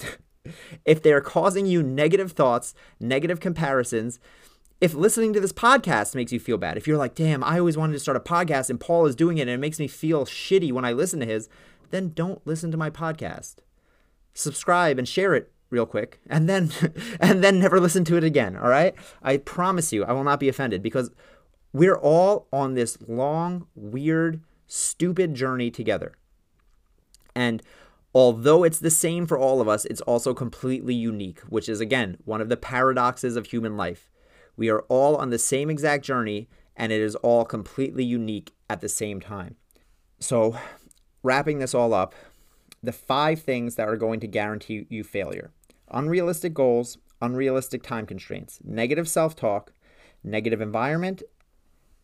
if 0.84 1.02
they're 1.02 1.20
causing 1.20 1.66
you 1.66 1.82
negative 1.82 2.32
thoughts, 2.32 2.74
negative 3.00 3.40
comparisons, 3.40 4.20
if 4.80 4.94
listening 4.94 5.32
to 5.32 5.40
this 5.40 5.52
podcast 5.52 6.14
makes 6.14 6.32
you 6.32 6.40
feel 6.40 6.58
bad, 6.58 6.76
if 6.76 6.86
you're 6.86 6.98
like, 6.98 7.14
damn, 7.14 7.44
I 7.44 7.58
always 7.58 7.76
wanted 7.76 7.94
to 7.94 8.00
start 8.00 8.16
a 8.16 8.20
podcast 8.20 8.70
and 8.70 8.80
Paul 8.80 9.06
is 9.06 9.14
doing 9.14 9.38
it 9.38 9.42
and 9.42 9.50
it 9.50 9.58
makes 9.58 9.78
me 9.78 9.88
feel 9.88 10.26
shitty 10.26 10.72
when 10.72 10.84
I 10.84 10.92
listen 10.92 11.20
to 11.20 11.26
his, 11.26 11.48
then 11.90 12.10
don't 12.10 12.44
listen 12.46 12.70
to 12.70 12.76
my 12.76 12.90
podcast. 12.90 13.56
Subscribe 14.34 14.98
and 14.98 15.08
share 15.08 15.34
it 15.34 15.52
real 15.70 15.86
quick 15.86 16.20
and 16.28 16.48
then 16.48 16.70
and 17.20 17.42
then 17.42 17.58
never 17.58 17.80
listen 17.80 18.04
to 18.04 18.16
it 18.16 18.24
again, 18.24 18.56
all 18.56 18.68
right? 18.68 18.94
I 19.22 19.38
promise 19.38 19.92
you 19.92 20.04
I 20.04 20.12
will 20.12 20.24
not 20.24 20.40
be 20.40 20.48
offended 20.48 20.82
because 20.82 21.10
we're 21.72 21.96
all 21.96 22.46
on 22.52 22.74
this 22.74 22.98
long, 23.06 23.66
weird, 23.74 24.42
stupid 24.66 25.34
journey 25.34 25.70
together. 25.70 26.14
And 27.34 27.62
although 28.14 28.64
it's 28.64 28.78
the 28.78 28.90
same 28.90 29.26
for 29.26 29.38
all 29.38 29.60
of 29.60 29.68
us, 29.68 29.84
it's 29.86 30.00
also 30.02 30.34
completely 30.34 30.94
unique, 30.94 31.40
which 31.48 31.68
is 31.68 31.80
again 31.80 32.18
one 32.24 32.40
of 32.40 32.48
the 32.48 32.56
paradoxes 32.56 33.36
of 33.36 33.46
human 33.46 33.76
life. 33.76 34.10
We 34.56 34.68
are 34.70 34.80
all 34.88 35.16
on 35.16 35.30
the 35.30 35.38
same 35.38 35.70
exact 35.70 36.04
journey, 36.04 36.48
and 36.76 36.92
it 36.92 37.00
is 37.00 37.16
all 37.16 37.44
completely 37.44 38.04
unique 38.04 38.52
at 38.68 38.80
the 38.80 38.88
same 38.88 39.20
time. 39.20 39.56
So, 40.20 40.56
wrapping 41.22 41.58
this 41.58 41.74
all 41.74 41.92
up, 41.92 42.14
the 42.82 42.92
five 42.92 43.40
things 43.40 43.74
that 43.76 43.88
are 43.88 43.96
going 43.96 44.20
to 44.20 44.26
guarantee 44.26 44.86
you 44.88 45.04
failure 45.04 45.52
unrealistic 45.90 46.54
goals, 46.54 46.98
unrealistic 47.20 47.82
time 47.82 48.06
constraints, 48.06 48.58
negative 48.64 49.08
self 49.08 49.36
talk, 49.36 49.72
negative 50.22 50.60
environment, 50.60 51.22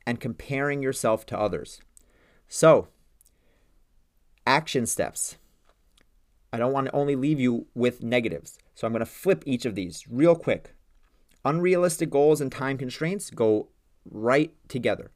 and 0.07 0.21
comparing 0.21 0.83
yourself 0.83 1.27
to 1.27 1.39
others. 1.39 1.81
So, 2.49 2.89
action 4.47 4.87
steps. 4.87 5.37
I 6.53 6.59
don't 6.59 6.73
want 6.73 6.87
to 6.87 6.93
only 6.95 7.15
leave 7.15 7.39
you 7.39 7.67
with 7.75 8.03
negatives. 8.03 8.59
So 8.75 8.87
I'm 8.87 8.93
going 8.93 9.01
to 9.01 9.07
flip 9.07 9.45
each 9.47 9.65
of 9.65 9.75
these 9.75 10.05
real 10.09 10.35
quick. 10.35 10.75
Unrealistic 11.45 12.11
goals 12.11 12.41
and 12.41 12.53
time 12.53 12.77
constraints 12.77 13.31
go 13.31 13.69
right 14.11 14.55
together. 14.69 15.11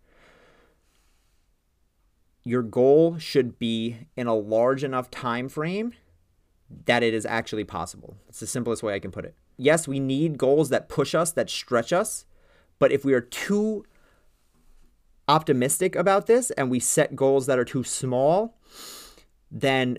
Your 2.45 2.63
goal 2.63 3.19
should 3.19 3.59
be 3.59 4.09
in 4.17 4.27
a 4.27 4.35
large 4.35 4.85
enough 4.85 5.11
time 5.11 5.49
frame 5.49 5.95
that 6.87 7.03
it 7.03 7.15
is 7.15 7.27
actually 7.27 7.65
possible. 7.65 8.17
It's 8.29 8.41
the 8.41 8.47
simplest 8.47 8.83
way 8.83 8.95
I 8.95 8.99
can 8.99 9.11
put 9.11 9.25
it. 9.25 9.35
Yes, 9.57 9.87
we 9.87 10.01
need 10.01 10.39
goals 10.39 10.69
that 10.71 10.89
push 10.89 11.15
us, 11.15 11.31
that 11.33 11.49
stretch 11.49 11.93
us, 11.93 12.27
but 12.79 12.91
if 12.93 13.05
we 13.05 13.15
are 13.15 13.21
too 13.21 13.85
optimistic 15.29 15.97
about 15.97 16.27
this 16.27 16.51
and 16.53 16.71
we 16.71 16.81
set 16.81 17.17
goals 17.17 17.47
that 17.47 17.59
are 17.59 17.65
too 17.65 17.85
small, 17.85 18.59
then 19.51 19.99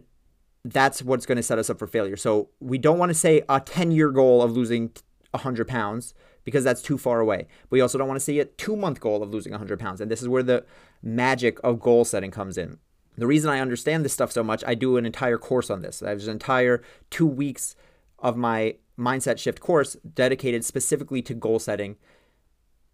that's 0.63 1.01
what's 1.01 1.25
going 1.25 1.37
to 1.37 1.43
set 1.43 1.57
us 1.57 1.69
up 1.69 1.79
for 1.79 1.87
failure. 1.87 2.17
So 2.17 2.49
we 2.59 2.77
don't 2.77 2.97
want 2.97 3.09
to 3.11 3.15
say 3.15 3.43
a 3.47 3.59
10 3.59 3.91
year 3.91 4.11
goal 4.11 4.41
of 4.41 4.51
losing 4.51 4.91
100 5.35 5.67
pounds 5.67 6.13
because 6.43 6.63
that's 6.63 6.81
too 6.81 6.97
far 6.97 7.19
away. 7.19 7.47
But 7.63 7.71
we 7.71 7.81
also 7.81 7.97
don't 7.97 8.07
want 8.07 8.19
to 8.19 8.23
say 8.23 8.39
a 8.39 8.45
two 8.45 8.75
month 8.75 8.99
goal 8.99 9.23
of 9.23 9.31
losing 9.31 9.51
100 9.51 9.79
pounds. 9.79 10.01
And 10.01 10.09
this 10.09 10.21
is 10.21 10.29
where 10.29 10.43
the 10.43 10.65
magic 11.01 11.59
of 11.63 11.79
goal 11.79 12.05
setting 12.05 12.31
comes 12.31 12.57
in. 12.57 12.77
The 13.17 13.27
reason 13.27 13.49
I 13.49 13.59
understand 13.59 14.03
this 14.03 14.13
stuff 14.13 14.31
so 14.31 14.43
much, 14.43 14.63
I 14.67 14.75
do 14.75 14.97
an 14.97 15.05
entire 15.05 15.37
course 15.37 15.69
on 15.69 15.81
this. 15.81 15.99
There's 15.99 16.27
an 16.27 16.33
entire 16.33 16.83
two 17.09 17.27
weeks 17.27 17.75
of 18.19 18.35
my 18.35 18.75
mindset 18.97 19.37
shift 19.37 19.59
course 19.59 19.95
dedicated 20.13 20.63
specifically 20.63 21.21
to 21.21 21.33
goal 21.33 21.59
setting 21.59 21.97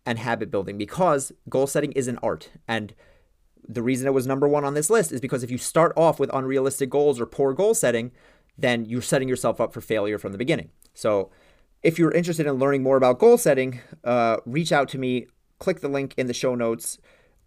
and 0.05 0.19
habit 0.19 0.49
building 0.49 0.77
because 0.77 1.31
goal 1.49 1.67
setting 1.67 1.91
is 1.93 2.07
an 2.07 2.19
art. 2.23 2.49
And 2.67 2.93
the 3.67 3.83
reason 3.83 4.07
it 4.07 4.13
was 4.13 4.27
number 4.27 4.47
one 4.47 4.65
on 4.65 4.73
this 4.73 4.89
list 4.89 5.11
is 5.11 5.21
because 5.21 5.43
if 5.43 5.51
you 5.51 5.57
start 5.57 5.93
off 5.95 6.19
with 6.19 6.29
unrealistic 6.33 6.89
goals 6.89 7.19
or 7.19 7.25
poor 7.25 7.53
goal 7.53 7.73
setting, 7.73 8.11
then 8.57 8.85
you're 8.85 9.01
setting 9.01 9.27
yourself 9.27 9.61
up 9.61 9.73
for 9.73 9.81
failure 9.81 10.17
from 10.17 10.31
the 10.31 10.37
beginning. 10.37 10.69
So, 10.93 11.31
if 11.83 11.97
you're 11.97 12.11
interested 12.11 12.45
in 12.45 12.53
learning 12.53 12.83
more 12.83 12.97
about 12.97 13.19
goal 13.19 13.37
setting, 13.37 13.79
uh, 14.03 14.37
reach 14.45 14.71
out 14.71 14.89
to 14.89 14.97
me, 14.97 15.27
click 15.59 15.81
the 15.81 15.87
link 15.87 16.13
in 16.17 16.27
the 16.27 16.33
show 16.33 16.55
notes, 16.55 16.99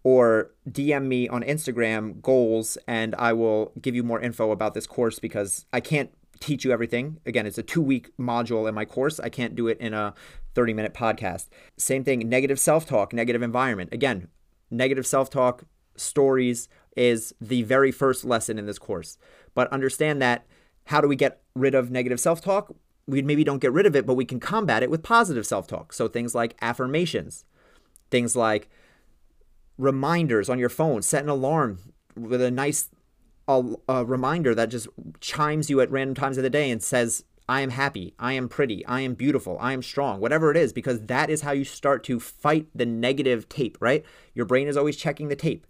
or 0.03 0.51
DM 0.69 1.05
me 1.05 1.27
on 1.27 1.41
Instagram 1.41 2.21
goals, 2.21 2.77
and 2.87 3.15
I 3.15 3.33
will 3.33 3.71
give 3.81 3.95
you 3.95 4.03
more 4.03 4.21
info 4.21 4.51
about 4.51 4.73
this 4.73 4.85
course 4.85 5.19
because 5.19 5.65
I 5.73 5.79
can't 5.79 6.11
teach 6.39 6.63
you 6.63 6.71
everything. 6.71 7.19
Again, 7.25 7.45
it's 7.45 7.57
a 7.57 7.63
two 7.63 7.81
week 7.81 8.15
module 8.17 8.67
in 8.67 8.75
my 8.75 8.85
course. 8.85 9.19
I 9.19 9.29
can't 9.29 9.55
do 9.55 9.67
it 9.67 9.79
in 9.79 9.93
a 9.93 10.13
30 10.53 10.73
minute 10.73 10.93
podcast. 10.93 11.47
Same 11.77 12.03
thing, 12.03 12.27
negative 12.29 12.59
self 12.59 12.85
talk, 12.85 13.13
negative 13.13 13.41
environment. 13.41 13.93
Again, 13.93 14.27
negative 14.69 15.07
self 15.07 15.29
talk, 15.29 15.63
stories 15.95 16.67
is 16.95 17.33
the 17.41 17.63
very 17.63 17.91
first 17.91 18.25
lesson 18.25 18.59
in 18.59 18.65
this 18.65 18.79
course. 18.79 19.17
But 19.53 19.71
understand 19.71 20.21
that 20.21 20.45
how 20.85 21.01
do 21.01 21.07
we 21.07 21.15
get 21.15 21.41
rid 21.55 21.73
of 21.73 21.89
negative 21.89 22.19
self 22.19 22.41
talk? 22.41 22.75
We 23.07 23.21
maybe 23.21 23.43
don't 23.43 23.59
get 23.59 23.71
rid 23.71 23.85
of 23.85 23.95
it, 23.95 24.05
but 24.05 24.15
we 24.15 24.25
can 24.25 24.39
combat 24.39 24.83
it 24.83 24.89
with 24.89 25.03
positive 25.03 25.45
self 25.45 25.67
talk. 25.67 25.93
So 25.93 26.07
things 26.07 26.33
like 26.33 26.55
affirmations, 26.61 27.45
things 28.09 28.35
like 28.35 28.69
reminders 29.77 30.49
on 30.49 30.59
your 30.59 30.69
phone, 30.69 31.01
set 31.01 31.23
an 31.23 31.29
alarm 31.29 31.79
with 32.15 32.41
a 32.41 32.51
nice 32.51 32.89
a, 33.47 33.63
a 33.87 34.03
reminder 34.05 34.55
that 34.55 34.69
just 34.69 34.87
chimes 35.19 35.69
you 35.69 35.79
at 35.81 35.91
random 35.91 36.15
times 36.15 36.37
of 36.37 36.43
the 36.43 36.49
day 36.49 36.71
and 36.71 36.81
says, 36.81 37.23
I 37.47 37.61
am 37.61 37.69
happy, 37.69 38.15
I 38.17 38.33
am 38.33 38.49
pretty, 38.49 38.83
I 38.87 39.01
am 39.01 39.13
beautiful, 39.13 39.55
I 39.59 39.73
am 39.73 39.83
strong, 39.83 40.19
whatever 40.19 40.49
it 40.49 40.57
is, 40.57 40.73
because 40.73 41.01
that 41.01 41.29
is 41.29 41.41
how 41.41 41.51
you 41.51 41.63
start 41.63 42.03
to 42.05 42.19
fight 42.19 42.65
the 42.73 42.87
negative 42.87 43.47
tape, 43.47 43.77
right? 43.79 44.03
Your 44.33 44.47
brain 44.47 44.67
is 44.67 44.75
always 44.75 44.97
checking 44.97 45.27
the 45.27 45.35
tape 45.35 45.67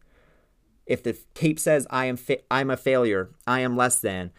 if 0.86 1.02
the 1.02 1.18
tape 1.34 1.60
says 1.60 1.88
I 1.90 2.06
am 2.06 2.18
fa- 2.18 2.52
I'm 2.52 2.70
a 2.70 2.78
failure, 2.78 3.32
I 3.48 3.62
am 3.62 3.76
less 3.76 4.00
than, 4.00 4.32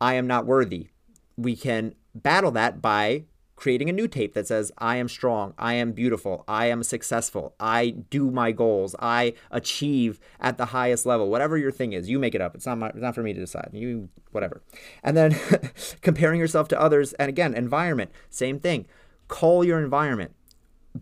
I 0.00 0.14
am 0.14 0.26
not 0.26 0.46
worthy, 0.46 0.88
we 1.36 1.56
can 1.56 1.94
battle 2.14 2.50
that 2.52 2.82
by 2.82 3.24
creating 3.62 3.88
a 3.88 3.92
new 3.92 4.08
tape 4.08 4.34
that 4.34 4.48
says 4.48 4.72
I 4.78 4.96
am 4.96 5.08
strong, 5.08 5.54
I 5.56 5.74
am 5.74 5.92
beautiful, 5.92 6.44
I 6.48 6.66
am 6.66 6.82
successful, 6.82 7.54
I 7.60 7.90
do 7.90 8.30
my 8.30 8.50
goals, 8.50 8.96
I 8.98 9.34
achieve 9.50 10.18
at 10.40 10.58
the 10.58 10.66
highest 10.66 11.06
level. 11.06 11.30
Whatever 11.30 11.56
your 11.56 11.70
thing 11.70 11.92
is, 11.92 12.10
you 12.10 12.18
make 12.18 12.34
it 12.34 12.40
up. 12.40 12.54
It's 12.56 12.66
not 12.66 12.78
my, 12.78 12.88
it's 12.88 12.98
not 12.98 13.14
for 13.14 13.22
me 13.22 13.32
to 13.32 13.38
decide. 13.40 13.70
You 13.72 14.08
whatever. 14.32 14.62
And 15.04 15.16
then 15.16 15.38
comparing 16.00 16.40
yourself 16.40 16.66
to 16.68 16.80
others 16.80 17.12
and 17.14 17.28
again, 17.28 17.54
environment, 17.54 18.10
same 18.30 18.58
thing. 18.58 18.86
Call 19.28 19.64
your 19.64 19.80
environment. 19.80 20.34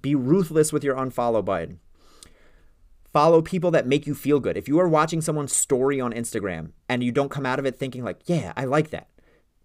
Be 0.03 0.15
ruthless 0.15 0.73
with 0.73 0.85
your 0.85 0.97
unfollow 0.97 1.45
button 1.45 1.81
follow 3.13 3.43
people 3.43 3.71
that 3.73 3.89
make 3.89 4.07
you 4.07 4.15
feel 4.15 4.39
good. 4.39 4.57
If 4.57 4.69
you 4.69 4.79
are 4.79 4.89
watching 4.89 5.21
someone's 5.21 5.55
story 5.55 6.01
on 6.01 6.13
Instagram 6.13 6.71
and 6.89 7.03
you 7.03 7.11
don't 7.11 7.29
come 7.29 7.45
out 7.45 7.59
of 7.59 7.67
it 7.67 7.77
thinking 7.77 8.05
like, 8.05 8.21
"Yeah, 8.27 8.53
I 8.57 8.65
like 8.65 8.91
that." 8.91 9.09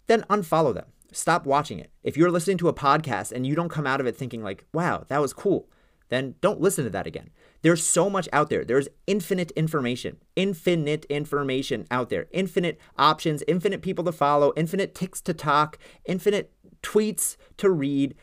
Then 0.06 0.24
unfollow 0.30 0.74
them. 0.74 0.86
Stop 1.12 1.46
watching 1.46 1.78
it. 1.78 1.90
If 2.02 2.16
you're 2.16 2.30
listening 2.30 2.58
to 2.58 2.68
a 2.68 2.74
podcast 2.74 3.32
and 3.32 3.46
you 3.46 3.54
don't 3.54 3.68
come 3.70 3.86
out 3.86 4.00
of 4.00 4.06
it 4.06 4.16
thinking 4.16 4.42
like, 4.42 4.64
"Wow, 4.72 5.04
that 5.08 5.20
was 5.20 5.32
cool." 5.32 5.68
Then 6.08 6.36
don't 6.40 6.60
listen 6.60 6.84
to 6.84 6.90
that 6.90 7.06
again. 7.06 7.30
There's 7.62 7.82
so 7.82 8.08
much 8.08 8.28
out 8.32 8.48
there. 8.48 8.64
There's 8.64 8.88
infinite 9.06 9.50
information, 9.52 10.18
infinite 10.36 11.04
information 11.06 11.86
out 11.90 12.10
there, 12.10 12.26
infinite 12.30 12.78
options, 12.96 13.42
infinite 13.48 13.82
people 13.82 14.04
to 14.04 14.12
follow, 14.12 14.52
infinite 14.56 14.94
ticks 14.94 15.20
to 15.22 15.34
talk, 15.34 15.78
infinite 16.04 16.52
tweets 16.82 17.36
to 17.56 17.70
read. 17.70 18.14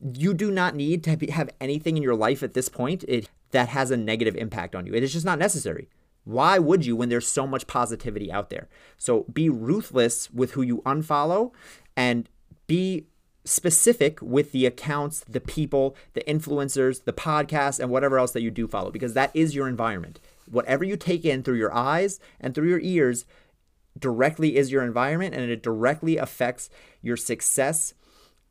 You 0.00 0.34
do 0.34 0.50
not 0.50 0.74
need 0.74 1.04
to 1.04 1.16
have 1.30 1.50
anything 1.60 1.96
in 1.96 2.02
your 2.02 2.16
life 2.16 2.42
at 2.42 2.54
this 2.54 2.68
point. 2.68 3.04
That 3.52 3.68
has 3.68 3.90
a 3.90 3.96
negative 3.96 4.34
impact 4.36 4.74
on 4.74 4.86
you. 4.86 4.94
It 4.94 5.02
is 5.02 5.12
just 5.12 5.24
not 5.24 5.38
necessary. 5.38 5.88
Why 6.28 6.58
would 6.58 6.84
you 6.84 6.94
when 6.94 7.08
there's 7.08 7.26
so 7.26 7.46
much 7.46 7.66
positivity 7.66 8.30
out 8.30 8.50
there? 8.50 8.68
So 8.98 9.24
be 9.32 9.48
ruthless 9.48 10.30
with 10.30 10.50
who 10.50 10.60
you 10.60 10.82
unfollow 10.84 11.52
and 11.96 12.28
be 12.66 13.06
specific 13.46 14.20
with 14.20 14.52
the 14.52 14.66
accounts, 14.66 15.20
the 15.20 15.40
people, 15.40 15.96
the 16.12 16.20
influencers, 16.28 17.04
the 17.04 17.14
podcasts, 17.14 17.80
and 17.80 17.90
whatever 17.90 18.18
else 18.18 18.32
that 18.32 18.42
you 18.42 18.50
do 18.50 18.68
follow, 18.68 18.90
because 18.90 19.14
that 19.14 19.30
is 19.32 19.54
your 19.54 19.66
environment. 19.66 20.20
Whatever 20.50 20.84
you 20.84 20.98
take 20.98 21.24
in 21.24 21.42
through 21.42 21.56
your 21.56 21.74
eyes 21.74 22.20
and 22.38 22.54
through 22.54 22.68
your 22.68 22.80
ears 22.80 23.24
directly 23.98 24.58
is 24.58 24.70
your 24.70 24.84
environment 24.84 25.34
and 25.34 25.50
it 25.50 25.62
directly 25.62 26.18
affects 26.18 26.68
your 27.00 27.16
success 27.16 27.94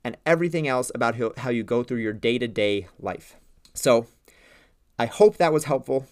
and 0.03 0.17
everything 0.25 0.67
else 0.67 0.91
about 0.95 1.15
how 1.37 1.51
you 1.51 1.63
go 1.63 1.83
through 1.83 1.99
your 1.99 2.13
day 2.13 2.39
to 2.39 2.47
day 2.47 2.87
life. 2.99 3.35
So, 3.75 4.07
I 4.97 5.05
hope 5.05 5.37
that 5.37 5.53
was 5.53 5.65
helpful. 5.65 6.07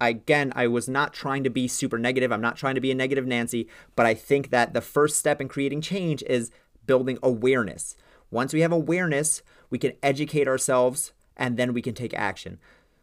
Again, 0.00 0.52
I 0.54 0.66
was 0.66 0.88
not 0.88 1.14
trying 1.14 1.44
to 1.44 1.50
be 1.50 1.68
super 1.68 1.98
negative. 1.98 2.32
I'm 2.32 2.40
not 2.40 2.56
trying 2.56 2.74
to 2.74 2.80
be 2.80 2.90
a 2.90 2.94
negative 2.94 3.26
Nancy, 3.26 3.68
but 3.94 4.06
I 4.06 4.14
think 4.14 4.50
that 4.50 4.74
the 4.74 4.80
first 4.80 5.16
step 5.16 5.40
in 5.40 5.48
creating 5.48 5.80
change 5.80 6.22
is 6.24 6.50
building 6.86 7.18
awareness. 7.22 7.96
Once 8.30 8.52
we 8.52 8.60
have 8.60 8.72
awareness, 8.72 9.42
we 9.70 9.78
can 9.78 9.92
educate 10.02 10.48
ourselves 10.48 11.12
and 11.36 11.56
then 11.56 11.72
we 11.72 11.82
can 11.82 11.94
take 11.94 12.14
action. 12.14 12.58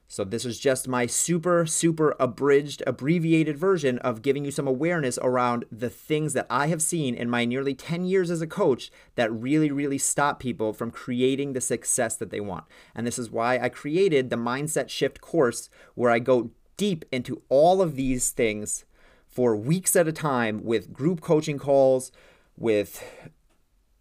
So, 0.08 0.24
this 0.24 0.46
is 0.46 0.60
just 0.60 0.88
my 0.88 1.08
super, 1.08 1.66
super 1.66 2.16
abridged, 2.20 2.84
abbreviated 2.86 3.58
version 3.58 3.98
of 4.00 4.22
giving 4.22 4.46
you 4.46 4.52
some 4.52 4.68
awareness 4.68 5.18
around 5.20 5.66
the 5.72 5.90
things 5.90 6.34
that 6.34 6.46
I 6.52 6.68
have 6.68 6.84
seen 6.84 7.16
in 7.16 7.32
my 7.32 7.46
nearly 7.46 7.74
10 7.74 8.06
years 8.06 8.30
as 8.30 8.40
a 8.40 8.46
coach 8.46 8.92
that 9.16 9.34
really, 9.34 9.72
really 9.72 9.98
stop 9.98 10.40
people 10.40 10.72
from 10.72 10.92
creating 10.92 11.54
the 11.54 11.62
success 11.62 12.16
that 12.18 12.30
they 12.30 12.42
want. 12.42 12.66
And 12.94 13.08
this 13.08 13.18
is 13.18 13.32
why 13.32 13.58
I 13.58 13.70
created 13.70 14.30
the 14.30 14.36
Mindset 14.36 14.90
Shift 14.90 15.20
course, 15.20 15.68
where 15.96 16.12
I 16.12 16.20
go 16.20 16.52
deep 16.78 17.06
into 17.12 17.42
all 17.50 17.82
of 17.82 17.96
these 17.96 18.32
things 18.32 18.86
for 19.28 19.56
weeks 19.56 19.96
at 19.96 20.08
a 20.08 20.12
time 20.12 20.64
with 20.64 20.94
group 20.94 21.22
coaching 21.22 21.58
calls, 21.58 22.12
with 22.58 23.04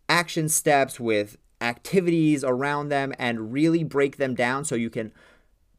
action 0.08 0.48
steps, 0.48 1.00
with 1.00 1.38
activities 1.60 2.44
around 2.44 2.88
them, 2.88 3.14
and 3.18 3.52
really 3.52 3.82
break 3.84 4.16
them 4.16 4.34
down 4.34 4.64
so 4.64 4.74
you 4.74 4.90
can 4.90 5.12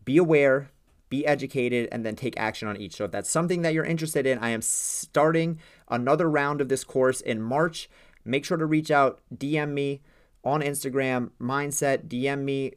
be 0.06 0.18
aware, 0.18 0.72
be 1.10 1.26
educated, 1.26 1.88
and 1.92 2.06
then 2.06 2.16
take 2.16 2.38
action 2.38 2.68
on 2.68 2.78
each. 2.78 2.96
So 2.96 3.06
if 3.06 3.12
that's 3.12 3.30
something 3.30 3.62
that 3.62 3.74
you're 3.74 3.86
interested 3.86 4.26
in, 4.26 4.40
I 4.40 4.50
am 4.50 4.62
starting 4.62 5.60
another 5.90 6.30
round 6.30 6.62
of 6.62 6.70
this 6.70 6.84
course 6.84 7.22
in 7.22 7.42
March. 7.42 7.90
Make 8.26 8.46
sure 8.46 8.58
to 8.58 8.66
reach 8.66 8.90
out, 8.90 9.20
DM 9.36 9.70
me 9.70 10.02
on 10.44 10.62
Instagram, 10.62 11.32
Mindset, 11.40 12.08
DM 12.08 12.40
me. 12.40 12.74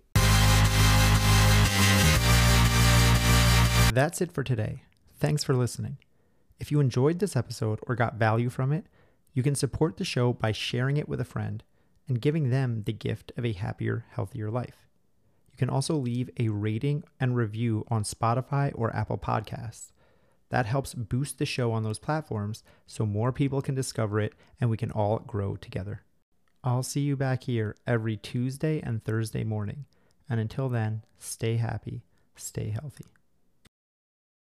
That's 3.97 4.20
it 4.20 4.30
for 4.30 4.44
today. 4.44 4.82
Thanks 5.20 5.42
for 5.42 5.55
listening. 5.55 5.97
If 6.61 6.70
you 6.70 6.80
enjoyed 6.80 7.18
this 7.18 7.34
episode 7.34 7.78
or 7.86 7.94
got 7.94 8.16
value 8.16 8.51
from 8.51 8.70
it, 8.70 8.84
you 9.32 9.42
can 9.42 9.55
support 9.55 9.97
the 9.97 10.05
show 10.05 10.34
by 10.34 10.53
sharing 10.53 10.99
it 10.99 11.09
with 11.09 11.18
a 11.18 11.24
friend 11.24 11.64
and 12.07 12.20
giving 12.20 12.51
them 12.51 12.82
the 12.84 12.92
gift 12.92 13.32
of 13.38 13.47
a 13.47 13.55
happier, 13.55 14.05
healthier 14.11 14.51
life. 14.51 14.86
You 15.51 15.57
can 15.57 15.70
also 15.70 15.94
leave 15.94 16.28
a 16.38 16.51
rating 16.51 17.05
and 17.18 17.36
review 17.36 17.86
on 17.88 18.03
Spotify 18.03 18.70
or 18.74 18.94
Apple 18.94 19.16
Podcasts. 19.16 19.92
That 20.51 20.66
helps 20.66 20.92
boost 20.92 21.38
the 21.38 21.47
show 21.47 21.72
on 21.72 21.82
those 21.82 21.99
platforms 21.99 22.62
so 22.86 23.07
more 23.07 23.32
people 23.32 23.62
can 23.62 23.74
discover 23.74 24.20
it 24.20 24.34
and 24.61 24.68
we 24.68 24.76
can 24.76 24.90
all 24.90 25.20
grow 25.20 25.57
together. 25.57 26.03
I'll 26.62 26.82
see 26.82 27.01
you 27.01 27.16
back 27.16 27.44
here 27.44 27.74
every 27.86 28.18
Tuesday 28.18 28.78
and 28.82 29.03
Thursday 29.03 29.42
morning. 29.42 29.86
And 30.28 30.38
until 30.38 30.68
then, 30.68 31.03
stay 31.18 31.57
happy, 31.57 32.03
stay 32.34 32.68
healthy. 32.68 33.07